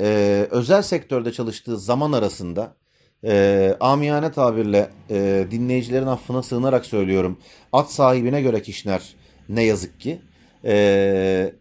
e, 0.00 0.48
özel 0.50 0.82
sektörde 0.82 1.32
çalıştığı 1.32 1.78
zaman 1.78 2.12
arasında 2.12 2.76
e, 3.24 3.76
amiyane 3.80 4.32
tabirle 4.32 4.90
e, 5.10 5.46
dinleyicilerin 5.50 6.06
affına 6.06 6.42
sığınarak 6.42 6.86
söylüyorum. 6.86 7.38
At 7.72 7.92
sahibine 7.92 8.42
göre 8.42 8.62
kişner 8.62 9.14
ne 9.48 9.62
yazık 9.62 10.00
ki. 10.00 10.20
E, 10.64 11.54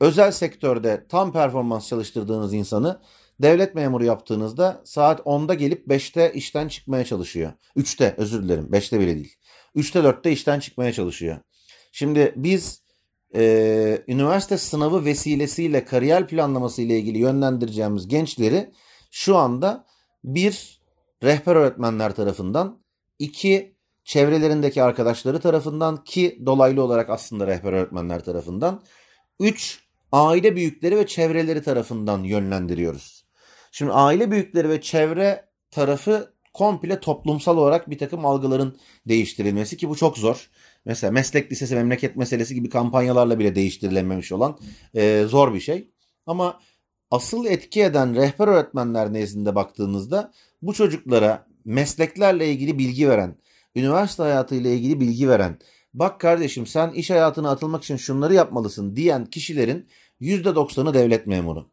özel 0.00 0.30
sektörde 0.32 1.06
tam 1.08 1.32
performans 1.32 1.88
çalıştırdığınız 1.88 2.54
insanı 2.54 3.00
devlet 3.42 3.74
memuru 3.74 4.04
yaptığınızda 4.04 4.82
saat 4.84 5.20
10'da 5.20 5.54
gelip 5.54 5.86
5'te 5.86 6.32
işten 6.34 6.68
çıkmaya 6.68 7.04
çalışıyor. 7.04 7.52
3'te 7.76 8.14
özür 8.16 8.42
dilerim 8.42 8.68
5'te 8.72 9.00
bile 9.00 9.14
değil. 9.14 9.34
3'te 9.76 9.98
4'te 9.98 10.32
işten 10.32 10.60
çıkmaya 10.60 10.92
çalışıyor. 10.92 11.36
Şimdi 11.92 12.32
biz 12.36 12.82
e, 13.34 14.04
üniversite 14.08 14.58
sınavı 14.58 15.04
vesilesiyle 15.04 15.84
kariyer 15.84 16.28
planlaması 16.28 16.82
ile 16.82 16.98
ilgili 16.98 17.18
yönlendireceğimiz 17.18 18.08
gençleri 18.08 18.70
şu 19.10 19.36
anda 19.36 19.86
bir 20.24 20.79
rehber 21.22 21.56
öğretmenler 21.56 22.14
tarafından, 22.14 22.82
iki 23.18 23.76
çevrelerindeki 24.04 24.82
arkadaşları 24.82 25.40
tarafından 25.40 26.04
ki 26.04 26.42
dolaylı 26.46 26.82
olarak 26.82 27.10
aslında 27.10 27.46
rehber 27.46 27.72
öğretmenler 27.72 28.24
tarafından, 28.24 28.82
üç 29.40 29.84
aile 30.12 30.56
büyükleri 30.56 30.96
ve 30.96 31.06
çevreleri 31.06 31.62
tarafından 31.62 32.22
yönlendiriyoruz. 32.24 33.24
Şimdi 33.72 33.92
aile 33.92 34.30
büyükleri 34.30 34.68
ve 34.68 34.80
çevre 34.80 35.48
tarafı 35.70 36.34
komple 36.52 37.00
toplumsal 37.00 37.56
olarak 37.56 37.90
bir 37.90 37.98
takım 37.98 38.26
algıların 38.26 38.78
değiştirilmesi 39.08 39.76
ki 39.76 39.88
bu 39.88 39.96
çok 39.96 40.18
zor. 40.18 40.50
Mesela 40.84 41.10
meslek 41.10 41.52
lisesi 41.52 41.74
memleket 41.74 42.16
meselesi 42.16 42.54
gibi 42.54 42.68
kampanyalarla 42.68 43.38
bile 43.38 43.54
değiştirilememiş 43.54 44.32
olan 44.32 44.58
e, 44.94 45.24
zor 45.28 45.54
bir 45.54 45.60
şey. 45.60 45.90
Ama 46.26 46.60
asıl 47.10 47.46
etki 47.46 47.82
eden 47.82 48.16
rehber 48.16 48.48
öğretmenler 48.48 49.12
nezdinde 49.12 49.54
baktığınızda 49.54 50.32
bu 50.62 50.72
çocuklara 50.72 51.46
mesleklerle 51.64 52.52
ilgili 52.52 52.78
bilgi 52.78 53.08
veren, 53.08 53.36
üniversite 53.76 54.22
hayatıyla 54.22 54.70
ilgili 54.70 55.00
bilgi 55.00 55.28
veren, 55.28 55.58
bak 55.94 56.20
kardeşim 56.20 56.66
sen 56.66 56.90
iş 56.90 57.10
hayatına 57.10 57.50
atılmak 57.50 57.84
için 57.84 57.96
şunları 57.96 58.34
yapmalısın 58.34 58.96
diyen 58.96 59.26
kişilerin 59.26 59.88
%90'ı 60.20 60.94
devlet 60.94 61.26
memuru. 61.26 61.70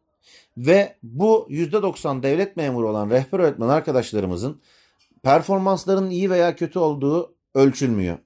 Ve 0.56 0.96
bu 1.02 1.46
%90 1.50 2.22
devlet 2.22 2.56
memuru 2.56 2.88
olan 2.90 3.10
rehber 3.10 3.38
öğretmen 3.38 3.68
arkadaşlarımızın 3.68 4.60
performanslarının 5.22 6.10
iyi 6.10 6.30
veya 6.30 6.56
kötü 6.56 6.78
olduğu 6.78 7.34
ölçülmüyor. 7.54 8.18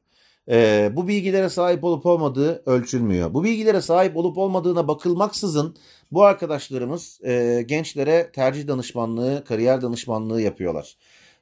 Ee, 0.49 0.93
bu 0.93 1.09
bilgilere 1.09 1.49
sahip 1.49 1.85
olup 1.85 2.07
olmadığı 2.07 2.63
ölçülmüyor. 2.67 3.35
Bu 3.35 3.45
bilgilere 3.45 3.81
sahip 3.81 4.17
olup 4.17 4.39
olmadığına 4.39 4.89
bakılmaksızın 4.89 5.77
bu 6.13 6.25
arkadaşlarımız 6.25 7.21
e, 7.25 7.63
gençlere 7.67 8.31
tercih 8.33 8.69
danışmanlığı, 8.69 9.45
kariyer 9.45 9.83
danışmanlığı 9.83 10.43
yapıyorlar. 10.43 10.97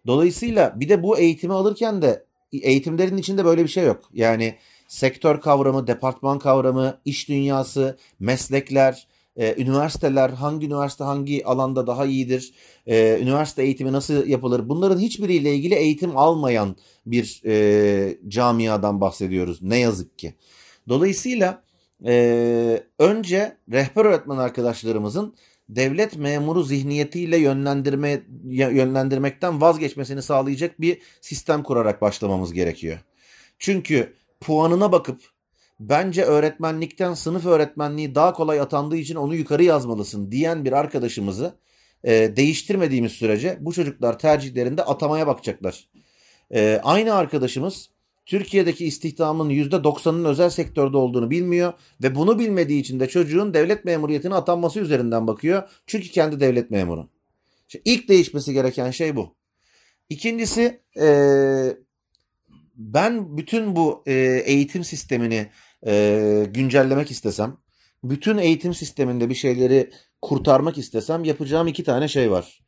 Dolayısıyla 0.06 0.80
bir 0.80 0.88
de 0.88 1.02
bu 1.02 1.18
eğitimi 1.18 1.54
alırken 1.54 2.02
de 2.02 2.24
eğitimlerin 2.52 3.16
içinde 3.16 3.44
böyle 3.44 3.62
bir 3.62 3.68
şey 3.68 3.84
yok. 3.84 4.10
Yani 4.12 4.54
sektör 4.88 5.40
kavramı, 5.40 5.86
departman 5.86 6.38
kavramı, 6.38 7.00
iş 7.04 7.28
dünyası, 7.28 7.98
meslekler, 8.18 9.06
e, 9.36 9.62
üniversiteler 9.62 10.30
hangi 10.30 10.66
üniversite 10.66 11.04
hangi 11.04 11.46
alanda 11.46 11.86
daha 11.86 12.06
iyidir, 12.06 12.54
e, 12.86 13.18
üniversite 13.22 13.62
eğitimi 13.62 13.92
nasıl 13.92 14.26
yapılır 14.26 14.68
bunların 14.68 14.98
hiçbiriyle 14.98 15.54
ilgili 15.54 15.74
eğitim 15.74 16.16
almayan 16.16 16.76
bir 17.06 17.42
e, 17.46 18.18
camiadan 18.28 19.00
bahsediyoruz 19.00 19.62
ne 19.62 19.78
yazık 19.78 20.18
ki. 20.18 20.34
Dolayısıyla 20.88 21.62
e, 22.06 22.84
önce 22.98 23.56
rehber 23.72 24.04
öğretmen 24.04 24.36
arkadaşlarımızın 24.36 25.34
devlet 25.68 26.16
memuru 26.16 26.62
zihniyetiyle 26.62 27.36
yönlendirme 27.36 28.22
yönlendirmekten 28.44 29.60
vazgeçmesini 29.60 30.22
sağlayacak 30.22 30.80
bir 30.80 30.98
sistem 31.20 31.62
kurarak 31.62 32.02
başlamamız 32.02 32.52
gerekiyor. 32.52 32.98
Çünkü 33.58 34.14
puanına 34.40 34.92
bakıp 34.92 35.20
bence 35.80 36.22
öğretmenlikten 36.22 37.14
sınıf 37.14 37.46
öğretmenliği 37.46 38.14
daha 38.14 38.32
kolay 38.32 38.60
atandığı 38.60 38.96
için 38.96 39.14
onu 39.14 39.34
yukarı 39.34 39.64
yazmalısın 39.64 40.30
diyen 40.32 40.64
bir 40.64 40.72
arkadaşımızı 40.72 41.54
e, 42.04 42.36
değiştirmediğimiz 42.36 43.12
sürece 43.12 43.58
bu 43.60 43.72
çocuklar 43.72 44.18
tercihlerinde 44.18 44.84
atamaya 44.84 45.26
bakacaklar. 45.26 45.88
E, 46.54 46.80
aynı 46.82 47.14
arkadaşımız 47.14 47.90
Türkiye'deki 48.26 48.86
istihdamın 48.86 49.50
%90'ının 49.50 50.24
özel 50.24 50.50
sektörde 50.50 50.96
olduğunu 50.96 51.30
bilmiyor 51.30 51.72
ve 52.02 52.14
bunu 52.14 52.38
bilmediği 52.38 52.80
için 52.80 53.00
de 53.00 53.08
çocuğun 53.08 53.54
devlet 53.54 53.84
memuriyetine 53.84 54.34
atanması 54.34 54.80
üzerinden 54.80 55.26
bakıyor. 55.26 55.68
Çünkü 55.86 56.08
kendi 56.08 56.40
devlet 56.40 56.70
memuru. 56.70 57.08
İşte 57.68 57.80
ilk 57.84 58.08
değişmesi 58.08 58.52
gereken 58.52 58.90
şey 58.90 59.16
bu. 59.16 59.34
İkincisi 60.08 60.80
e, 61.00 61.08
ben 62.76 63.36
bütün 63.36 63.76
bu 63.76 64.02
e, 64.06 64.12
eğitim 64.44 64.84
sistemini 64.84 65.46
e, 65.86 66.46
güncellemek 66.50 67.10
istesem, 67.10 67.56
bütün 68.04 68.38
eğitim 68.38 68.74
sisteminde 68.74 69.28
bir 69.28 69.34
şeyleri 69.34 69.90
kurtarmak 70.22 70.78
istesem 70.78 71.24
yapacağım 71.24 71.66
iki 71.66 71.84
tane 71.84 72.08
şey 72.08 72.30
var. 72.30 72.60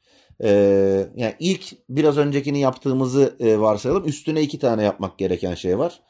Ee, 0.45 1.07
yani 1.17 1.35
ilk 1.39 1.73
biraz 1.89 2.19
öncekini 2.19 2.61
yaptığımızı 2.61 3.37
e, 3.41 3.59
varsayalım. 3.59 4.09
Üstüne 4.09 4.43
iki 4.43 4.59
tane 4.59 4.83
yapmak 4.83 5.19
gereken 5.19 5.55
şey 5.55 5.79
var. 5.79 6.01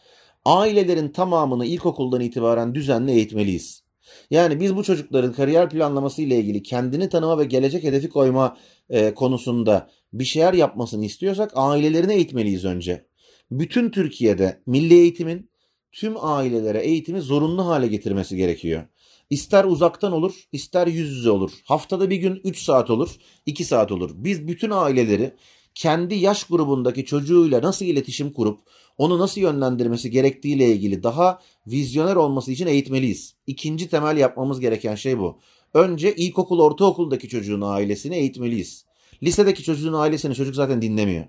Ailelerin 0.44 1.08
tamamını 1.08 1.66
ilkokuldan 1.66 2.20
itibaren 2.20 2.74
düzenli 2.74 3.12
eğitmeliyiz. 3.12 3.82
Yani 4.30 4.60
biz 4.60 4.76
bu 4.76 4.82
çocukların 4.82 5.32
kariyer 5.32 5.70
planlaması 5.70 6.22
ile 6.22 6.36
ilgili 6.36 6.62
kendini 6.62 7.08
tanıma 7.08 7.38
ve 7.38 7.44
gelecek 7.44 7.84
hedefi 7.84 8.08
koyma 8.08 8.56
e, 8.90 9.14
konusunda 9.14 9.90
bir 10.12 10.24
şeyler 10.24 10.54
yapmasını 10.54 11.04
istiyorsak 11.04 11.52
ailelerini 11.54 12.12
eğitmeliyiz 12.12 12.64
önce. 12.64 13.06
Bütün 13.50 13.90
Türkiye'de 13.90 14.62
milli 14.66 14.94
eğitimin 14.94 15.50
tüm 15.92 16.14
ailelere 16.24 16.78
eğitimi 16.78 17.20
zorunlu 17.20 17.66
hale 17.66 17.86
getirmesi 17.86 18.36
gerekiyor. 18.36 18.82
İster 19.30 19.64
uzaktan 19.64 20.12
olur, 20.12 20.48
ister 20.52 20.86
yüz 20.86 21.10
yüze 21.10 21.30
olur. 21.30 21.50
Haftada 21.64 22.10
bir 22.10 22.16
gün 22.16 22.40
3 22.44 22.62
saat 22.62 22.90
olur, 22.90 23.16
2 23.46 23.64
saat 23.64 23.92
olur. 23.92 24.10
Biz 24.14 24.48
bütün 24.48 24.70
aileleri 24.70 25.34
kendi 25.74 26.14
yaş 26.14 26.44
grubundaki 26.44 27.04
çocuğuyla 27.04 27.62
nasıl 27.62 27.84
iletişim 27.84 28.32
kurup 28.32 28.60
onu 28.98 29.18
nasıl 29.18 29.40
yönlendirmesi 29.40 30.10
gerektiğiyle 30.10 30.72
ilgili 30.72 31.02
daha 31.02 31.40
vizyoner 31.66 32.16
olması 32.16 32.52
için 32.52 32.66
eğitmeliyiz. 32.66 33.34
İkinci 33.46 33.88
temel 33.88 34.16
yapmamız 34.16 34.60
gereken 34.60 34.94
şey 34.94 35.18
bu. 35.18 35.38
Önce 35.74 36.14
ilkokul, 36.14 36.60
ortaokuldaki 36.60 37.28
çocuğun 37.28 37.60
ailesini 37.60 38.16
eğitmeliyiz. 38.16 38.84
Lisedeki 39.22 39.62
çocuğun 39.62 39.92
ailesini 39.92 40.34
çocuk 40.34 40.54
zaten 40.54 40.82
dinlemiyor. 40.82 41.24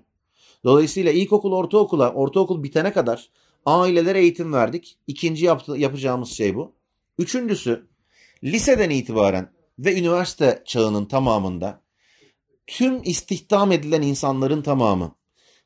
Dolayısıyla 0.64 1.12
ilkokul, 1.12 1.52
ortaokula, 1.52 2.12
ortaokul 2.12 2.62
bitene 2.62 2.92
kadar 2.92 3.30
ailelere 3.66 4.18
eğitim 4.20 4.52
verdik. 4.52 4.98
İkinci 5.06 5.44
yaptı, 5.44 5.76
yapacağımız 5.76 6.30
şey 6.30 6.54
bu. 6.54 6.74
Üçüncüsü 7.18 7.86
liseden 8.44 8.90
itibaren 8.90 9.50
ve 9.78 9.98
üniversite 9.98 10.62
çağının 10.66 11.04
tamamında 11.04 11.82
tüm 12.66 13.02
istihdam 13.02 13.72
edilen 13.72 14.02
insanların 14.02 14.62
tamamı 14.62 15.16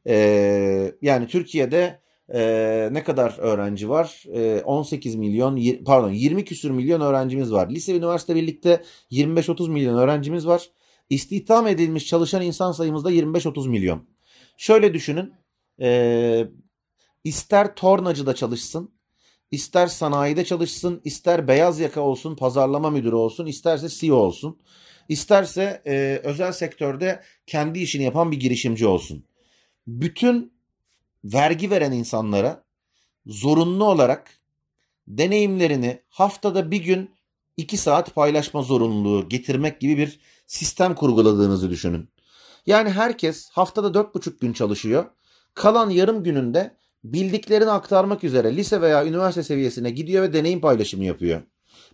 Ee, 0.06 0.92
yani 1.02 1.26
Türkiye'de 1.26 2.00
e, 2.34 2.88
ne 2.92 3.04
kadar 3.04 3.38
öğrenci 3.38 3.88
var? 3.88 4.24
E, 4.34 4.62
18 4.62 5.14
milyon, 5.14 5.84
pardon 5.84 6.10
20 6.10 6.44
küsür 6.44 6.70
milyon 6.70 7.00
öğrencimiz 7.00 7.52
var. 7.52 7.70
Lise 7.70 7.94
ve 7.94 7.96
üniversite 7.96 8.34
birlikte 8.34 8.82
25-30 9.10 9.70
milyon 9.70 9.98
öğrencimiz 9.98 10.46
var. 10.46 10.70
İstihdam 11.10 11.66
edilmiş 11.66 12.06
çalışan 12.06 12.42
insan 12.42 12.72
sayımız 12.72 13.04
da 13.04 13.12
25-30 13.12 13.68
milyon. 13.68 14.08
Şöyle 14.56 14.94
düşünün. 14.94 15.32
E, 15.80 16.48
ister 17.28 17.74
tornacıda 17.74 18.34
çalışsın, 18.34 18.90
ister 19.50 19.86
sanayide 19.86 20.44
çalışsın, 20.44 21.00
ister 21.04 21.48
beyaz 21.48 21.80
yaka 21.80 22.00
olsun, 22.00 22.36
pazarlama 22.36 22.90
müdürü 22.90 23.14
olsun, 23.14 23.46
isterse 23.46 23.88
CEO 23.88 24.16
olsun. 24.16 24.58
İsterse 25.08 25.82
e, 25.86 26.20
özel 26.24 26.52
sektörde 26.52 27.22
kendi 27.46 27.78
işini 27.78 28.02
yapan 28.02 28.32
bir 28.32 28.40
girişimci 28.40 28.86
olsun. 28.86 29.24
Bütün 29.86 30.52
vergi 31.24 31.70
veren 31.70 31.92
insanlara 31.92 32.64
zorunlu 33.26 33.84
olarak 33.84 34.30
deneyimlerini 35.08 36.02
haftada 36.08 36.70
bir 36.70 36.82
gün 36.82 37.10
iki 37.56 37.76
saat 37.76 38.14
paylaşma 38.14 38.62
zorunluluğu 38.62 39.28
getirmek 39.28 39.80
gibi 39.80 39.98
bir 39.98 40.20
sistem 40.46 40.94
kurguladığınızı 40.94 41.70
düşünün. 41.70 42.08
Yani 42.66 42.90
herkes 42.90 43.50
haftada 43.50 43.94
dört 43.94 44.14
buçuk 44.14 44.40
gün 44.40 44.52
çalışıyor. 44.52 45.06
Kalan 45.54 45.90
yarım 45.90 46.24
gününde 46.24 46.78
bildiklerini 47.04 47.70
aktarmak 47.70 48.24
üzere 48.24 48.56
lise 48.56 48.80
veya 48.80 49.06
üniversite 49.06 49.42
seviyesine 49.42 49.90
gidiyor 49.90 50.22
ve 50.22 50.32
deneyim 50.32 50.60
paylaşımı 50.60 51.04
yapıyor. 51.04 51.42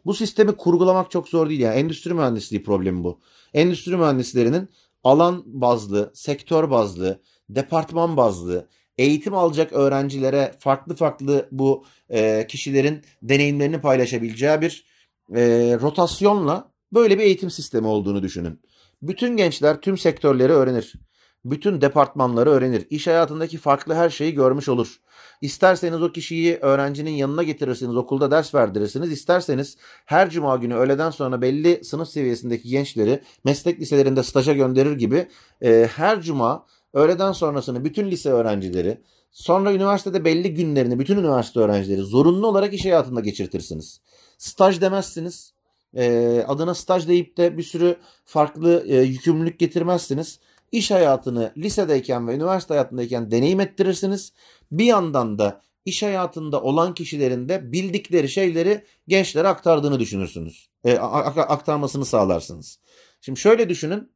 Bu 0.06 0.14
sistemi 0.14 0.52
kurgulamak 0.52 1.10
çok 1.10 1.28
zor 1.28 1.48
değil. 1.48 1.60
Yani 1.60 1.76
endüstri 1.76 2.14
mühendisliği 2.14 2.62
problemi 2.62 3.04
bu. 3.04 3.20
Endüstri 3.54 3.96
mühendislerinin 3.96 4.68
alan 5.04 5.42
bazlı, 5.46 6.10
sektör 6.14 6.70
bazlı, 6.70 7.20
departman 7.48 8.16
bazlı, 8.16 8.68
eğitim 8.98 9.34
alacak 9.34 9.72
öğrencilere 9.72 10.54
farklı 10.58 10.94
farklı 10.94 11.48
bu 11.52 11.84
e, 12.10 12.46
kişilerin 12.46 13.02
deneyimlerini 13.22 13.80
paylaşabileceği 13.80 14.60
bir 14.60 14.84
e, 15.34 15.42
rotasyonla 15.80 16.72
böyle 16.92 17.18
bir 17.18 17.22
eğitim 17.22 17.50
sistemi 17.50 17.86
olduğunu 17.86 18.22
düşünün. 18.22 18.60
Bütün 19.02 19.36
gençler 19.36 19.80
tüm 19.80 19.98
sektörleri 19.98 20.52
öğrenir. 20.52 20.92
Bütün 21.44 21.80
departmanları 21.80 22.50
öğrenir. 22.50 22.87
İş 22.90 23.07
hayatındaki 23.07 23.59
farklı 23.59 23.94
her 23.94 24.11
şeyi 24.11 24.35
görmüş 24.35 24.68
olur. 24.68 25.00
İsterseniz 25.40 26.02
o 26.02 26.12
kişiyi 26.12 26.57
öğrencinin 26.57 27.11
yanına 27.11 27.42
getirirsiniz, 27.42 27.96
okulda 27.96 28.30
ders 28.30 28.54
verdirirsiniz. 28.54 29.12
İsterseniz 29.12 29.76
her 30.04 30.30
cuma 30.30 30.57
günü 30.57 30.74
öğleden 30.74 31.11
sonra 31.11 31.42
belli 31.42 31.85
sınıf 31.85 32.09
seviyesindeki 32.09 32.68
gençleri 32.68 33.22
meslek 33.44 33.80
liselerinde 33.80 34.22
staja 34.22 34.52
gönderir 34.52 34.92
gibi 34.92 35.28
e, 35.62 35.88
her 35.96 36.20
cuma 36.20 36.66
öğleden 36.94 37.33
sonrasını 37.33 37.85
bütün 37.85 38.11
lise 38.11 38.30
öğrencileri, 38.30 39.00
sonra 39.30 39.72
üniversitede 39.72 40.24
belli 40.24 40.54
günlerini 40.54 40.98
bütün 40.98 41.16
üniversite 41.16 41.61
öğrencileri 41.61 42.00
zorunlu 42.00 42.46
olarak 42.46 42.74
iş 42.74 42.85
hayatında 42.85 43.20
geçirtirsiniz. 43.20 44.00
Staj 44.38 44.80
demezsiniz. 44.80 45.54
E, 45.96 46.44
adına 46.48 46.74
staj 46.74 47.09
deyip 47.09 47.37
de 47.37 47.59
bir 47.59 47.62
sürü 47.62 47.96
farklı 48.24 48.85
e, 48.87 48.96
yükümlülük 48.96 49.59
getirmezsiniz. 49.59 50.38
İş 50.74 50.90
hayatını 50.90 51.52
lisedeyken 51.56 52.28
ve 52.28 52.34
üniversite 52.34 52.74
hayatındayken 52.74 53.30
deneyim 53.30 53.60
ettirirsiniz. 53.60 54.32
Bir 54.72 54.84
yandan 54.84 55.38
da 55.38 55.62
iş 55.84 56.02
hayatında 56.02 56.62
olan 56.62 56.94
kişilerin 56.94 57.48
de 57.48 57.72
bildikleri 57.72 58.28
şeyleri 58.28 58.84
gençlere 59.08 59.48
aktardığını 59.48 60.00
düşünürsünüz. 60.00 60.68
E, 60.84 60.98
aktarmasını 60.98 62.04
sağlarsınız. 62.04 62.78
Şimdi 63.20 63.40
şöyle 63.40 63.68
düşünün. 63.68 64.12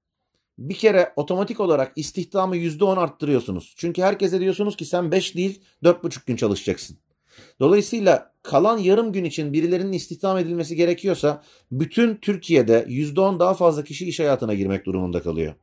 Bir 0.59 0.75
kere 0.75 1.13
otomatik 1.17 1.61
olarak 1.61 1.93
istihdamı 1.97 2.57
%10 2.57 2.99
arttırıyorsunuz. 2.99 3.75
Çünkü 3.77 4.03
herkese 4.03 4.41
diyorsunuz 4.41 4.77
ki 4.77 4.85
sen 4.85 5.13
5 5.13 5.37
değil 5.37 5.63
4,5 5.83 6.27
gün 6.27 6.37
çalışacaksın. 6.37 6.99
Dolayısıyla 7.61 8.33
kalan 8.43 8.79
yarım 8.79 9.13
gün 9.13 9.25
için 9.25 9.53
birilerinin 9.53 9.93
istihdam 9.93 10.39
edilmesi 10.39 10.77
gerekiyorsa 10.77 11.43
bütün 11.73 12.17
Türkiye'de 12.17 12.87
%10 12.89 13.41
daha 13.41 13.55
fazla 13.55 13.85
kişi 13.85 14.09
iş 14.09 14.21
hayatına 14.21 14.55
girmek 14.55 14.87
durumunda 14.87 15.23
kalıyor. 15.23 15.55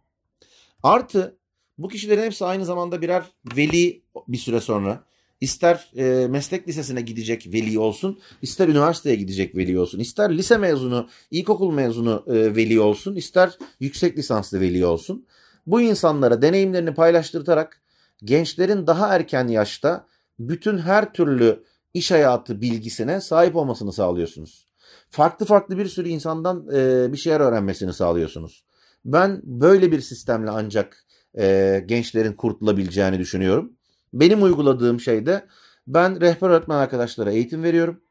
Artı 0.85 1.37
bu 1.77 1.87
kişilerin 1.87 2.21
hepsi 2.21 2.45
aynı 2.45 2.65
zamanda 2.65 3.01
birer 3.01 3.23
veli 3.57 4.03
bir 4.27 4.37
süre 4.37 4.61
sonra. 4.61 5.03
İster 5.41 5.91
e, 5.95 6.27
meslek 6.27 6.67
lisesine 6.67 7.01
gidecek 7.01 7.47
veli 7.53 7.79
olsun, 7.79 8.19
ister 8.41 8.67
üniversiteye 8.67 9.15
gidecek 9.15 9.55
veli 9.55 9.79
olsun, 9.79 9.99
ister 9.99 10.37
lise 10.37 10.57
mezunu, 10.57 11.09
ilkokul 11.31 11.71
mezunu 11.71 12.23
e, 12.27 12.55
veli 12.55 12.79
olsun, 12.79 13.15
ister 13.15 13.57
yüksek 13.79 14.17
lisanslı 14.17 14.61
veli 14.61 14.85
olsun. 14.85 15.25
Bu 15.67 15.81
insanlara 15.81 16.41
deneyimlerini 16.41 16.93
paylaştırtarak 16.93 17.81
gençlerin 18.23 18.87
daha 18.87 19.15
erken 19.15 19.47
yaşta 19.47 20.07
bütün 20.39 20.77
her 20.77 21.13
türlü 21.13 21.63
iş 21.93 22.11
hayatı 22.11 22.61
bilgisine 22.61 23.21
sahip 23.21 23.55
olmasını 23.55 23.93
sağlıyorsunuz. 23.93 24.67
Farklı 25.09 25.45
farklı 25.45 25.77
bir 25.77 25.85
sürü 25.85 26.09
insandan 26.09 26.67
e, 26.73 27.11
bir 27.13 27.17
şeyler 27.17 27.39
öğrenmesini 27.39 27.93
sağlıyorsunuz. 27.93 28.63
Ben 29.05 29.41
böyle 29.43 29.91
bir 29.91 30.01
sistemle 30.01 30.49
ancak 30.49 31.05
e, 31.37 31.83
gençlerin 31.85 32.33
kurtulabileceğini 32.33 33.19
düşünüyorum. 33.19 33.73
Benim 34.13 34.43
uyguladığım 34.43 34.99
şey 34.99 35.25
de 35.25 35.45
ben 35.87 36.21
rehber 36.21 36.49
öğretmen 36.49 36.77
arkadaşlara 36.77 37.31
eğitim 37.31 37.63
veriyorum. 37.63 38.01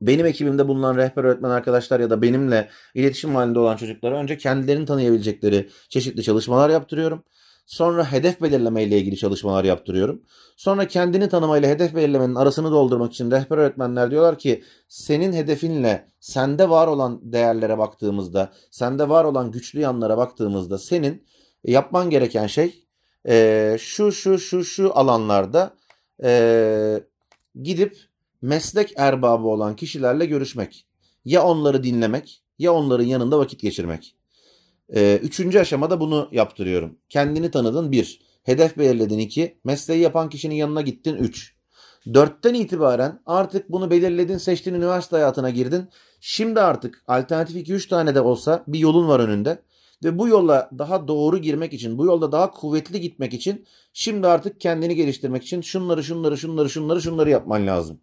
Benim 0.00 0.26
ekibimde 0.26 0.68
bulunan 0.68 0.96
rehber 0.96 1.24
öğretmen 1.24 1.50
arkadaşlar 1.50 2.00
ya 2.00 2.10
da 2.10 2.22
benimle 2.22 2.68
iletişim 2.94 3.34
halinde 3.34 3.58
olan 3.58 3.76
çocuklara 3.76 4.18
önce 4.18 4.38
kendilerini 4.38 4.86
tanıyabilecekleri 4.86 5.68
çeşitli 5.88 6.22
çalışmalar 6.22 6.70
yaptırıyorum. 6.70 7.24
Sonra 7.66 8.12
hedef 8.12 8.42
belirleme 8.42 8.82
ile 8.82 8.98
ilgili 8.98 9.16
çalışmalar 9.16 9.64
yaptırıyorum. 9.64 10.22
Sonra 10.56 10.88
kendini 10.88 11.28
tanımayla 11.28 11.68
hedef 11.68 11.94
belirlemenin 11.94 12.34
arasını 12.34 12.70
doldurmak 12.70 13.12
için 13.12 13.30
rehber 13.30 13.58
öğretmenler 13.58 14.10
diyorlar 14.10 14.38
ki 14.38 14.62
senin 14.88 15.32
hedefinle 15.32 16.08
sende 16.20 16.70
var 16.70 16.86
olan 16.86 17.20
değerlere 17.22 17.78
baktığımızda, 17.78 18.52
sende 18.70 19.08
var 19.08 19.24
olan 19.24 19.50
güçlü 19.50 19.80
yanlara 19.80 20.16
baktığımızda 20.16 20.78
senin 20.78 21.24
yapman 21.64 22.10
gereken 22.10 22.46
şey 22.46 22.84
e, 23.28 23.76
şu 23.80 24.12
şu 24.12 24.38
şu 24.38 24.64
şu 24.64 24.98
alanlarda 24.98 25.74
e, 26.22 27.00
gidip 27.62 27.96
meslek 28.42 28.92
erbabı 28.96 29.46
olan 29.46 29.76
kişilerle 29.76 30.26
görüşmek. 30.26 30.86
Ya 31.24 31.44
onları 31.44 31.82
dinlemek 31.82 32.42
ya 32.58 32.74
onların 32.74 33.04
yanında 33.04 33.38
vakit 33.38 33.60
geçirmek. 33.60 34.15
E, 34.94 35.16
üçüncü 35.22 35.58
aşamada 35.58 36.00
bunu 36.00 36.28
yaptırıyorum. 36.32 36.98
Kendini 37.08 37.50
tanıdın 37.50 37.92
bir. 37.92 38.20
Hedef 38.42 38.78
belirledin 38.78 39.18
iki. 39.18 39.58
Mesleği 39.64 40.00
yapan 40.00 40.28
kişinin 40.28 40.54
yanına 40.54 40.80
gittin 40.80 41.14
üç. 41.14 41.56
Dörtten 42.14 42.54
itibaren 42.54 43.22
artık 43.26 43.70
bunu 43.72 43.90
belirledin, 43.90 44.38
seçtin, 44.38 44.74
üniversite 44.74 45.16
hayatına 45.16 45.50
girdin. 45.50 45.88
Şimdi 46.20 46.60
artık 46.60 47.04
alternatif 47.06 47.56
2-3 47.56 47.88
tane 47.88 48.14
de 48.14 48.20
olsa 48.20 48.64
bir 48.68 48.78
yolun 48.78 49.08
var 49.08 49.20
önünde. 49.20 49.62
Ve 50.04 50.18
bu 50.18 50.28
yola 50.28 50.70
daha 50.78 51.08
doğru 51.08 51.38
girmek 51.38 51.72
için, 51.72 51.98
bu 51.98 52.06
yolda 52.06 52.32
daha 52.32 52.50
kuvvetli 52.50 53.00
gitmek 53.00 53.34
için 53.34 53.66
şimdi 53.92 54.26
artık 54.26 54.60
kendini 54.60 54.94
geliştirmek 54.94 55.42
için 55.42 55.60
şunları, 55.60 56.04
şunları, 56.04 56.38
şunları, 56.38 56.70
şunları, 56.70 57.02
şunları 57.02 57.30
yapman 57.30 57.66
lazım. 57.66 58.00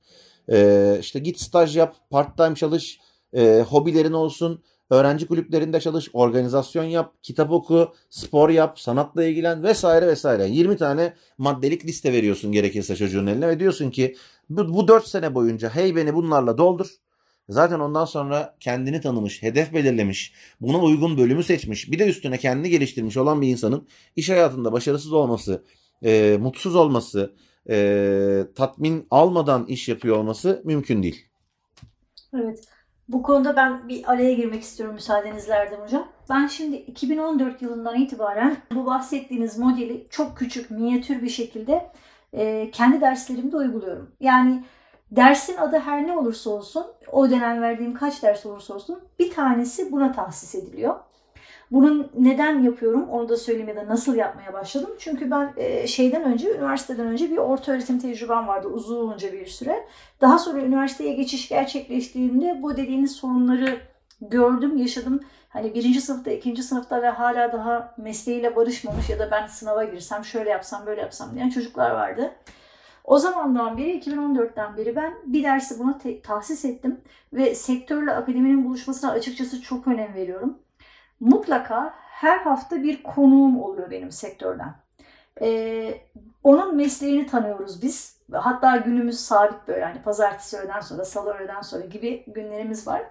Ee, 0.51 0.97
işte 0.99 1.19
git 1.19 1.39
staj 1.41 1.77
yap, 1.77 1.95
part 2.09 2.37
time 2.37 2.55
çalış, 2.55 2.99
e, 3.33 3.65
hobilerin 3.69 4.13
olsun, 4.13 4.63
öğrenci 4.89 5.27
kulüplerinde 5.27 5.79
çalış, 5.79 6.09
organizasyon 6.13 6.83
yap, 6.83 7.13
kitap 7.21 7.51
oku, 7.51 7.93
spor 8.09 8.49
yap, 8.49 8.79
sanatla 8.79 9.23
ilgilen 9.23 9.63
vesaire 9.63 10.07
vesaire. 10.07 10.47
20 10.47 10.77
tane 10.77 11.13
maddelik 11.37 11.85
liste 11.85 12.13
veriyorsun 12.13 12.51
gerekirse 12.51 12.95
çocuğun 12.95 13.27
eline 13.27 13.47
ve 13.47 13.59
diyorsun 13.59 13.91
ki 13.91 14.15
bu, 14.49 14.73
bu 14.73 14.87
4 14.87 15.07
sene 15.07 15.35
boyunca 15.35 15.69
hey 15.69 15.95
beni 15.95 16.13
bunlarla 16.13 16.57
doldur. 16.57 16.87
Zaten 17.49 17.79
ondan 17.79 18.05
sonra 18.05 18.55
kendini 18.59 19.01
tanımış, 19.01 19.43
hedef 19.43 19.73
belirlemiş, 19.73 20.33
buna 20.61 20.79
uygun 20.79 21.17
bölümü 21.17 21.43
seçmiş, 21.43 21.91
bir 21.91 21.99
de 21.99 22.07
üstüne 22.07 22.37
kendini 22.37 22.69
geliştirmiş 22.69 23.17
olan 23.17 23.41
bir 23.41 23.47
insanın 23.47 23.87
iş 24.15 24.29
hayatında 24.29 24.71
başarısız 24.71 25.13
olması, 25.13 25.63
e, 26.03 26.37
mutsuz 26.41 26.75
olması, 26.75 27.33
e, 27.69 28.45
tatmin 28.55 29.07
almadan 29.11 29.65
iş 29.65 29.89
yapıyor 29.89 30.17
olması 30.17 30.61
mümkün 30.65 31.03
değil. 31.03 31.25
Evet. 32.33 32.72
Bu 33.07 33.23
konuda 33.23 33.55
ben 33.55 33.89
bir 33.89 34.11
araya 34.11 34.33
girmek 34.33 34.61
istiyorum 34.61 34.95
müsaadenizle 34.95 35.53
Erdem 35.53 35.79
Hocam. 35.79 36.07
Ben 36.29 36.47
şimdi 36.47 36.75
2014 36.75 37.61
yılından 37.61 37.95
itibaren 37.95 38.57
bu 38.75 38.85
bahsettiğiniz 38.85 39.57
modeli 39.57 40.07
çok 40.09 40.37
küçük, 40.37 40.71
minyatür 40.71 41.21
bir 41.21 41.29
şekilde 41.29 41.91
e, 42.33 42.71
kendi 42.71 43.01
derslerimde 43.01 43.57
uyguluyorum. 43.57 44.11
Yani 44.19 44.63
dersin 45.11 45.57
adı 45.57 45.79
her 45.79 46.07
ne 46.07 46.17
olursa 46.17 46.49
olsun, 46.49 46.85
o 47.11 47.29
dönem 47.29 47.61
verdiğim 47.61 47.93
kaç 47.93 48.23
ders 48.23 48.45
olursa 48.45 48.73
olsun 48.73 48.99
bir 49.19 49.31
tanesi 49.31 49.91
buna 49.91 50.11
tahsis 50.11 50.55
ediliyor. 50.55 50.95
Bunun 51.73 52.11
neden 52.19 52.59
yapıyorum 52.59 53.09
onu 53.09 53.29
da 53.29 53.37
söyleyeyim 53.37 53.69
ya 53.69 53.75
da 53.75 53.87
nasıl 53.87 54.15
yapmaya 54.15 54.53
başladım. 54.53 54.89
Çünkü 54.99 55.31
ben 55.31 55.53
e, 55.57 55.87
şeyden 55.87 56.23
önce, 56.23 56.55
üniversiteden 56.55 57.07
önce 57.07 57.31
bir 57.31 57.37
orta 57.37 57.71
öğretim 57.71 57.99
tecrübem 57.99 58.47
vardı 58.47 58.67
uzunca 58.67 59.33
bir 59.33 59.45
süre. 59.45 59.87
Daha 60.21 60.37
sonra 60.37 60.61
üniversiteye 60.61 61.13
geçiş 61.13 61.49
gerçekleştiğinde 61.49 62.59
bu 62.61 62.77
dediğiniz 62.77 63.11
sorunları 63.11 63.77
gördüm, 64.21 64.77
yaşadım. 64.77 65.19
Hani 65.49 65.73
birinci 65.73 66.01
sınıfta, 66.01 66.31
ikinci 66.31 66.63
sınıfta 66.63 67.01
ve 67.01 67.09
hala 67.09 67.53
daha 67.53 67.95
mesleğiyle 67.97 68.55
barışmamış 68.55 69.09
ya 69.09 69.19
da 69.19 69.31
ben 69.31 69.47
sınava 69.47 69.83
girsem, 69.83 70.25
şöyle 70.25 70.49
yapsam, 70.49 70.85
böyle 70.85 71.01
yapsam 71.01 71.35
diyen 71.35 71.49
çocuklar 71.49 71.91
vardı. 71.91 72.31
O 73.03 73.17
zamandan 73.17 73.77
beri, 73.77 73.99
2014'ten 73.99 74.77
beri 74.77 74.95
ben 74.95 75.13
bir 75.25 75.43
dersi 75.43 75.79
buna 75.79 75.99
tahsis 76.23 76.65
ettim 76.65 77.01
ve 77.33 77.55
sektörle 77.55 78.11
akademinin 78.11 78.65
buluşmasına 78.65 79.11
açıkçası 79.11 79.61
çok 79.61 79.87
önem 79.87 80.13
veriyorum. 80.13 80.57
Mutlaka 81.23 81.93
her 81.97 82.37
hafta 82.37 82.83
bir 82.83 83.03
konuğum 83.03 83.63
oluyor 83.63 83.91
benim 83.91 84.11
sektörden. 84.11 84.75
Ee, 85.41 85.93
onun 86.43 86.75
mesleğini 86.75 87.27
tanıyoruz 87.27 87.81
biz. 87.81 88.17
Hatta 88.31 88.77
günümüz 88.77 89.19
sabit 89.19 89.67
böyle 89.67 89.85
hani 89.85 90.01
pazartesi 90.01 90.57
öğleden 90.57 90.79
sonra, 90.79 91.05
salı 91.05 91.33
öğleden 91.33 91.61
sonra 91.61 91.85
gibi 91.85 92.23
günlerimiz 92.27 92.87
var. 92.87 93.01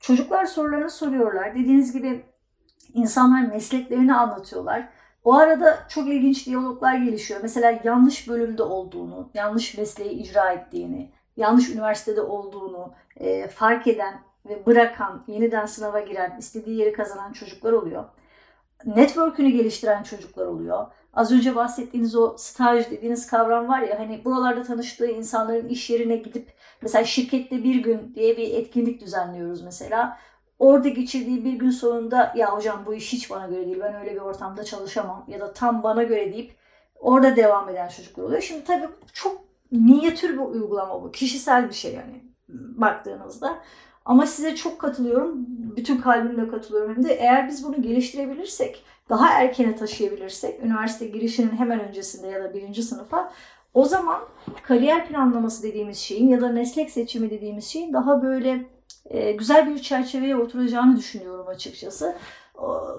Çocuklar 0.00 0.46
sorularını 0.46 0.90
soruyorlar. 0.90 1.54
Dediğiniz 1.54 1.92
gibi 1.92 2.24
insanlar 2.94 3.42
mesleklerini 3.42 4.14
anlatıyorlar. 4.14 4.88
O 5.24 5.34
arada 5.34 5.78
çok 5.88 6.08
ilginç 6.08 6.46
diyaloglar 6.46 6.94
gelişiyor. 6.94 7.40
Mesela 7.42 7.80
yanlış 7.84 8.28
bölümde 8.28 8.62
olduğunu, 8.62 9.30
yanlış 9.34 9.78
mesleği 9.78 10.10
icra 10.10 10.52
ettiğini, 10.52 11.12
yanlış 11.36 11.70
üniversitede 11.70 12.20
olduğunu 12.20 12.92
e, 13.16 13.48
fark 13.48 13.86
eden 13.86 14.29
ve 14.48 14.66
bırakan, 14.66 15.24
yeniden 15.26 15.66
sınava 15.66 16.00
giren, 16.00 16.36
istediği 16.38 16.78
yeri 16.78 16.92
kazanan 16.92 17.32
çocuklar 17.32 17.72
oluyor. 17.72 18.04
Network'ünü 18.86 19.50
geliştiren 19.50 20.02
çocuklar 20.02 20.46
oluyor. 20.46 20.86
Az 21.14 21.32
önce 21.32 21.56
bahsettiğiniz 21.56 22.16
o 22.16 22.34
staj 22.38 22.90
dediğiniz 22.90 23.26
kavram 23.26 23.68
var 23.68 23.80
ya 23.80 23.98
hani 23.98 24.24
buralarda 24.24 24.62
tanıştığı 24.62 25.06
insanların 25.06 25.68
iş 25.68 25.90
yerine 25.90 26.16
gidip 26.16 26.52
mesela 26.82 27.04
şirkette 27.04 27.64
bir 27.64 27.74
gün 27.74 28.12
diye 28.14 28.36
bir 28.36 28.54
etkinlik 28.54 29.00
düzenliyoruz 29.00 29.62
mesela. 29.62 30.18
Orada 30.58 30.88
geçirdiği 30.88 31.44
bir 31.44 31.52
gün 31.52 31.70
sonunda 31.70 32.32
ya 32.36 32.56
hocam 32.56 32.82
bu 32.86 32.94
iş 32.94 33.12
hiç 33.12 33.30
bana 33.30 33.46
göre 33.46 33.66
değil 33.66 33.80
ben 33.80 33.94
öyle 33.94 34.14
bir 34.14 34.20
ortamda 34.20 34.64
çalışamam 34.64 35.24
ya 35.28 35.40
da 35.40 35.52
tam 35.52 35.82
bana 35.82 36.02
göre 36.02 36.32
deyip 36.32 36.54
orada 36.98 37.36
devam 37.36 37.68
eden 37.68 37.88
çocuklar 37.88 38.24
oluyor. 38.24 38.42
Şimdi 38.42 38.64
tabii 38.64 38.88
çok 39.12 39.40
minyatür 39.70 40.32
bir 40.32 40.38
uygulama 40.38 41.02
bu. 41.02 41.12
Kişisel 41.12 41.68
bir 41.68 41.74
şey 41.74 41.94
yani 41.94 42.24
baktığınızda. 42.48 43.58
Ama 44.04 44.26
size 44.26 44.56
çok 44.56 44.78
katılıyorum. 44.78 45.46
Bütün 45.76 46.00
kalbimle 46.00 46.48
katılıyorum. 46.48 46.96
Hem 46.96 47.04
de 47.04 47.14
eğer 47.14 47.48
biz 47.48 47.64
bunu 47.64 47.82
geliştirebilirsek, 47.82 48.84
daha 49.08 49.28
erkene 49.28 49.76
taşıyabilirsek, 49.76 50.64
üniversite 50.64 51.06
girişinin 51.06 51.56
hemen 51.56 51.80
öncesinde 51.80 52.26
ya 52.26 52.44
da 52.44 52.54
birinci 52.54 52.82
sınıfa 52.82 53.32
o 53.74 53.84
zaman 53.84 54.20
kariyer 54.62 55.08
planlaması 55.08 55.62
dediğimiz 55.62 55.98
şeyin 55.98 56.28
ya 56.28 56.40
da 56.40 56.48
meslek 56.48 56.90
seçimi 56.90 57.30
dediğimiz 57.30 57.64
şeyin 57.64 57.92
daha 57.92 58.22
böyle 58.22 58.66
e, 59.10 59.32
güzel 59.32 59.74
bir 59.74 59.78
çerçeveye 59.78 60.36
oturacağını 60.36 60.96
düşünüyorum 60.96 61.48
açıkçası. 61.48 62.16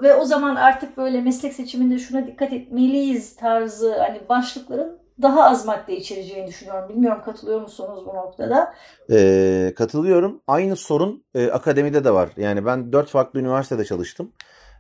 Ve 0.02 0.16
o 0.16 0.26
zaman 0.26 0.56
artık 0.56 0.98
böyle 0.98 1.22
meslek 1.22 1.54
seçiminde 1.54 2.00
şuna 2.00 2.28
dikkat 2.28 2.54
etmeliyiz 2.54 3.36
tarzı 3.36 3.98
hani 4.00 4.20
başlıkların 4.30 5.01
daha 5.22 5.44
az 5.44 5.66
madde 5.66 5.98
içereceğini 5.98 6.48
düşünüyorum. 6.48 6.90
Bilmiyorum 6.90 7.22
katılıyor 7.26 7.62
musunuz 7.62 8.04
bu 8.06 8.16
noktada? 8.16 8.74
Ee, 9.12 9.74
katılıyorum. 9.78 10.42
Aynı 10.48 10.76
sorun 10.76 11.24
e, 11.36 11.48
akademide 11.48 12.04
de 12.04 12.14
var. 12.14 12.30
Yani 12.38 12.66
ben 12.66 12.94
dört 12.94 13.10
farklı 13.10 13.40
üniversitede 13.40 13.86
çalıştım. 13.86 14.32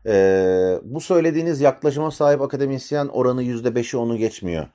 Ee, 0.05 0.79
bu 0.83 1.01
söylediğiniz 1.01 1.61
yaklaşıma 1.61 2.11
sahip 2.11 2.41
akademisyen 2.41 3.07
oranı 3.07 3.43
%5'i 3.43 3.97
onu 3.97 4.17
geçmiyor. 4.17 4.67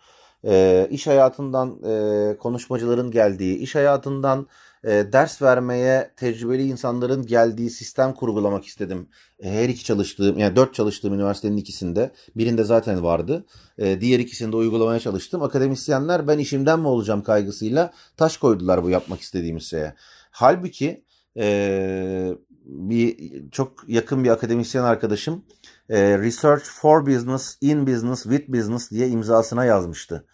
Ee, 0.44 0.86
iş 0.90 1.06
hayatından 1.06 1.76
e, 1.84 2.36
konuşmacıların 2.36 3.10
geldiği, 3.10 3.58
iş 3.58 3.74
hayatından 3.74 4.46
e, 4.86 5.12
ders 5.12 5.42
vermeye 5.42 6.10
tecrübeli 6.16 6.62
insanların 6.62 7.26
geldiği 7.26 7.70
sistem 7.70 8.14
kurgulamak 8.14 8.64
istedim. 8.64 9.08
E, 9.40 9.50
her 9.50 9.68
iki 9.68 9.84
çalıştığım, 9.84 10.38
yani 10.38 10.56
dört 10.56 10.74
çalıştığım 10.74 11.14
üniversitenin 11.14 11.56
ikisinde, 11.56 12.10
birinde 12.36 12.64
zaten 12.64 13.02
vardı. 13.02 13.46
E, 13.78 14.00
diğer 14.00 14.18
ikisinde 14.18 14.56
uygulamaya 14.56 15.00
çalıştım. 15.00 15.42
Akademisyenler 15.42 16.28
ben 16.28 16.38
işimden 16.38 16.80
mi 16.80 16.88
olacağım 16.88 17.22
kaygısıyla 17.22 17.92
taş 18.16 18.36
koydular 18.36 18.82
bu 18.84 18.90
yapmak 18.90 19.20
istediğimiz 19.20 19.62
şeye. 19.62 19.94
Halbuki 20.30 21.04
e, 21.36 22.32
bir 22.64 23.16
çok 23.50 23.88
yakın 23.88 24.24
bir 24.24 24.30
akademisyen 24.30 24.82
arkadaşım 24.82 25.44
e, 25.88 26.18
Research 26.18 26.64
for 26.64 27.06
Business, 27.06 27.58
in 27.60 27.86
Business, 27.86 28.22
with 28.22 28.48
Business 28.48 28.90
diye 28.90 29.08
imzasına 29.08 29.64
yazmıştı. 29.64 30.26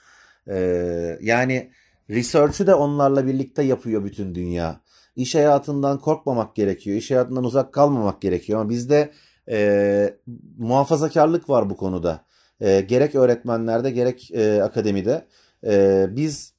E, 0.46 1.18
yani 1.20 1.72
research'ü 2.12 2.66
de 2.66 2.74
onlarla 2.74 3.26
birlikte 3.26 3.62
yapıyor 3.62 4.04
bütün 4.04 4.34
dünya. 4.34 4.80
İş 5.16 5.34
hayatından 5.34 5.98
korkmamak 5.98 6.54
gerekiyor. 6.54 6.96
İş 6.96 7.10
hayatından 7.10 7.44
uzak 7.44 7.72
kalmamak 7.72 8.22
gerekiyor. 8.22 8.60
Ama 8.60 8.70
bizde 8.70 9.12
e, 9.48 10.16
muhafazakarlık 10.58 11.50
var 11.50 11.70
bu 11.70 11.76
konuda. 11.76 12.24
E, 12.60 12.80
gerek 12.80 13.14
öğretmenlerde 13.14 13.90
gerek 13.90 14.30
e, 14.30 14.62
akademide. 14.62 15.26
E, 15.66 16.06
biz 16.10 16.52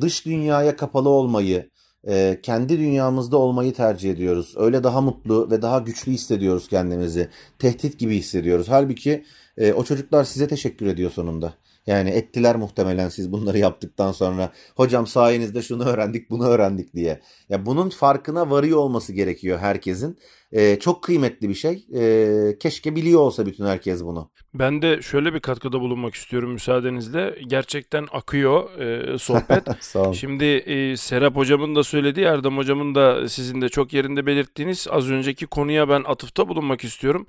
dış 0.00 0.26
dünyaya 0.26 0.76
kapalı 0.76 1.08
olmayı, 1.08 1.70
e, 2.08 2.40
kendi 2.42 2.78
dünyamızda 2.78 3.36
olmayı 3.36 3.74
tercih 3.74 4.10
ediyoruz. 4.10 4.54
Öyle 4.56 4.84
daha 4.84 5.00
mutlu 5.00 5.50
ve 5.50 5.62
daha 5.62 5.78
güçlü 5.78 6.12
hissediyoruz 6.12 6.68
kendimizi. 6.68 7.28
Tehdit 7.58 7.98
gibi 7.98 8.16
hissediyoruz. 8.16 8.68
Halbuki 8.68 9.24
e, 9.56 9.72
o 9.72 9.84
çocuklar 9.84 10.24
size 10.24 10.48
teşekkür 10.48 10.86
ediyor 10.86 11.10
sonunda. 11.10 11.54
Yani 11.86 12.10
ettiler 12.10 12.56
muhtemelen 12.56 13.08
siz 13.08 13.32
bunları 13.32 13.58
yaptıktan 13.58 14.12
sonra. 14.12 14.52
Hocam 14.76 15.06
sayenizde 15.06 15.62
şunu 15.62 15.84
öğrendik, 15.84 16.30
bunu 16.30 16.46
öğrendik 16.46 16.94
diye. 16.94 17.20
Ya 17.48 17.66
bunun 17.66 17.90
farkına 17.90 18.50
varıyor 18.50 18.78
olması 18.78 19.12
gerekiyor 19.12 19.58
herkesin. 19.58 20.18
Ee, 20.52 20.78
çok 20.78 21.02
kıymetli 21.02 21.48
bir 21.48 21.54
şey. 21.54 21.86
Ee, 21.94 22.58
keşke 22.60 22.96
biliyor 22.96 23.20
olsa 23.20 23.46
bütün 23.46 23.64
herkes 23.66 24.04
bunu. 24.04 24.30
Ben 24.54 24.82
de 24.82 25.02
şöyle 25.02 25.34
bir 25.34 25.40
katkıda 25.40 25.80
bulunmak 25.80 26.14
istiyorum 26.14 26.52
müsaadenizle. 26.52 27.38
Gerçekten 27.46 28.06
akıyor 28.12 28.80
e, 28.80 29.18
sohbet. 29.18 29.64
Sağ 29.80 30.02
olun. 30.02 30.12
Şimdi 30.12 30.44
e, 30.44 30.96
Serap 30.96 31.36
hocamın 31.36 31.74
da 31.74 31.84
söylediği, 31.84 32.26
Erdem 32.26 32.56
hocamın 32.56 32.94
da 32.94 33.28
sizin 33.28 33.60
de 33.60 33.68
çok 33.68 33.92
yerinde 33.92 34.26
belirttiğiniz 34.26 34.86
az 34.90 35.10
önceki 35.10 35.46
konuya 35.46 35.88
ben 35.88 36.02
atıfta 36.06 36.48
bulunmak 36.48 36.84
istiyorum. 36.84 37.26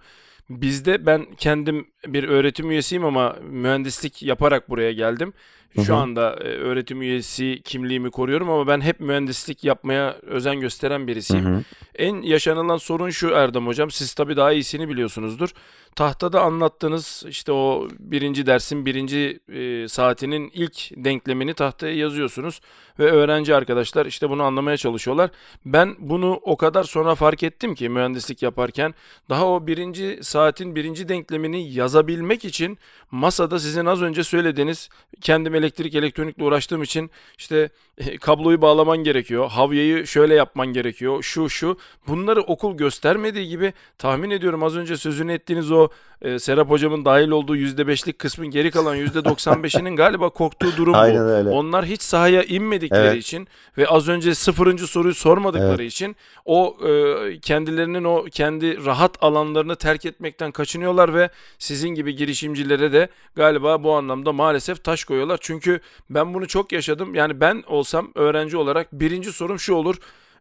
Bizde 0.49 1.05
ben 1.05 1.25
kendim 1.37 1.87
bir 2.07 2.23
öğretim 2.23 2.71
üyesiyim 2.71 3.05
ama 3.05 3.35
mühendislik 3.41 4.23
yaparak 4.23 4.69
buraya 4.69 4.91
geldim. 4.91 5.33
Şu 5.75 5.93
hı. 5.93 5.97
anda 5.97 6.33
e, 6.33 6.47
öğretim 6.47 7.01
üyesi 7.01 7.61
kimliğimi 7.63 8.11
koruyorum 8.11 8.49
ama 8.49 8.67
ben 8.67 8.81
hep 8.81 8.99
mühendislik 8.99 9.63
yapmaya 9.63 10.17
özen 10.21 10.59
gösteren 10.59 11.07
birisiyim. 11.07 11.45
hı. 11.45 11.63
En 11.95 12.21
yaşanılan 12.21 12.77
sorun 12.77 13.09
şu 13.09 13.29
Erdem 13.29 13.67
hocam. 13.67 13.91
Siz 13.91 14.13
tabii 14.13 14.37
daha 14.37 14.51
iyisini 14.51 14.89
biliyorsunuzdur. 14.89 15.49
Tahtada 15.97 16.41
anlattığınız 16.41 17.23
işte 17.27 17.51
o 17.51 17.87
birinci 17.99 18.45
dersin 18.45 18.85
birinci 18.85 19.39
e, 19.49 19.87
saatinin 19.87 20.51
ilk 20.53 20.91
denklemini 20.95 21.53
tahtaya 21.53 21.95
yazıyorsunuz. 21.95 22.61
Ve 22.99 23.11
öğrenci 23.11 23.55
arkadaşlar 23.55 24.05
işte 24.05 24.29
bunu 24.29 24.43
anlamaya 24.43 24.77
çalışıyorlar. 24.77 25.29
Ben 25.65 25.95
bunu 25.99 26.39
o 26.41 26.57
kadar 26.57 26.83
sonra 26.83 27.15
fark 27.15 27.43
ettim 27.43 27.75
ki 27.75 27.89
mühendislik 27.89 28.41
yaparken 28.43 28.93
daha 29.29 29.47
o 29.47 29.67
birinci 29.67 30.19
saatin 30.21 30.75
birinci 30.75 31.09
denklemini 31.09 31.73
yazabilmek 31.73 32.45
için 32.45 32.77
masada 33.11 33.59
sizin 33.59 33.85
az 33.85 34.01
önce 34.01 34.23
söylediğiniz 34.23 34.89
kendim 35.21 35.55
elektrik 35.55 35.95
elektronikle 35.95 36.43
uğraştığım 36.43 36.83
için 36.83 37.11
işte 37.37 37.69
e, 37.97 38.17
kabloyu 38.17 38.61
bağlaman 38.61 38.97
gerekiyor. 38.97 39.49
Havyayı 39.49 40.07
şöyle 40.07 40.35
yapman 40.35 40.67
gerekiyor. 40.67 41.23
Şu 41.23 41.49
şu. 41.49 41.77
Bunları 42.07 42.41
okul 42.41 42.77
göstermediği 42.77 43.47
gibi 43.49 43.73
tahmin 43.97 44.29
ediyorum 44.29 44.63
az 44.63 44.75
önce 44.75 44.97
sözünü 44.97 45.33
ettiğiniz 45.33 45.71
o 45.71 45.86
e, 46.21 46.39
Serap 46.39 46.69
hocamın 46.69 47.05
dahil 47.05 47.29
olduğu 47.29 47.57
%5'lik 47.57 48.19
kısmın 48.19 48.47
geri 48.47 48.71
kalan 48.71 48.97
%95'inin 48.97 49.95
galiba 49.95 50.29
korktuğu 50.29 50.77
durum 50.77 50.93
bu. 50.93 50.97
Aynen 50.97 51.29
öyle. 51.29 51.49
Onlar 51.49 51.85
hiç 51.85 52.01
sahaya 52.01 52.43
inmedikleri 52.43 53.07
Evet. 53.07 53.17
için 53.23 53.47
ve 53.77 53.87
az 53.87 54.07
önce 54.07 54.35
sıfırıncı 54.35 54.87
soruyu 54.87 55.13
sormadıkları 55.13 55.81
Evet. 55.83 55.93
için 55.93 56.15
o 56.45 56.77
e, 56.87 57.39
kendilerinin 57.39 58.03
o 58.03 58.25
kendi 58.31 58.85
rahat 58.85 59.23
alanlarını 59.23 59.75
terk 59.75 60.05
etmekten 60.05 60.51
kaçınıyorlar 60.51 61.13
ve 61.13 61.29
sizin 61.59 61.89
gibi 61.89 62.15
girişimcilere 62.15 62.93
de 62.93 63.09
galiba 63.35 63.83
bu 63.83 63.93
anlamda 63.95 64.33
maalesef 64.33 64.83
taş 64.83 65.03
koyuyorlar. 65.03 65.37
Çünkü 65.41 65.79
ben 66.09 66.33
bunu 66.33 66.47
çok 66.47 66.71
yaşadım. 66.71 67.15
Yani 67.15 67.39
ben 67.39 67.63
olsam 67.67 68.11
öğrenci 68.15 68.57
olarak 68.57 68.93
birinci 68.93 69.31
sorum 69.31 69.59
şu 69.59 69.73
olur. 69.73 69.95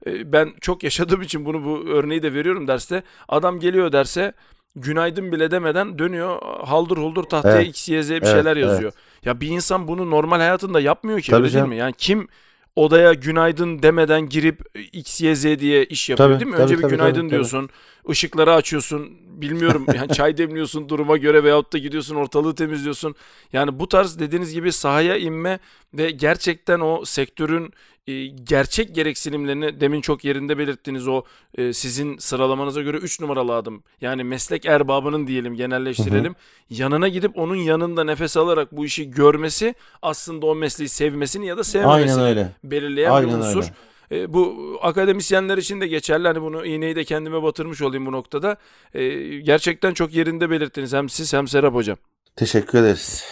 E, 0.07 0.33
Ben 0.33 0.53
çok 0.61 0.83
yaşadığım 0.83 1.23
için 1.23 1.45
bunu 1.45 1.65
bu 1.65 1.89
örneği 1.89 2.23
de 2.23 2.35
veriyorum 2.35 2.69
derste. 2.69 3.03
Adam 3.29 3.61
geliyor 3.61 3.93
derse 3.93 4.33
günaydın 4.77 5.33
bile 5.33 5.51
demeden 5.51 5.99
dönüyor 5.99 6.43
haldır 6.65 6.97
huldur 6.97 7.25
tahtaya 7.25 7.63
Evet. 7.63 7.69
X, 7.69 7.89
Y, 7.89 8.03
Z 8.03 8.11
bir 8.11 8.15
Evet, 8.15 8.27
şeyler 8.27 8.57
evet. 8.57 8.67
yazıyor. 8.67 8.93
Ya 9.25 9.41
bir 9.41 9.49
insan 9.49 9.89
bunu 9.89 10.11
normal 10.11 10.37
hayatında 10.39 10.81
yapmıyor 10.81 11.21
ki 11.21 11.31
Tabii 11.31 11.43
öyle 11.43 11.53
değil 11.53 11.53
canım. 11.55 11.71
mi? 11.71 11.77
Yani 11.77 11.95
kim 11.99 12.29
odaya 12.77 13.13
günaydın 13.15 13.83
demeden 13.83 14.29
girip 14.29 14.61
X, 14.93 15.21
Y, 15.21 15.37
Z 15.37 15.45
diye 15.45 15.85
iş 15.85 16.11
yapıyor 16.11 16.29
Tabii, 16.31 16.41
değil 16.41 16.51
mi? 16.51 16.57
tabii, 16.57 16.63
Önce 16.63 16.79
bir 16.79 16.83
tabii, 16.83 16.93
günaydın 16.93 17.21
tabii, 17.21 17.31
tabii. 17.31 17.69
Işıkları 18.11 18.55
açıyorsun, 18.55 19.11
bilmiyorum 19.27 19.87
yani 19.95 20.09
çay 20.13 20.37
demliyorsun 20.37 20.89
duruma 20.89 21.17
göre 21.17 21.45
veyahut 21.45 21.73
da 21.73 21.79
gidiyorsun 21.79 22.15
ortalığı 22.15 22.55
temizliyorsun. 22.55 23.15
Yani 23.53 23.79
bu 23.79 23.89
tarz 23.89 24.19
dediğiniz 24.19 24.53
gibi 24.53 24.73
sahaya 24.73 25.17
inme 25.17 25.59
ve 25.95 26.11
gerçekten 26.11 26.81
o 26.81 27.05
sektörün 27.05 27.73
e, 28.07 28.27
gerçek 28.27 28.95
gereksinimlerini 28.95 29.81
demin 29.81 30.01
çok 30.01 30.25
yerinde 30.25 30.59
belirttiğiniz 30.59 31.09
o 31.09 31.23
e, 31.55 31.73
sizin 31.73 32.19
sıralamanıza 32.19 32.83
göre 32.83 32.97
3 32.97 33.21
numaralı 33.21 33.55
adım. 33.55 33.83
Yani 34.01 34.25
meslek 34.25 34.67
erbabının 34.67 35.27
diyelim 35.27 35.55
genelleştirelim. 35.55 36.35
Yanına 36.71 37.09
gidip 37.09 37.39
onun 37.39 37.57
yanında 37.57 38.05
nefes 38.05 38.37
alarak 38.37 38.73
bu 38.73 38.85
işi 38.85 39.11
görmesi 39.11 39.75
aslında 40.03 40.47
o 40.47 40.55
mesleği 40.55 40.89
sevmesini 40.89 41.47
ya 41.47 41.57
da 41.57 41.65
sevmemesini 41.65 42.47
belirleyen 42.65 43.11
Aynen 43.11 43.29
bir 43.29 43.35
unsur. 43.35 43.63
öyle. 43.63 43.73
E, 44.13 44.33
bu 44.33 44.55
akademisyenler 44.83 45.59
için 45.59 45.81
de 45.81 45.87
geçerli. 45.87 46.29
Hani 46.29 46.43
bunu 46.43 46.67
iğneyi 46.67 46.97
de 46.97 47.05
kendime 47.05 47.43
batırmış 47.43 47.83
olayım 47.83 48.07
bu 48.07 48.13
noktada. 48.13 48.57
E, 48.95 49.09
gerçekten 49.39 49.95
çok 49.95 50.15
yerinde 50.15 50.51
belirttiniz 50.51 50.93
hem 50.93 51.09
siz 51.09 51.33
hem 51.33 51.49
Serap 51.49 51.75
Hocam. 51.75 51.97
Teşekkür 52.37 52.79
ederiz. 52.79 53.25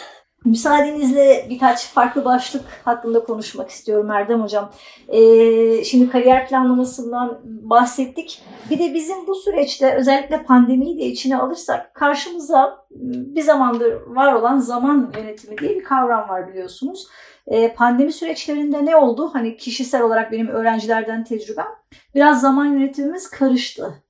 Müsaadenizle 0.45 1.47
birkaç 1.51 1.89
farklı 1.93 2.25
başlık 2.25 2.65
hakkında 2.85 3.25
konuşmak 3.25 3.71
istiyorum 3.71 4.11
Erdem 4.11 4.43
Hocam. 4.43 4.71
Ee, 5.09 5.85
şimdi 5.85 6.11
kariyer 6.11 6.49
planlamasından 6.49 7.41
bahsettik. 7.45 8.43
Bir 8.71 8.79
de 8.79 8.95
bizim 8.95 9.27
bu 9.27 9.35
süreçte 9.35 9.95
özellikle 9.95 10.43
pandemiyi 10.43 10.99
de 10.99 11.05
içine 11.05 11.37
alırsak 11.37 11.95
karşımıza 11.95 12.87
bir 12.91 13.43
zamandır 13.43 13.93
var 14.07 14.33
olan 14.33 14.59
zaman 14.59 15.13
yönetimi 15.17 15.59
diye 15.59 15.71
bir 15.71 15.85
kavram 15.85 16.29
var 16.29 16.49
biliyorsunuz. 16.49 17.07
Ee, 17.47 17.75
pandemi 17.75 18.13
süreçlerinde 18.13 18.85
ne 18.85 18.97
oldu? 18.97 19.31
Hani 19.33 19.57
kişisel 19.57 20.03
olarak 20.03 20.33
benim 20.33 20.49
öğrencilerden 20.49 21.25
tecrübem 21.25 21.69
biraz 22.15 22.41
zaman 22.41 22.67
yönetimimiz 22.67 23.31
karıştı 23.31 24.05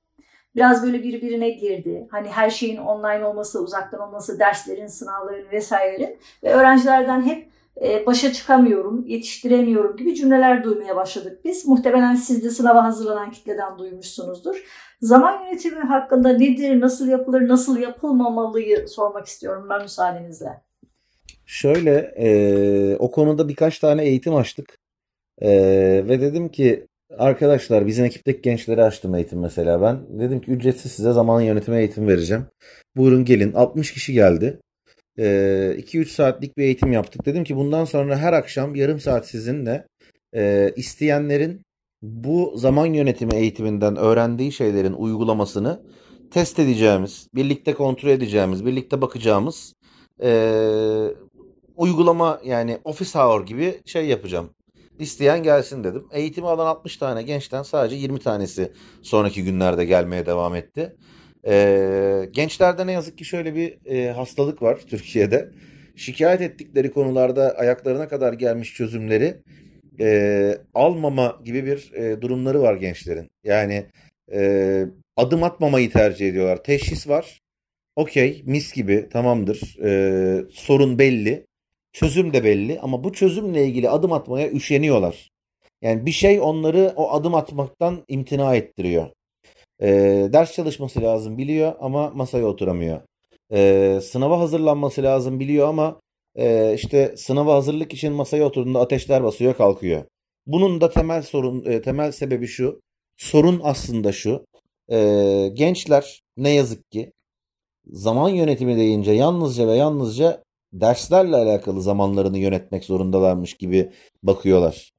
biraz 0.55 0.83
böyle 0.83 1.03
birbirine 1.03 1.49
girdi. 1.49 2.07
Hani 2.11 2.27
her 2.29 2.49
şeyin 2.49 2.77
online 2.77 3.25
olması, 3.25 3.63
uzaktan 3.63 3.99
olması, 3.99 4.39
derslerin, 4.39 4.87
sınavların 4.87 5.51
vesairelerin 5.51 6.17
ve 6.43 6.53
öğrencilerden 6.53 7.21
hep 7.21 7.49
e, 7.81 8.05
başa 8.05 8.33
çıkamıyorum, 8.33 9.03
yetiştiremiyorum 9.07 9.97
gibi 9.97 10.15
cümleler 10.15 10.63
duymaya 10.63 10.95
başladık 10.95 11.39
biz. 11.45 11.67
Muhtemelen 11.67 12.15
siz 12.15 12.43
de 12.43 12.49
sınava 12.49 12.83
hazırlanan 12.83 13.31
kitleden 13.31 13.79
duymuşsunuzdur. 13.79 14.63
Zaman 15.01 15.43
yönetimi 15.43 15.79
hakkında 15.79 16.29
nedir, 16.29 16.81
nasıl 16.81 17.07
yapılır, 17.07 17.47
nasıl 17.47 17.77
yapılmamalıyı 17.77 18.87
sormak 18.87 19.27
istiyorum 19.27 19.67
ben 19.69 19.81
müsaadenizle. 19.81 20.64
Şöyle 21.45 22.13
e, 22.17 22.95
o 22.95 23.11
konuda 23.11 23.49
birkaç 23.49 23.79
tane 23.79 24.03
eğitim 24.03 24.35
açtık. 24.35 24.77
E, 25.41 25.49
ve 26.07 26.21
dedim 26.21 26.49
ki 26.49 26.87
arkadaşlar 27.17 27.87
bizim 27.87 28.05
ekipteki 28.05 28.41
gençlere 28.41 28.83
açtım 28.83 29.15
eğitim 29.15 29.39
mesela 29.39 29.81
ben. 29.81 30.19
Dedim 30.19 30.41
ki 30.41 30.51
ücretsiz 30.51 30.91
size 30.91 31.11
zaman 31.11 31.41
yönetimi 31.41 31.77
eğitim 31.77 32.07
vereceğim. 32.07 32.45
Buyurun 32.97 33.25
gelin 33.25 33.53
60 33.53 33.93
kişi 33.93 34.13
geldi. 34.13 34.59
2-3 35.17 36.05
saatlik 36.05 36.57
bir 36.57 36.63
eğitim 36.63 36.91
yaptık. 36.91 37.25
Dedim 37.25 37.43
ki 37.43 37.55
bundan 37.55 37.85
sonra 37.85 38.17
her 38.17 38.33
akşam 38.33 38.75
yarım 38.75 38.99
saat 38.99 39.27
sizinle 39.27 39.87
e, 40.35 40.71
isteyenlerin 40.75 41.61
bu 42.01 42.53
zaman 42.57 42.85
yönetimi 42.85 43.35
eğitiminden 43.35 43.95
öğrendiği 43.95 44.51
şeylerin 44.51 44.93
uygulamasını 44.93 45.81
test 46.31 46.59
edeceğimiz, 46.59 47.27
birlikte 47.35 47.73
kontrol 47.73 48.09
edeceğimiz, 48.09 48.65
birlikte 48.65 49.01
bakacağımız 49.01 49.73
e, 50.23 50.29
uygulama 51.77 52.41
yani 52.43 52.77
office 52.83 53.19
hour 53.19 53.45
gibi 53.45 53.81
şey 53.85 54.05
yapacağım. 54.05 54.49
İsteyen 54.99 55.43
gelsin 55.43 55.83
dedim. 55.83 56.07
Eğitimi 56.11 56.47
alan 56.47 56.65
60 56.65 56.97
tane 56.97 57.23
gençten 57.23 57.63
sadece 57.63 57.95
20 57.95 58.19
tanesi 58.19 58.71
sonraki 59.01 59.43
günlerde 59.43 59.85
gelmeye 59.85 60.25
devam 60.25 60.55
etti. 60.55 60.95
Ee, 61.47 62.29
gençlerde 62.31 62.87
ne 62.87 62.91
yazık 62.91 63.17
ki 63.17 63.25
şöyle 63.25 63.55
bir 63.55 63.77
e, 63.85 64.11
hastalık 64.11 64.61
var 64.61 64.79
Türkiye'de. 64.89 65.51
Şikayet 65.95 66.41
ettikleri 66.41 66.91
konularda 66.91 67.55
ayaklarına 67.57 68.07
kadar 68.07 68.33
gelmiş 68.33 68.73
çözümleri 68.73 69.37
e, 69.99 70.57
almama 70.73 71.41
gibi 71.45 71.65
bir 71.65 71.91
e, 71.93 72.21
durumları 72.21 72.61
var 72.61 72.75
gençlerin. 72.75 73.27
Yani 73.43 73.85
e, 74.33 74.85
adım 75.17 75.43
atmamayı 75.43 75.91
tercih 75.91 76.29
ediyorlar. 76.29 76.63
Teşhis 76.63 77.07
var. 77.07 77.39
Okey 77.95 78.43
mis 78.45 78.73
gibi 78.73 79.09
tamamdır. 79.09 79.77
E, 79.83 80.45
sorun 80.51 80.99
belli. 80.99 81.45
Çözüm 81.95 82.33
de 82.33 82.43
belli 82.43 82.79
ama 82.79 83.03
bu 83.03 83.13
çözümle 83.13 83.65
ilgili 83.65 83.89
adım 83.89 84.13
atmaya 84.13 84.51
üşeniyorlar. 84.51 85.31
Yani 85.81 86.05
bir 86.05 86.11
şey 86.11 86.39
onları 86.41 86.93
o 86.95 87.11
adım 87.11 87.35
atmaktan 87.35 88.03
imtina 88.07 88.55
ettiriyor. 88.55 89.09
E, 89.81 89.87
ders 90.33 90.53
çalışması 90.53 91.01
lazım 91.01 91.37
biliyor 91.37 91.73
ama 91.79 92.09
masaya 92.09 92.45
oturamıyor. 92.45 93.01
E, 93.51 93.99
sınava 94.03 94.39
hazırlanması 94.39 95.03
lazım 95.03 95.39
biliyor 95.39 95.67
ama 95.67 96.01
e, 96.35 96.73
işte 96.73 97.17
sınava 97.17 97.55
hazırlık 97.55 97.93
için 97.93 98.13
masaya 98.13 98.45
oturduğunda 98.45 98.79
ateşler 98.79 99.23
basıyor 99.23 99.57
kalkıyor. 99.57 100.03
Bunun 100.45 100.81
da 100.81 100.89
temel 100.89 101.21
sorun 101.21 101.65
e, 101.65 101.81
temel 101.81 102.11
sebebi 102.11 102.47
şu. 102.47 102.81
Sorun 103.17 103.61
aslında 103.63 104.11
şu. 104.11 104.45
E, 104.91 104.97
gençler 105.53 106.21
ne 106.37 106.49
yazık 106.49 106.91
ki 106.91 107.11
zaman 107.85 108.29
yönetimi 108.29 108.77
deyince 108.77 109.11
yalnızca 109.11 109.67
ve 109.67 109.73
yalnızca 109.73 110.44
derslerle 110.81 111.35
alakalı 111.35 111.81
zamanlarını 111.81 112.37
yönetmek 112.37 112.83
zorundalarmış 112.83 113.53
gibi 113.53 113.89
bakıyorlar. 114.23 114.91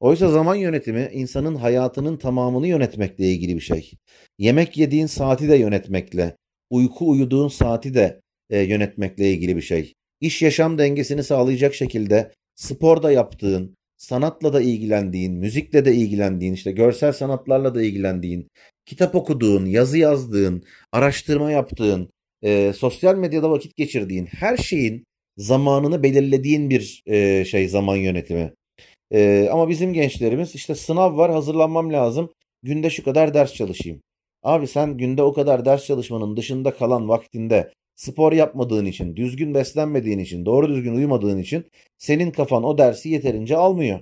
Oysa 0.00 0.28
zaman 0.28 0.54
yönetimi 0.54 1.10
insanın 1.12 1.54
hayatının 1.54 2.16
tamamını 2.16 2.66
yönetmekle 2.66 3.26
ilgili 3.28 3.54
bir 3.54 3.60
şey. 3.60 3.90
Yemek 4.38 4.76
yediğin 4.76 5.06
saati 5.06 5.48
de 5.48 5.56
yönetmekle, 5.56 6.36
uyku 6.70 7.10
uyuduğun 7.10 7.48
saati 7.48 7.94
de 7.94 8.20
e, 8.50 8.60
yönetmekle 8.60 9.30
ilgili 9.30 9.56
bir 9.56 9.62
şey. 9.62 9.92
İş 10.20 10.42
yaşam 10.42 10.78
dengesini 10.78 11.24
sağlayacak 11.24 11.74
şekilde 11.74 12.32
spor 12.54 13.02
da 13.02 13.12
yaptığın, 13.12 13.74
sanatla 13.96 14.52
da 14.52 14.60
ilgilendiğin, 14.60 15.34
müzikle 15.34 15.84
de 15.84 15.94
ilgilendiğin, 15.94 16.52
işte 16.52 16.72
görsel 16.72 17.12
sanatlarla 17.12 17.74
da 17.74 17.82
ilgilendiğin, 17.82 18.48
kitap 18.86 19.14
okuduğun, 19.14 19.66
yazı 19.66 19.98
yazdığın, 19.98 20.64
araştırma 20.92 21.50
yaptığın, 21.50 22.10
e, 22.42 22.72
sosyal 22.76 23.16
medyada 23.16 23.50
vakit 23.50 23.76
geçirdiğin 23.76 24.26
her 24.26 24.56
şeyin 24.56 25.04
zamanını 25.36 26.02
belirlediğin 26.02 26.70
bir 26.70 27.02
e, 27.06 27.44
şey 27.44 27.68
zaman 27.68 27.96
yönetimi. 27.96 28.52
E, 29.12 29.48
ama 29.52 29.68
bizim 29.68 29.92
gençlerimiz 29.92 30.54
işte 30.54 30.74
sınav 30.74 31.16
var 31.16 31.32
hazırlanmam 31.32 31.92
lazım. 31.92 32.32
Günde 32.62 32.90
şu 32.90 33.04
kadar 33.04 33.34
ders 33.34 33.54
çalışayım. 33.54 34.00
Abi 34.42 34.66
sen 34.66 34.98
günde 34.98 35.22
o 35.22 35.32
kadar 35.32 35.64
ders 35.64 35.86
çalışmanın 35.86 36.36
dışında 36.36 36.74
kalan 36.74 37.08
vaktinde 37.08 37.72
spor 37.96 38.32
yapmadığın 38.32 38.84
için, 38.84 39.16
düzgün 39.16 39.54
beslenmediğin 39.54 40.18
için, 40.18 40.46
doğru 40.46 40.68
düzgün 40.68 40.94
uyumadığın 40.94 41.38
için 41.38 41.64
senin 41.98 42.30
kafan 42.30 42.64
o 42.64 42.78
dersi 42.78 43.08
yeterince 43.08 43.56
almıyor. 43.56 44.00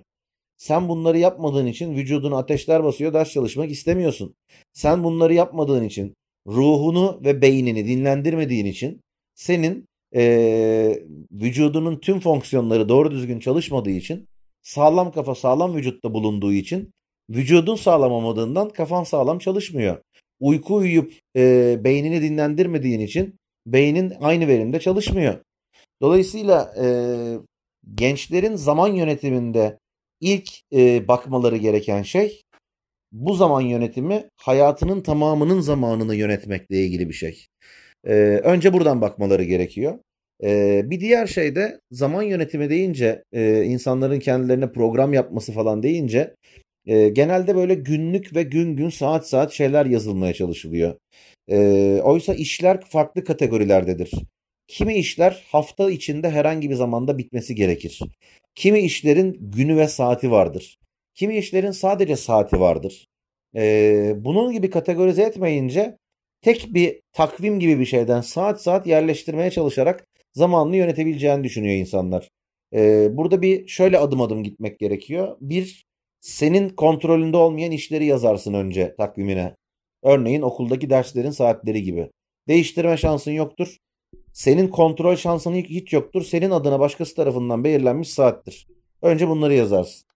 Sen 0.59 0.89
bunları 0.89 1.19
yapmadığın 1.19 1.67
için 1.67 1.95
vücuduna 1.95 2.39
ateşler 2.39 2.85
basıyor, 2.85 3.13
ders 3.13 3.31
çalışmak 3.31 3.71
istemiyorsun. 3.71 4.35
Sen 4.73 5.05
bunları 5.05 5.35
yapmadığın 5.35 5.85
için, 5.85 6.15
ruhunu 6.47 7.21
ve 7.25 7.43
beynini 7.43 7.87
dinlendirmediğin 7.87 8.67
için 8.67 9.01
senin 9.35 9.87
e, 10.15 11.03
vücudunun 11.33 11.97
tüm 11.97 12.21
fonksiyonları 12.21 12.89
doğru 12.89 13.11
düzgün 13.11 13.41
çalışmadığı 13.41 13.91
için 13.91 14.27
sağlam 14.63 15.13
kafa 15.13 15.35
sağlam 15.35 15.77
vücutta 15.77 16.15
bulunduğu 16.15 16.53
için 16.53 16.91
vücudun 17.31 17.77
sağlam 17.77 18.13
olmadığından 18.13 18.69
kafan 18.69 19.05
sağlam 19.05 19.39
çalışmıyor. 19.39 20.03
Uyku 20.41 20.75
uyuyup 20.75 21.13
e, 21.37 21.77
beynini 21.85 22.23
dinlendirmediğin 22.23 23.01
için 23.01 23.35
beynin 23.67 24.13
aynı 24.21 24.49
verimde 24.49 24.81
çalışmıyor. 24.81 25.39
Dolayısıyla 26.03 26.75
e, 26.83 26.87
gençlerin 27.95 28.55
zaman 28.55 28.89
yönetiminde 28.89 29.79
ilk 30.21 30.51
e, 30.73 31.09
bakmaları 31.09 31.57
gereken 31.57 32.03
şey 32.03 32.43
bu 33.13 33.35
zaman 33.35 33.61
yönetimi 33.61 34.29
hayatının 34.37 35.01
tamamının 35.01 35.61
zamanını 35.61 36.15
yönetmekle 36.15 36.85
ilgili 36.85 37.09
bir 37.09 37.15
şey. 37.15 37.47
E, 38.07 38.13
önce 38.45 38.73
buradan 38.73 39.01
bakmaları 39.01 39.45
gerekiyor. 39.45 39.99
E, 40.43 40.83
bir 40.91 41.01
diğer 41.01 41.27
şey 41.27 41.55
de 41.55 41.81
zaman 41.91 42.23
yönetimi 42.23 42.71
deyince 42.71 43.25
e, 43.33 43.63
insanların 43.65 44.19
kendilerine 44.19 44.73
program 44.73 45.13
yapması 45.13 45.53
falan 45.53 45.83
deyince 45.83 46.35
e, 46.87 47.09
genelde 47.09 47.57
böyle 47.57 47.75
günlük 47.75 48.37
ve 48.37 48.43
gün 48.43 48.77
gün 48.77 48.89
saat 48.89 49.29
saat 49.29 49.53
şeyler 49.53 49.87
yazılmaya 49.87 50.35
çalışılıyor. 50.35 50.95
E, 51.49 51.59
oysa 52.05 52.35
işler 52.35 52.81
farklı 52.81 53.25
kategorilerdedir. 53.25 54.11
Kimi 54.69 54.95
işler 54.95 55.45
hafta 55.49 55.91
içinde 55.91 56.31
herhangi 56.31 56.71
bir 56.71 56.75
zamanda 56.75 57.19
bitmesi 57.19 57.55
gerekir. 57.55 58.01
Kimi 58.55 58.81
işlerin 58.81 59.39
günü 59.41 59.77
ve 59.77 59.89
saati 59.89 60.31
vardır. 60.31 60.79
Kimi 61.15 61.37
işlerin 61.37 61.71
sadece 61.71 62.17
saati 62.17 62.61
vardır. 62.61 63.09
E, 63.57 64.15
bunun 64.17 64.53
gibi 64.53 64.71
kategorize 64.71 65.23
etmeyince 65.23 65.99
tek 66.43 66.75
bir 66.75 67.01
takvim 67.13 67.61
gibi 67.61 67.81
bir 67.81 67.85
şeyden 67.85 68.21
saat 68.21 68.63
saat 68.63 68.87
yerleştirmeye 68.87 69.51
çalışarak 69.51 70.07
zamanını 70.35 70.77
yönetebileceğini 70.77 71.45
düşünüyor 71.45 71.75
insanlar. 71.75 72.29
Ee, 72.75 73.17
burada 73.17 73.43
bir 73.43 73.69
şöyle 73.69 73.99
adım 73.99 74.21
adım 74.21 74.45
gitmek 74.45 74.79
gerekiyor. 74.79 75.37
Bir, 75.41 75.85
senin 76.21 76.69
kontrolünde 76.69 77.37
olmayan 77.37 77.73
işleri 77.73 78.05
yazarsın 78.05 78.55
önce 78.55 78.95
takvimine. 78.97 79.55
Örneğin 80.03 80.43
okuldaki 80.43 80.91
derslerin 80.91 81.31
saatleri 81.31 81.83
gibi. 81.83 82.11
Değiştirme 82.49 82.97
şansın 82.97 83.31
yoktur. 83.31 83.77
Senin 84.33 84.69
kontrol 84.69 85.17
şansın 85.17 85.55
hiç 85.55 85.93
yoktur. 85.93 86.23
Senin 86.23 86.51
adına 86.51 86.81
başkası 86.81 87.15
tarafından 87.15 87.65
belirlenmiş 87.65 88.11
saattir. 88.11 88.67
Önce 89.03 89.29
bunları 89.29 89.55
yazarsın. 89.55 90.07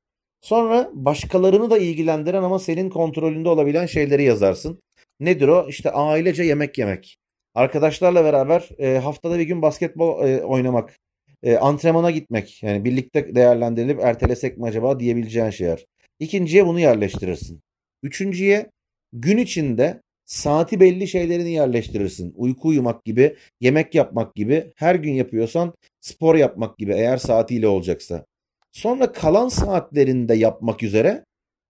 Sonra 0.40 0.90
başkalarını 0.94 1.70
da 1.70 1.78
ilgilendiren 1.78 2.42
ama 2.42 2.58
senin 2.58 2.90
kontrolünde 2.90 3.48
olabilen 3.48 3.86
şeyleri 3.86 4.22
yazarsın. 4.22 4.80
Nedir 5.20 5.48
o? 5.48 5.66
İşte 5.68 5.90
ailece 5.90 6.42
yemek 6.42 6.78
yemek. 6.78 7.18
Arkadaşlarla 7.54 8.24
beraber 8.24 8.68
e, 8.78 8.98
haftada 8.98 9.38
bir 9.38 9.44
gün 9.44 9.62
basketbol 9.62 10.28
e, 10.28 10.42
oynamak. 10.42 10.98
E, 11.42 11.56
antrenmana 11.56 12.10
gitmek. 12.10 12.62
Yani 12.62 12.84
birlikte 12.84 13.34
değerlendirilip 13.34 14.00
ertelesek 14.00 14.58
mi 14.58 14.64
acaba 14.64 15.00
diyebileceğin 15.00 15.50
şeyler. 15.50 15.86
İkinciye 16.20 16.66
bunu 16.66 16.80
yerleştirirsin. 16.80 17.60
Üçüncüye 18.02 18.70
gün 19.12 19.36
içinde 19.36 20.02
saati 20.24 20.80
belli 20.80 21.08
şeylerini 21.08 21.50
yerleştirirsin. 21.50 22.32
Uyku 22.36 22.68
uyumak 22.68 23.04
gibi, 23.04 23.36
yemek 23.60 23.94
yapmak 23.94 24.34
gibi, 24.34 24.72
her 24.76 24.94
gün 24.94 25.12
yapıyorsan 25.12 25.74
spor 26.00 26.34
yapmak 26.34 26.78
gibi 26.78 26.92
eğer 26.92 27.16
saatiyle 27.16 27.68
olacaksa. 27.68 28.26
Sonra 28.72 29.12
kalan 29.12 29.48
saatlerinde 29.48 30.34
yapmak 30.34 30.82
üzere 30.82 31.24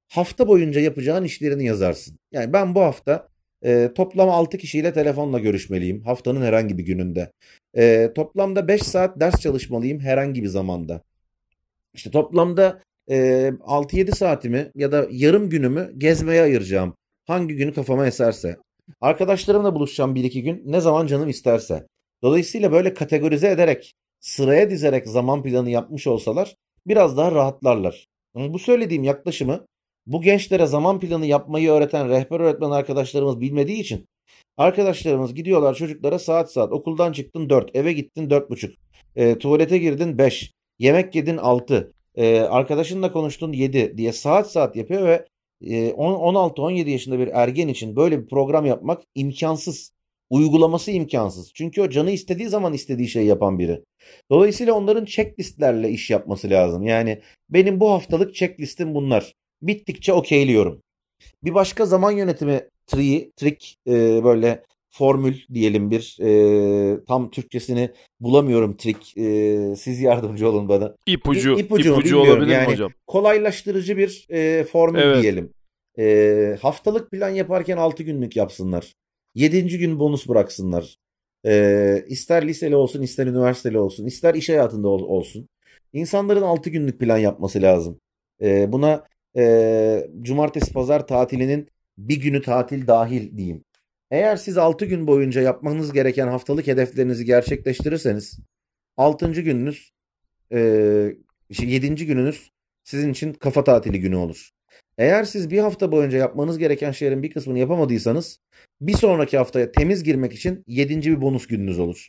hafta 0.08 0.48
boyunca 0.48 0.80
yapacağın 0.80 1.24
işlerini 1.24 1.64
yazarsın. 1.64 2.18
Yani 2.32 2.52
ben 2.52 2.74
bu 2.74 2.80
hafta 2.80 3.28
e, 3.64 3.92
toplam 3.94 4.30
6 4.30 4.58
kişiyle 4.58 4.92
telefonla 4.92 5.38
görüşmeliyim 5.38 6.02
haftanın 6.02 6.42
herhangi 6.42 6.78
bir 6.78 6.84
gününde. 6.84 7.32
E, 7.76 8.12
toplamda 8.14 8.68
5 8.68 8.82
saat 8.82 9.20
ders 9.20 9.40
çalışmalıyım 9.40 10.00
herhangi 10.00 10.42
bir 10.42 10.48
zamanda. 10.48 11.02
İşte 11.94 12.10
toplamda 12.10 12.82
e, 13.10 13.16
6-7 13.60 14.14
saatimi 14.14 14.70
ya 14.74 14.92
da 14.92 15.06
yarım 15.10 15.50
günümü 15.50 15.92
gezmeye 15.98 16.42
ayıracağım. 16.42 16.94
Hangi 17.26 17.56
günü 17.56 17.74
kafama 17.74 18.06
eserse. 18.06 18.56
Arkadaşlarımla 19.00 19.74
buluşacağım 19.74 20.14
bir 20.14 20.24
iki 20.24 20.42
gün 20.42 20.62
ne 20.66 20.80
zaman 20.80 21.06
canım 21.06 21.28
isterse. 21.28 21.86
Dolayısıyla 22.22 22.72
böyle 22.72 22.94
kategorize 22.94 23.50
ederek, 23.50 23.94
sıraya 24.20 24.70
dizerek 24.70 25.08
zaman 25.08 25.42
planı 25.42 25.70
yapmış 25.70 26.06
olsalar 26.06 26.56
biraz 26.86 27.16
daha 27.16 27.32
rahatlarlar. 27.32 28.06
Bu 28.34 28.58
söylediğim 28.58 29.04
yaklaşımı 29.04 29.66
bu 30.06 30.22
gençlere 30.22 30.66
zaman 30.66 31.00
planı 31.00 31.26
yapmayı 31.26 31.70
öğreten 31.70 32.08
rehber 32.08 32.40
öğretmen 32.40 32.70
arkadaşlarımız 32.70 33.40
bilmediği 33.40 33.80
için 33.80 34.06
arkadaşlarımız 34.56 35.34
gidiyorlar 35.34 35.74
çocuklara 35.74 36.18
saat 36.18 36.52
saat 36.52 36.72
okuldan 36.72 37.12
çıktın 37.12 37.50
4 37.50 37.76
eve 37.76 37.92
gittin 37.92 38.28
4.30 38.28 38.74
e, 39.16 39.38
tuvalete 39.38 39.78
girdin 39.78 40.18
5 40.18 40.52
yemek 40.78 41.14
yedin 41.14 41.36
6 41.36 41.92
e, 42.14 42.40
arkadaşınla 42.40 43.12
konuştun 43.12 43.52
7 43.52 43.98
diye 43.98 44.12
saat 44.12 44.50
saat 44.50 44.76
yapıyor 44.76 45.06
ve 45.06 45.26
e, 45.62 45.90
16-17 45.90 46.90
yaşında 46.90 47.18
bir 47.18 47.28
ergen 47.32 47.68
için 47.68 47.96
böyle 47.96 48.22
bir 48.22 48.28
program 48.28 48.66
yapmak 48.66 49.02
imkansız. 49.14 49.96
Uygulaması 50.30 50.90
imkansız. 50.90 51.52
Çünkü 51.54 51.82
o 51.82 51.90
canı 51.90 52.10
istediği 52.10 52.48
zaman 52.48 52.72
istediği 52.72 53.08
şeyi 53.08 53.26
yapan 53.26 53.58
biri. 53.58 53.82
Dolayısıyla 54.30 54.74
onların 54.74 55.04
checklistlerle 55.04 55.90
iş 55.90 56.10
yapması 56.10 56.50
lazım. 56.50 56.86
Yani 56.86 57.20
benim 57.50 57.80
bu 57.80 57.90
haftalık 57.90 58.34
checklistim 58.34 58.94
bunlar. 58.94 59.34
Bittikçe 59.62 60.12
okeyliyorum. 60.12 60.82
Bir 61.44 61.54
başka 61.54 61.86
zaman 61.86 62.10
yönetimi 62.10 62.60
tree, 62.86 63.30
trick 63.36 63.74
e, 63.88 64.24
böyle 64.24 64.62
formül 64.90 65.36
diyelim 65.54 65.90
bir 65.90 66.16
e, 66.22 67.04
tam 67.04 67.30
Türkçesini 67.30 67.90
bulamıyorum 68.20 68.76
trick. 68.76 69.20
E, 69.20 69.76
siz 69.76 70.00
yardımcı 70.00 70.48
olun 70.48 70.68
bana. 70.68 70.94
İpucu, 71.06 71.56
İ- 71.58 71.60
ipucu 71.60 71.92
ipucu 71.92 72.18
olabilir 72.18 72.52
Yani 72.52 72.66
mi 72.66 72.72
hocam? 72.72 72.92
Kolaylaştırıcı 73.06 73.96
bir 73.96 74.26
e, 74.30 74.64
formül 74.64 75.00
Evet. 75.00 75.22
diyelim. 75.22 75.52
E, 75.98 76.56
haftalık 76.62 77.10
plan 77.10 77.28
yaparken 77.30 77.76
6 77.76 78.02
günlük 78.02 78.36
yapsınlar. 78.36 78.92
7. 79.34 79.78
gün 79.78 79.98
bonus 79.98 80.28
bıraksınlar. 80.28 80.96
E, 81.46 82.04
ister 82.08 82.48
liseli 82.48 82.76
olsun, 82.76 83.02
ister 83.02 83.26
üniversiteli 83.26 83.78
olsun, 83.78 84.06
ister 84.06 84.34
iş 84.34 84.48
hayatında 84.48 84.88
ol- 84.88 85.08
olsun. 85.08 85.48
İnsanların 85.92 86.42
6 86.42 86.70
günlük 86.70 87.00
plan 87.00 87.18
yapması 87.18 87.62
lazım. 87.62 88.00
E, 88.42 88.72
buna 88.72 89.04
e, 89.36 90.10
cumartesi 90.22 90.72
pazar 90.72 91.06
tatilinin 91.06 91.68
bir 91.98 92.20
günü 92.20 92.42
tatil 92.42 92.86
dahil 92.86 93.36
diyeyim. 93.38 93.64
Eğer 94.10 94.36
siz 94.36 94.58
6 94.58 94.84
gün 94.86 95.06
boyunca 95.06 95.40
yapmanız 95.40 95.92
gereken 95.92 96.28
haftalık 96.28 96.66
hedeflerinizi 96.66 97.24
gerçekleştirirseniz 97.24 98.38
6. 98.96 99.32
gününüz 99.32 99.92
e, 100.52 100.58
7. 101.60 102.06
gününüz 102.06 102.50
sizin 102.84 103.12
için 103.12 103.32
kafa 103.32 103.64
tatili 103.64 104.00
günü 104.00 104.16
olur. 104.16 104.50
Eğer 104.98 105.24
siz 105.24 105.50
bir 105.50 105.58
hafta 105.58 105.92
boyunca 105.92 106.18
yapmanız 106.18 106.58
gereken 106.58 106.92
şeylerin 106.92 107.22
bir 107.22 107.30
kısmını 107.30 107.58
yapamadıysanız 107.58 108.40
bir 108.80 108.92
sonraki 108.92 109.38
haftaya 109.38 109.72
temiz 109.72 110.04
girmek 110.04 110.32
için 110.32 110.64
7. 110.66 111.02
bir 111.02 111.20
bonus 111.20 111.46
gününüz 111.46 111.78
olur. 111.78 112.08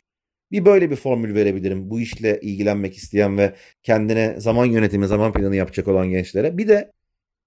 Bir 0.52 0.64
böyle 0.64 0.90
bir 0.90 0.96
formül 0.96 1.34
verebilirim 1.34 1.90
bu 1.90 2.00
işle 2.00 2.40
ilgilenmek 2.40 2.96
isteyen 2.96 3.38
ve 3.38 3.54
kendine 3.82 4.40
zaman 4.40 4.64
yönetimi, 4.64 5.06
zaman 5.06 5.32
planı 5.32 5.56
yapacak 5.56 5.88
olan 5.88 6.10
gençlere. 6.10 6.58
Bir 6.58 6.68
de 6.68 6.92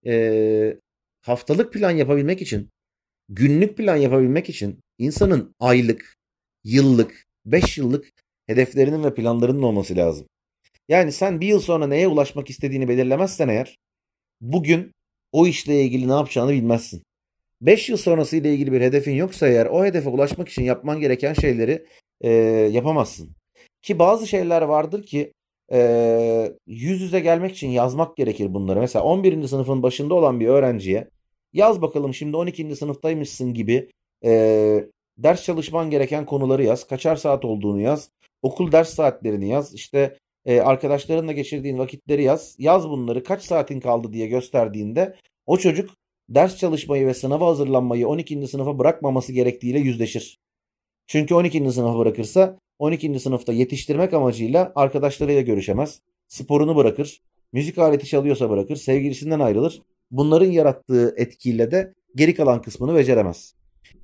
e, 0.06 0.78
haftalık 1.22 1.74
plan 1.74 1.92
yapabilmek 1.92 2.42
için, 2.42 2.70
günlük 3.30 3.78
plan 3.78 3.96
yapabilmek 3.96 4.50
için 4.50 4.80
insanın 4.98 5.56
aylık, 5.60 6.16
yıllık, 6.64 7.26
5 7.46 7.78
yıllık 7.78 8.10
hedeflerinin 8.48 9.04
ve 9.04 9.14
planlarının 9.14 9.62
olması 9.62 9.96
lazım. 9.96 10.28
Yani 10.90 11.12
sen 11.12 11.42
bir 11.42 11.48
yıl 11.48 11.60
sonra 11.60 11.88
neye 11.88 12.08
ulaşmak 12.08 12.50
istediğini 12.50 12.88
belirlemezsen 12.88 13.48
eğer 13.48 13.78
bugün 14.42 14.92
o 15.32 15.48
işle 15.48 15.82
ilgili 15.82 16.08
ne 16.08 16.14
yapacağını 16.14 16.52
bilmezsin. 16.52 17.04
5 17.62 17.90
yıl 17.90 17.98
sonrası 17.98 18.38
ile 18.38 18.54
ilgili 18.54 18.72
bir 18.72 18.82
hedefin 18.82 19.16
yoksa 19.16 19.48
eğer 19.48 19.66
o 19.66 19.86
hedefe 19.86 20.10
ulaşmak 20.10 20.50
için 20.50 20.64
yapman 20.64 21.00
gereken 21.00 21.34
şeyleri 21.34 21.86
e, 22.22 22.30
yapamazsın. 22.72 23.36
Ki 23.82 24.00
bazı 24.00 24.28
şeyler 24.28 24.62
vardır 24.62 25.04
ki 25.04 25.34
e, 25.72 26.54
yüz 26.68 27.02
yüze 27.02 27.20
gelmek 27.20 27.52
için 27.52 27.70
yazmak 27.70 28.18
gerekir 28.18 28.54
bunları. 28.54 28.80
Mesela 28.80 29.06
11. 29.06 29.48
sınıfın 29.48 29.84
başında 29.84 30.14
olan 30.14 30.40
bir 30.40 30.48
öğrenciye 30.48 31.08
yaz 31.54 31.82
bakalım 31.82 32.14
şimdi 32.14 32.38
12. 32.38 32.76
sınıftaymışsın 32.76 33.54
gibi 33.54 33.90
e, 34.26 34.32
ders 35.18 35.44
çalışman 35.44 35.90
gereken 35.90 36.26
konuları 36.26 36.64
yaz. 36.64 36.88
Kaçar 36.88 37.16
saat 37.16 37.46
olduğunu 37.46 37.82
yaz. 37.82 38.10
Okul 38.42 38.72
ders 38.72 38.94
saatlerini 38.94 39.50
yaz. 39.50 39.74
İşte 39.74 40.18
e, 40.46 40.62
arkadaşlarınla 40.62 41.32
geçirdiğin 41.32 41.78
vakitleri 41.78 42.24
yaz. 42.24 42.56
Yaz 42.60 42.90
bunları 42.90 43.24
kaç 43.24 43.44
saatin 43.44 43.80
kaldı 43.80 44.14
diye 44.14 44.28
gösterdiğinde 44.28 45.16
o 45.46 45.58
çocuk 45.58 45.90
ders 46.30 46.58
çalışmayı 46.58 47.08
ve 47.08 47.14
sınava 47.14 47.48
hazırlanmayı 47.48 48.08
12. 48.08 48.48
sınıfa 48.48 48.80
bırakmaması 48.80 49.34
gerektiğiyle 49.34 49.80
yüzleşir. 49.80 50.40
Çünkü 51.08 51.36
12. 51.36 51.72
sınıfa 51.72 52.00
bırakırsa 52.00 52.60
12. 52.82 53.20
sınıfta 53.20 53.54
yetiştirmek 53.54 54.14
amacıyla 54.14 54.72
arkadaşlarıyla 54.76 55.42
görüşemez. 55.42 56.02
Sporunu 56.28 56.76
bırakır. 56.76 57.22
Müzik 57.54 57.78
aleti 57.78 58.06
çalıyorsa 58.06 58.50
bırakır. 58.50 58.76
Sevgilisinden 58.76 59.40
ayrılır. 59.40 59.82
Bunların 60.12 60.52
yarattığı 60.52 61.14
etkiyle 61.18 61.72
de 61.72 61.94
geri 62.16 62.36
kalan 62.36 62.62
kısmını 62.62 62.96
beceremez. 62.96 63.54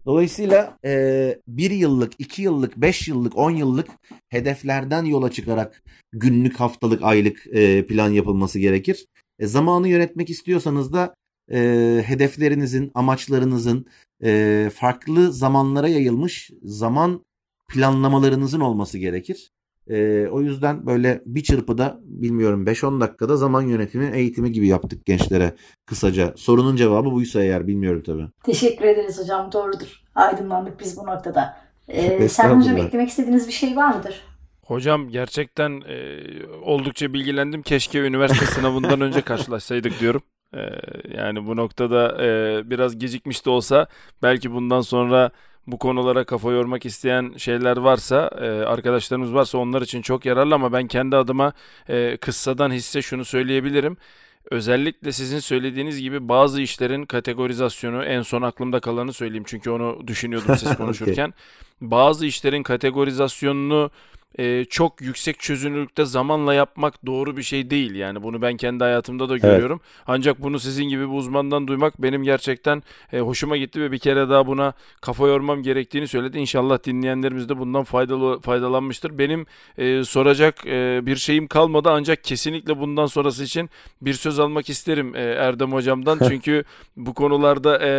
Dolayısıyla 0.05 0.78
e, 0.86 1.39
bir 1.47 1.71
yıllık, 1.71 2.13
iki 2.19 2.41
yıllık, 2.41 2.78
beş 2.78 3.07
yıllık, 3.07 3.38
on 3.38 3.51
yıllık 3.51 3.88
hedeflerden 4.30 5.05
yola 5.05 5.32
çıkarak 5.32 5.84
günlük, 6.13 6.59
haftalık, 6.59 7.03
aylık 7.03 7.47
e, 7.51 7.86
plan 7.86 8.09
yapılması 8.09 8.59
gerekir. 8.59 9.05
E, 9.39 9.47
zamanı 9.47 9.88
yönetmek 9.88 10.30
istiyorsanız 10.30 10.93
da 10.93 11.15
e, 11.51 11.59
hedeflerinizin, 12.05 12.91
amaçlarınızın 12.93 13.86
e, 14.23 14.71
farklı 14.75 15.34
zamanlara 15.34 15.88
yayılmış 15.88 16.51
zaman 16.63 17.26
planlamalarınızın 17.68 18.59
olması 18.59 18.97
gerekir. 18.97 19.51
E, 19.89 20.28
o 20.28 20.41
yüzden 20.41 20.86
böyle 20.86 21.22
bir 21.26 21.43
çırpıda 21.43 21.99
bilmiyorum 22.03 22.65
5-10 22.65 23.01
dakikada 23.01 23.38
zaman 23.38 23.61
yönetimi 23.61 24.11
eğitimi 24.13 24.51
gibi 24.51 24.68
yaptık 24.68 25.05
gençlere 25.05 25.55
kısaca. 25.86 26.34
Sorunun 26.36 26.76
cevabı 26.76 27.11
buysa 27.11 27.43
eğer 27.43 27.68
bilmiyorum 27.68 28.03
tabii. 28.05 28.28
Teşekkür 28.43 28.86
ederiz 28.86 29.20
hocam. 29.20 29.51
Doğrudur. 29.51 30.01
Aydınlandık 30.15 30.80
biz 30.80 30.97
bu 30.97 31.05
noktada. 31.05 31.57
Ee, 31.88 32.30
Serhan 32.30 32.59
hocam 32.59 32.78
eklemek 32.78 33.09
istediğiniz 33.09 33.47
bir 33.47 33.53
şey 33.53 33.76
var 33.76 33.95
mıdır? 33.95 34.22
Hocam 34.65 35.09
gerçekten 35.09 35.82
e, 35.88 36.20
oldukça 36.61 37.13
bilgilendim. 37.13 37.61
Keşke 37.61 37.99
üniversite 37.99 38.45
sınavından 38.55 39.01
önce 39.01 39.22
karşılaşsaydık 39.22 39.99
diyorum. 39.99 40.22
E, 40.53 40.59
yani 41.18 41.47
bu 41.47 41.55
noktada 41.55 42.26
e, 42.26 42.61
biraz 42.70 42.97
gecikmiş 42.97 43.45
de 43.45 43.49
olsa 43.49 43.88
belki 44.24 44.51
bundan 44.51 44.82
sonra 44.82 45.32
bu 45.68 45.78
konulara 45.78 46.24
kafa 46.24 46.51
yormak 46.51 46.86
isteyen 46.86 47.34
şeyler 47.38 47.78
varsa, 47.78 48.30
e, 48.41 48.45
arkadaşlarımız 48.45 49.34
varsa 49.34 49.57
onlar 49.57 49.82
için 49.82 50.01
çok 50.01 50.26
yararlı 50.26 50.55
ama 50.55 50.74
ben 50.74 50.88
kendi 50.88 51.15
adıma 51.15 51.53
e, 51.89 52.18
kıssadan 52.18 52.72
hisse 52.72 53.01
şunu 53.01 53.26
söyleyebilirim. 53.26 53.97
Özellikle 54.51 55.11
sizin 55.11 55.39
söylediğiniz 55.39 56.01
gibi 56.01 56.30
bazı 56.30 56.61
işlerin 56.61 57.05
kategorizasyonu 57.05 58.03
en 58.03 58.22
son 58.22 58.41
aklımda 58.41 58.80
kalanı 58.80 59.13
söyleyeyim 59.13 59.43
çünkü 59.47 59.70
onu 59.70 60.07
düşünüyordum 60.07 60.55
siz 60.57 60.76
konuşurken. 60.78 61.34
Bazı 61.82 62.26
işlerin 62.26 62.63
kategorizasyonunu 62.63 63.91
e, 64.38 64.65
çok 64.65 65.01
yüksek 65.01 65.39
çözünürlükte 65.39 66.05
zamanla 66.05 66.53
yapmak 66.53 67.05
doğru 67.05 67.38
bir 67.38 67.43
şey 67.43 67.69
değil. 67.69 67.95
Yani 67.95 68.23
bunu 68.23 68.41
ben 68.41 68.57
kendi 68.57 68.83
hayatımda 68.83 69.29
da 69.29 69.38
görüyorum. 69.38 69.81
Ancak 70.07 70.43
bunu 70.43 70.59
sizin 70.59 70.83
gibi 70.83 71.09
bir 71.09 71.17
uzmandan 71.17 71.67
duymak 71.67 72.01
benim 72.01 72.23
gerçekten 72.23 72.83
e, 73.13 73.19
hoşuma 73.19 73.57
gitti 73.57 73.81
ve 73.81 73.91
bir 73.91 73.99
kere 73.99 74.29
daha 74.29 74.47
buna 74.47 74.73
kafa 75.01 75.27
yormam 75.27 75.63
gerektiğini 75.63 76.07
söyledi. 76.07 76.38
İnşallah 76.38 76.83
dinleyenlerimiz 76.83 77.49
de 77.49 77.57
bundan 77.57 77.83
faydalı 77.83 78.39
faydalanmıştır. 78.41 79.17
Benim 79.17 79.45
e, 79.77 80.03
soracak 80.03 80.67
e, 80.67 81.01
bir 81.03 81.15
şeyim 81.15 81.47
kalmadı 81.47 81.89
ancak 81.91 82.23
kesinlikle 82.23 82.79
bundan 82.79 83.05
sonrası 83.05 83.43
için 83.43 83.69
bir 84.01 84.13
söz 84.13 84.39
almak 84.39 84.69
isterim 84.69 85.15
e, 85.15 85.21
Erdem 85.21 85.73
hocamdan. 85.73 86.19
Çünkü 86.29 86.63
bu 86.97 87.13
konularda 87.13 87.77
e, 87.77 87.89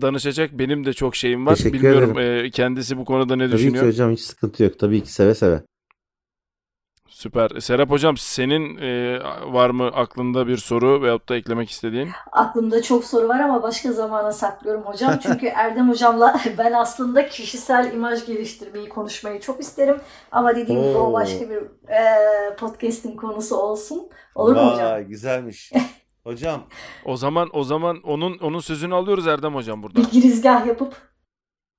danışacak 0.00 0.58
benim 0.58 0.86
de 0.86 0.92
çok 0.92 1.16
şeyim 1.16 1.46
var. 1.46 1.56
Teşekkür 1.56 1.78
Bilmiyorum 1.78 2.18
e, 2.18 2.50
kendisi 2.50 2.96
bu 2.98 3.04
konuda 3.04 3.36
ne 3.36 3.46
Tabii 3.46 3.50
ki 3.50 3.56
düşünüyor. 3.58 3.86
hocam 3.86 4.12
hiç 4.12 4.20
sıkıntı 4.20 4.62
yok. 4.62 4.78
Tabii 4.78 5.02
ki 5.02 5.12
seve 5.12 5.34
seve. 5.34 5.67
Süper. 7.18 7.50
Serap 7.60 7.90
hocam 7.90 8.16
senin 8.16 8.76
e, 8.76 9.20
var 9.52 9.70
mı 9.70 9.86
aklında 9.86 10.46
bir 10.46 10.56
soru 10.56 11.02
veyahut 11.02 11.28
da 11.28 11.36
eklemek 11.36 11.70
istediğin? 11.70 12.08
Aklımda 12.32 12.82
çok 12.82 13.04
soru 13.04 13.28
var 13.28 13.40
ama 13.40 13.62
başka 13.62 13.92
zamana 13.92 14.32
saklıyorum 14.32 14.82
hocam. 14.82 15.18
Çünkü 15.22 15.46
Erdem 15.46 15.90
hocamla 15.90 16.40
ben 16.58 16.72
aslında 16.72 17.28
kişisel 17.28 17.92
imaj 17.92 18.26
geliştirmeyi 18.26 18.88
konuşmayı 18.88 19.40
çok 19.40 19.60
isterim. 19.60 20.00
Ama 20.32 20.56
dediğim 20.56 20.82
gibi 20.82 20.98
o 20.98 21.12
başka 21.12 21.50
bir 21.50 21.56
e, 21.88 22.56
podcast'in 22.56 23.16
konusu 23.16 23.56
olsun. 23.56 24.08
Olur 24.34 24.56
mu 24.56 24.72
hocam? 24.72 24.90
Vay 24.90 25.04
güzelmiş. 25.04 25.72
Hocam 26.24 26.66
O 27.04 27.16
zaman 27.16 27.48
o 27.52 27.64
zaman 27.64 28.00
onun 28.02 28.38
onun 28.38 28.60
sözünü 28.60 28.94
alıyoruz 28.94 29.26
Erdem 29.26 29.54
hocam 29.54 29.82
burada. 29.82 30.00
Bir 30.00 30.10
girizgah 30.10 30.66
yapıp 30.66 30.96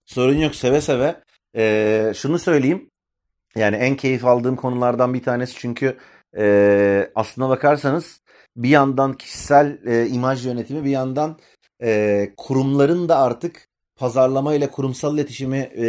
sorun 0.05 0.37
yok 0.37 0.55
seve 0.55 0.81
seve. 0.81 1.23
Ee, 1.55 2.11
şunu 2.15 2.39
söyleyeyim. 2.39 2.89
Yani 3.55 3.75
en 3.75 3.95
keyif 3.95 4.25
aldığım 4.25 4.55
konulardan 4.55 5.13
bir 5.13 5.23
tanesi 5.23 5.55
çünkü 5.57 5.97
e, 6.37 7.11
aslına 7.15 7.49
bakarsanız 7.49 8.21
bir 8.55 8.69
yandan 8.69 9.13
kişisel 9.13 9.77
e, 9.85 10.07
imaj 10.07 10.45
yönetimi 10.45 10.85
bir 10.85 10.89
yandan 10.89 11.39
e, 11.83 12.29
kurumların 12.37 13.09
da 13.09 13.17
artık 13.17 13.67
pazarlama 13.95 14.53
ile 14.53 14.71
kurumsal 14.71 15.15
iletişimi 15.15 15.57
e, 15.57 15.85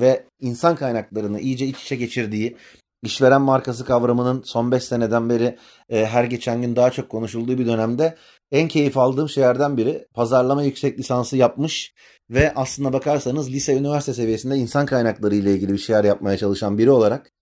ve 0.00 0.24
insan 0.40 0.76
kaynaklarını 0.76 1.40
iyice 1.40 1.66
iç 1.66 1.82
içe 1.82 1.96
geçirdiği 1.96 2.56
işveren 3.02 3.42
markası 3.42 3.84
kavramının 3.84 4.42
son 4.42 4.72
5 4.72 4.84
seneden 4.84 5.30
beri 5.30 5.56
e, 5.88 6.06
her 6.06 6.24
geçen 6.24 6.62
gün 6.62 6.76
daha 6.76 6.90
çok 6.90 7.08
konuşulduğu 7.08 7.58
bir 7.58 7.66
dönemde 7.66 8.16
en 8.52 8.68
keyif 8.68 8.96
aldığım 8.98 9.28
şeylerden 9.28 9.76
biri 9.76 10.06
pazarlama 10.14 10.62
yüksek 10.62 10.98
lisansı 10.98 11.36
yapmış 11.36 11.94
ve 12.30 12.54
aslına 12.54 12.92
bakarsanız 12.92 13.52
lise 13.52 13.74
üniversite 13.74 14.14
seviyesinde 14.14 14.56
insan 14.56 14.86
kaynakları 14.86 15.34
ile 15.34 15.52
ilgili 15.52 15.72
bir 15.72 15.78
şeyler 15.78 16.04
yapmaya 16.04 16.36
çalışan 16.36 16.78
biri 16.78 16.90
olarak 16.90 17.32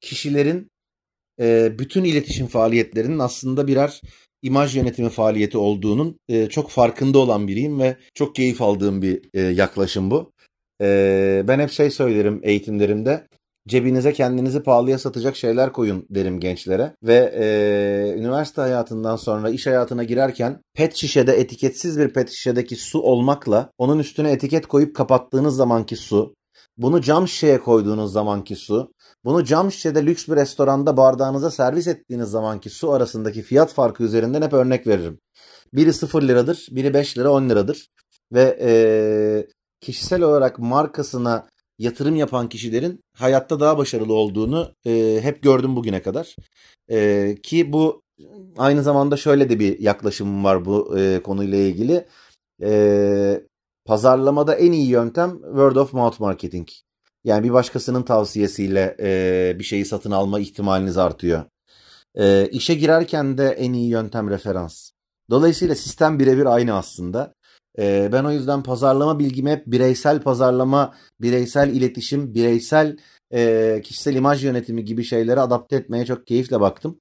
kişilerin 0.00 0.70
e, 1.40 1.78
bütün 1.78 2.04
iletişim 2.04 2.46
faaliyetlerinin 2.46 3.18
aslında 3.18 3.66
birer 3.66 4.00
imaj 4.42 4.76
yönetimi 4.76 5.08
faaliyeti 5.08 5.58
olduğunun 5.58 6.18
e, 6.28 6.48
çok 6.48 6.70
farkında 6.70 7.18
olan 7.18 7.48
biriyim 7.48 7.80
ve 7.80 7.96
çok 8.14 8.34
keyif 8.34 8.62
aldığım 8.62 9.02
bir 9.02 9.22
e, 9.34 9.40
yaklaşım 9.40 10.10
bu. 10.10 10.32
E, 10.82 11.42
ben 11.48 11.58
hep 11.58 11.70
şey 11.70 11.90
söylerim 11.90 12.40
eğitimlerimde. 12.42 13.26
Cebinize 13.68 14.12
kendinizi 14.12 14.62
pahalıya 14.62 14.98
satacak 14.98 15.36
şeyler 15.36 15.72
koyun 15.72 16.06
derim 16.10 16.40
gençlere. 16.40 16.94
Ve 17.02 17.34
e, 17.36 18.18
üniversite 18.18 18.60
hayatından 18.60 19.16
sonra 19.16 19.50
iş 19.50 19.66
hayatına 19.66 20.04
girerken 20.04 20.60
pet 20.74 20.94
şişede 20.94 21.32
etiketsiz 21.32 21.98
bir 21.98 22.12
pet 22.12 22.30
şişedeki 22.30 22.76
su 22.76 23.00
olmakla 23.00 23.70
onun 23.78 23.98
üstüne 23.98 24.30
etiket 24.30 24.66
koyup 24.66 24.96
kapattığınız 24.96 25.56
zamanki 25.56 25.96
su, 25.96 26.34
bunu 26.76 27.00
cam 27.00 27.28
şişeye 27.28 27.60
koyduğunuz 27.60 28.12
zamanki 28.12 28.56
su, 28.56 28.92
bunu 29.24 29.44
cam 29.44 29.72
şişede 29.72 30.06
lüks 30.06 30.28
bir 30.28 30.36
restoranda 30.36 30.96
bardağınıza 30.96 31.50
servis 31.50 31.86
ettiğiniz 31.86 32.28
zamanki 32.28 32.70
su 32.70 32.92
arasındaki 32.92 33.42
fiyat 33.42 33.72
farkı 33.72 34.04
üzerinden 34.04 34.42
hep 34.42 34.52
örnek 34.52 34.86
veririm. 34.86 35.18
Biri 35.74 35.92
0 35.92 36.22
liradır, 36.22 36.68
biri 36.70 36.94
5 36.94 37.18
lira 37.18 37.30
10 37.30 37.48
liradır. 37.48 37.88
Ve 38.32 38.58
e, 38.60 38.70
kişisel 39.80 40.22
olarak 40.22 40.58
markasına 40.58 41.46
yatırım 41.78 42.16
yapan 42.16 42.48
kişilerin 42.48 43.00
hayatta 43.16 43.60
daha 43.60 43.78
başarılı 43.78 44.14
olduğunu 44.14 44.72
e, 44.86 45.18
hep 45.22 45.42
gördüm 45.42 45.76
bugüne 45.76 46.02
kadar. 46.02 46.36
E, 46.90 47.34
ki 47.42 47.72
bu 47.72 48.02
aynı 48.58 48.82
zamanda 48.82 49.16
şöyle 49.16 49.50
de 49.50 49.60
bir 49.60 49.80
yaklaşımım 49.80 50.44
var 50.44 50.64
bu 50.64 50.98
e, 50.98 51.22
konuyla 51.22 51.58
ilgili. 51.58 52.06
E, 52.62 53.40
pazarlamada 53.84 54.54
en 54.54 54.72
iyi 54.72 54.88
yöntem 54.88 55.30
word 55.30 55.76
of 55.76 55.92
mouth 55.92 56.20
marketing. 56.20 56.68
Yani 57.24 57.44
bir 57.44 57.52
başkasının 57.52 58.02
tavsiyesiyle 58.02 58.96
e, 59.00 59.58
bir 59.58 59.64
şeyi 59.64 59.84
satın 59.84 60.10
alma 60.10 60.40
ihtimaliniz 60.40 60.98
artıyor. 60.98 61.44
E, 62.14 62.48
işe 62.48 62.74
girerken 62.74 63.38
de 63.38 63.48
en 63.48 63.72
iyi 63.72 63.88
yöntem 63.88 64.30
referans. 64.30 64.90
Dolayısıyla 65.30 65.74
sistem 65.74 66.18
birebir 66.18 66.46
aynı 66.46 66.74
aslında. 66.74 67.34
E, 67.78 68.08
ben 68.12 68.24
o 68.24 68.30
yüzden 68.30 68.62
pazarlama 68.62 69.18
bilgimi 69.18 69.50
hep 69.50 69.66
bireysel 69.66 70.20
pazarlama, 70.22 70.94
bireysel 71.20 71.68
iletişim, 71.68 72.34
bireysel 72.34 72.96
e, 73.32 73.80
kişisel 73.84 74.14
imaj 74.14 74.44
yönetimi 74.44 74.84
gibi 74.84 75.04
şeylere 75.04 75.40
adapte 75.40 75.76
etmeye 75.76 76.06
çok 76.06 76.26
keyifle 76.26 76.60
baktım. 76.60 77.00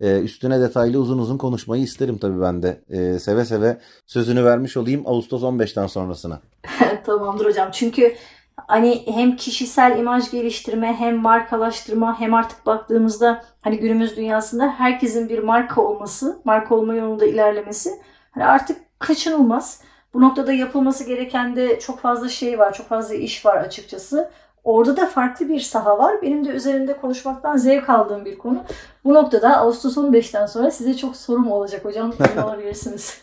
E, 0.00 0.20
üstüne 0.20 0.60
detaylı 0.60 0.98
uzun 0.98 1.18
uzun 1.18 1.38
konuşmayı 1.38 1.82
isterim 1.82 2.18
tabii 2.18 2.40
ben 2.40 2.62
de. 2.62 2.84
E, 2.88 3.18
seve 3.18 3.44
seve 3.44 3.78
sözünü 4.06 4.44
vermiş 4.44 4.76
olayım 4.76 5.02
Ağustos 5.06 5.42
15'ten 5.42 5.86
sonrasına. 5.86 6.40
Tamamdır 7.04 7.46
hocam. 7.46 7.70
Çünkü 7.72 8.14
hani 8.56 9.02
hem 9.06 9.36
kişisel 9.36 9.98
imaj 9.98 10.30
geliştirme 10.30 10.94
hem 10.94 11.16
markalaştırma 11.16 12.20
hem 12.20 12.34
artık 12.34 12.66
baktığımızda 12.66 13.44
hani 13.60 13.78
günümüz 13.78 14.16
dünyasında 14.16 14.74
herkesin 14.78 15.28
bir 15.28 15.38
marka 15.38 15.80
olması, 15.80 16.40
marka 16.44 16.74
olma 16.74 16.94
yolunda 16.94 17.26
ilerlemesi 17.26 17.90
hani 18.30 18.44
artık 18.44 18.98
kaçınılmaz. 18.98 19.80
Bu 20.14 20.20
noktada 20.20 20.52
yapılması 20.52 21.04
gereken 21.04 21.56
de 21.56 21.80
çok 21.80 22.00
fazla 22.00 22.28
şey 22.28 22.58
var, 22.58 22.74
çok 22.74 22.88
fazla 22.88 23.14
iş 23.14 23.46
var 23.46 23.56
açıkçası. 23.56 24.30
Orada 24.64 24.96
da 24.96 25.06
farklı 25.06 25.48
bir 25.48 25.60
saha 25.60 25.98
var. 25.98 26.22
Benim 26.22 26.44
de 26.44 26.48
üzerinde 26.48 26.96
konuşmaktan 26.96 27.56
zevk 27.56 27.90
aldığım 27.90 28.24
bir 28.24 28.38
konu. 28.38 28.64
Bu 29.04 29.14
noktada 29.14 29.56
Ağustos 29.56 29.96
15'ten 29.96 30.46
sonra 30.46 30.70
size 30.70 30.96
çok 30.96 31.16
sorum 31.16 31.50
olacak 31.50 31.84
hocam. 31.84 32.12
Emin 32.20 32.42
olabilirsiniz. 32.42 33.22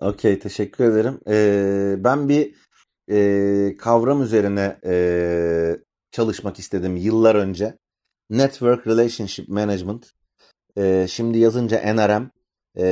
Okey 0.00 0.38
teşekkür 0.38 0.84
ederim. 0.84 1.20
Ee, 1.28 2.04
ben 2.04 2.28
bir 2.28 2.54
e, 3.10 3.76
kavram 3.76 4.22
üzerine 4.22 4.76
e, 4.84 5.76
çalışmak 6.10 6.58
istedim 6.58 6.96
yıllar 6.96 7.34
önce. 7.34 7.78
Network 8.30 8.86
Relationship 8.86 9.48
Management. 9.48 10.10
E, 10.76 11.06
şimdi 11.08 11.38
yazınca 11.38 11.94
NRM. 11.94 12.30
E, 12.78 12.84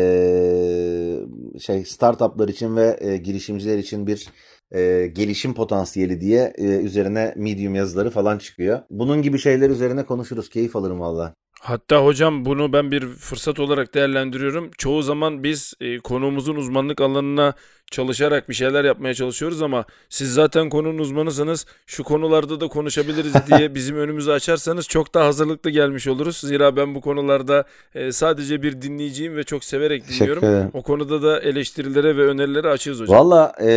şey 1.60 1.84
startuplar 1.84 2.48
için 2.48 2.76
ve 2.76 2.98
e, 3.00 3.16
girişimciler 3.16 3.78
için 3.78 4.06
bir 4.06 4.28
e, 4.72 5.06
gelişim 5.06 5.54
potansiyeli 5.54 6.20
diye 6.20 6.52
e, 6.58 6.64
üzerine 6.64 7.34
Medium 7.36 7.74
yazıları 7.74 8.10
falan 8.10 8.38
çıkıyor. 8.38 8.80
Bunun 8.90 9.22
gibi 9.22 9.38
şeyler 9.38 9.70
üzerine 9.70 10.06
konuşuruz. 10.06 10.48
Keyif 10.48 10.76
alırım 10.76 11.00
valla. 11.00 11.34
Hatta 11.62 12.04
hocam 12.04 12.44
bunu 12.44 12.72
ben 12.72 12.90
bir 12.90 13.06
fırsat 13.06 13.60
olarak 13.60 13.94
değerlendiriyorum. 13.94 14.70
Çoğu 14.78 15.02
zaman 15.02 15.42
biz 15.42 15.74
e, 15.80 15.98
konuğumuzun 15.98 16.56
uzmanlık 16.56 17.00
alanına 17.00 17.54
çalışarak 17.90 18.48
bir 18.48 18.54
şeyler 18.54 18.84
yapmaya 18.84 19.14
çalışıyoruz 19.14 19.62
ama 19.62 19.84
siz 20.08 20.34
zaten 20.34 20.68
konunun 20.68 20.98
uzmanısınız. 20.98 21.66
Şu 21.86 22.04
konularda 22.04 22.60
da 22.60 22.68
konuşabiliriz 22.68 23.34
diye 23.48 23.74
bizim 23.74 23.96
önümüzü 23.96 24.30
açarsanız 24.30 24.88
çok 24.88 25.14
daha 25.14 25.26
hazırlıklı 25.26 25.70
gelmiş 25.70 26.06
oluruz. 26.06 26.36
Zira 26.36 26.76
ben 26.76 26.94
bu 26.94 27.00
konularda 27.00 27.64
e, 27.94 28.12
sadece 28.12 28.62
bir 28.62 28.82
dinleyiciyim 28.82 29.36
ve 29.36 29.44
çok 29.44 29.64
severek 29.64 30.08
dinliyorum. 30.08 30.70
O 30.74 30.82
konuda 30.82 31.22
da 31.22 31.40
eleştirilere 31.40 32.16
ve 32.16 32.26
önerilere 32.26 32.68
açığız 32.68 33.00
hocam. 33.00 33.18
Valla 33.18 33.52
e, 33.62 33.70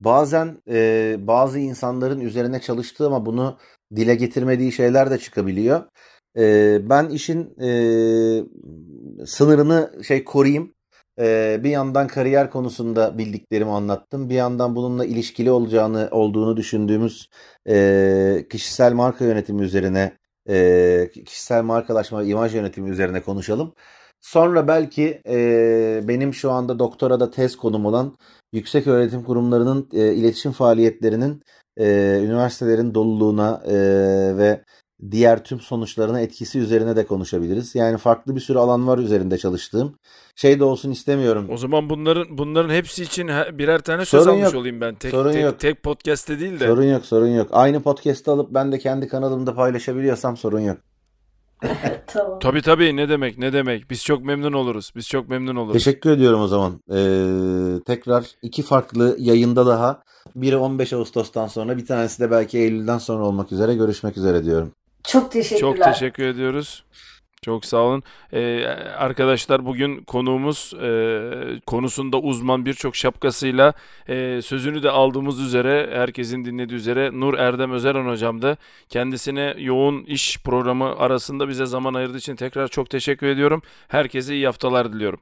bazen 0.00 0.58
e, 0.68 1.16
bazı 1.18 1.58
insanların 1.58 2.20
üzerine 2.20 2.60
çalıştığı 2.60 3.06
ama 3.06 3.26
bunu 3.26 3.58
dile 3.96 4.14
getirmediği 4.14 4.72
şeyler 4.72 5.10
de 5.10 5.18
çıkabiliyor. 5.18 5.82
E, 6.36 6.78
ben 6.90 7.08
işin 7.08 7.54
e, 7.60 7.68
sınırını 9.26 10.04
şey 10.04 10.24
koruyayım. 10.24 10.74
E, 11.18 11.60
bir 11.64 11.70
yandan 11.70 12.06
kariyer 12.06 12.50
konusunda 12.50 13.18
bildiklerimi 13.18 13.70
anlattım. 13.70 14.30
Bir 14.30 14.34
yandan 14.34 14.76
bununla 14.76 15.04
ilişkili 15.04 15.50
olacağını 15.50 16.08
olduğunu 16.10 16.56
düşündüğümüz 16.56 17.28
e, 17.68 18.46
kişisel 18.50 18.92
marka 18.92 19.24
yönetimi 19.24 19.62
üzerine 19.62 20.12
e, 20.48 21.10
kişisel 21.26 21.62
markalaşma 21.62 22.22
imaj 22.22 22.54
yönetimi 22.54 22.90
üzerine 22.90 23.22
konuşalım. 23.22 23.74
Sonra 24.20 24.68
belki 24.68 25.22
e, 25.28 26.00
benim 26.08 26.34
şu 26.34 26.50
anda 26.50 26.78
doktorada 26.78 27.30
tez 27.30 27.56
konum 27.56 27.86
olan 27.86 28.18
yüksek 28.52 28.86
öğretim 28.86 29.24
kurumlarının 29.24 29.88
e, 29.92 30.14
iletişim 30.14 30.52
faaliyetlerinin 30.52 31.42
e, 31.76 31.86
üniversitelerin 32.24 32.94
doluluğuna 32.94 33.62
e, 33.66 33.74
ve 34.36 34.64
diğer 35.10 35.44
tüm 35.44 35.60
sonuçlarına 35.60 36.20
etkisi 36.20 36.58
üzerine 36.58 36.96
de 36.96 37.06
konuşabiliriz. 37.06 37.74
Yani 37.74 37.98
farklı 37.98 38.36
bir 38.36 38.40
sürü 38.40 38.58
alan 38.58 38.86
var 38.86 38.98
üzerinde 38.98 39.38
çalıştığım. 39.38 39.94
Şey 40.36 40.60
de 40.60 40.64
olsun 40.64 40.90
istemiyorum. 40.90 41.46
O 41.50 41.56
zaman 41.56 41.90
bunların 41.90 42.38
bunların 42.38 42.74
hepsi 42.74 43.02
için 43.02 43.28
birer 43.28 43.78
tane 43.80 44.04
söz 44.04 44.24
Sorun 44.24 44.34
almış 44.34 44.52
yok. 44.52 44.54
olayım 44.60 44.80
ben. 44.80 44.94
Tek 44.94 45.10
Sorun 45.10 45.32
tek, 45.32 45.42
yok. 45.42 45.58
tek 45.58 45.82
podcast'te 45.82 46.40
değil 46.40 46.60
de. 46.60 46.66
Sorun 46.66 46.84
yok, 46.84 47.06
sorun 47.06 47.28
yok. 47.28 47.48
Aynı 47.52 47.82
podcast'ı 47.82 48.32
alıp 48.32 48.54
ben 48.54 48.72
de 48.72 48.78
kendi 48.78 49.08
kanalımda 49.08 49.54
paylaşabiliyorsam 49.54 50.36
sorun 50.36 50.60
yok. 50.60 50.76
Tamam. 52.06 52.38
Tabii 52.38 52.62
tabii 52.62 52.96
ne 52.96 53.08
demek 53.08 53.38
ne 53.38 53.52
demek. 53.52 53.90
Biz 53.90 54.04
çok 54.04 54.24
memnun 54.24 54.52
oluruz. 54.52 54.92
Biz 54.96 55.08
çok 55.08 55.28
memnun 55.28 55.56
oluruz. 55.56 55.72
Teşekkür 55.72 56.10
ediyorum 56.10 56.40
o 56.40 56.46
zaman. 56.46 56.80
Ee, 56.90 57.80
tekrar 57.86 58.26
iki 58.42 58.62
farklı 58.62 59.16
yayında 59.18 59.66
daha. 59.66 60.02
Biri 60.36 60.56
15 60.56 60.92
Ağustos'tan 60.92 61.46
sonra, 61.46 61.76
bir 61.76 61.86
tanesi 61.86 62.22
de 62.22 62.30
belki 62.30 62.58
Eylül'den 62.58 62.98
sonra 62.98 63.24
olmak 63.24 63.52
üzere 63.52 63.74
görüşmek 63.74 64.16
üzere 64.16 64.44
diyorum. 64.44 64.72
Çok 65.08 65.32
teşekkürler. 65.32 65.60
Çok 65.60 65.84
teşekkür 65.84 66.26
ediyoruz. 66.26 66.84
Çok 67.42 67.64
sağ 67.64 67.76
olun. 67.76 68.02
Ee, 68.32 68.64
arkadaşlar 68.98 69.66
bugün 69.66 70.04
konuğumuz 70.04 70.74
e, 70.82 71.60
konusunda 71.66 72.18
uzman 72.18 72.66
birçok 72.66 72.96
şapkasıyla 72.96 73.72
e, 74.08 74.42
sözünü 74.42 74.82
de 74.82 74.90
aldığımız 74.90 75.40
üzere 75.40 75.90
herkesin 75.92 76.44
dinlediği 76.44 76.78
üzere 76.78 77.10
Nur 77.12 77.38
Erdem 77.38 77.72
Özeran 77.72 78.06
hocamdı. 78.06 78.58
Kendisine 78.88 79.54
yoğun 79.58 80.04
iş 80.04 80.38
programı 80.38 80.96
arasında 80.98 81.48
bize 81.48 81.66
zaman 81.66 81.94
ayırdığı 81.94 82.18
için 82.18 82.36
tekrar 82.36 82.68
çok 82.68 82.90
teşekkür 82.90 83.26
ediyorum. 83.26 83.62
Herkese 83.88 84.34
iyi 84.34 84.46
haftalar 84.46 84.92
diliyorum. 84.92 85.20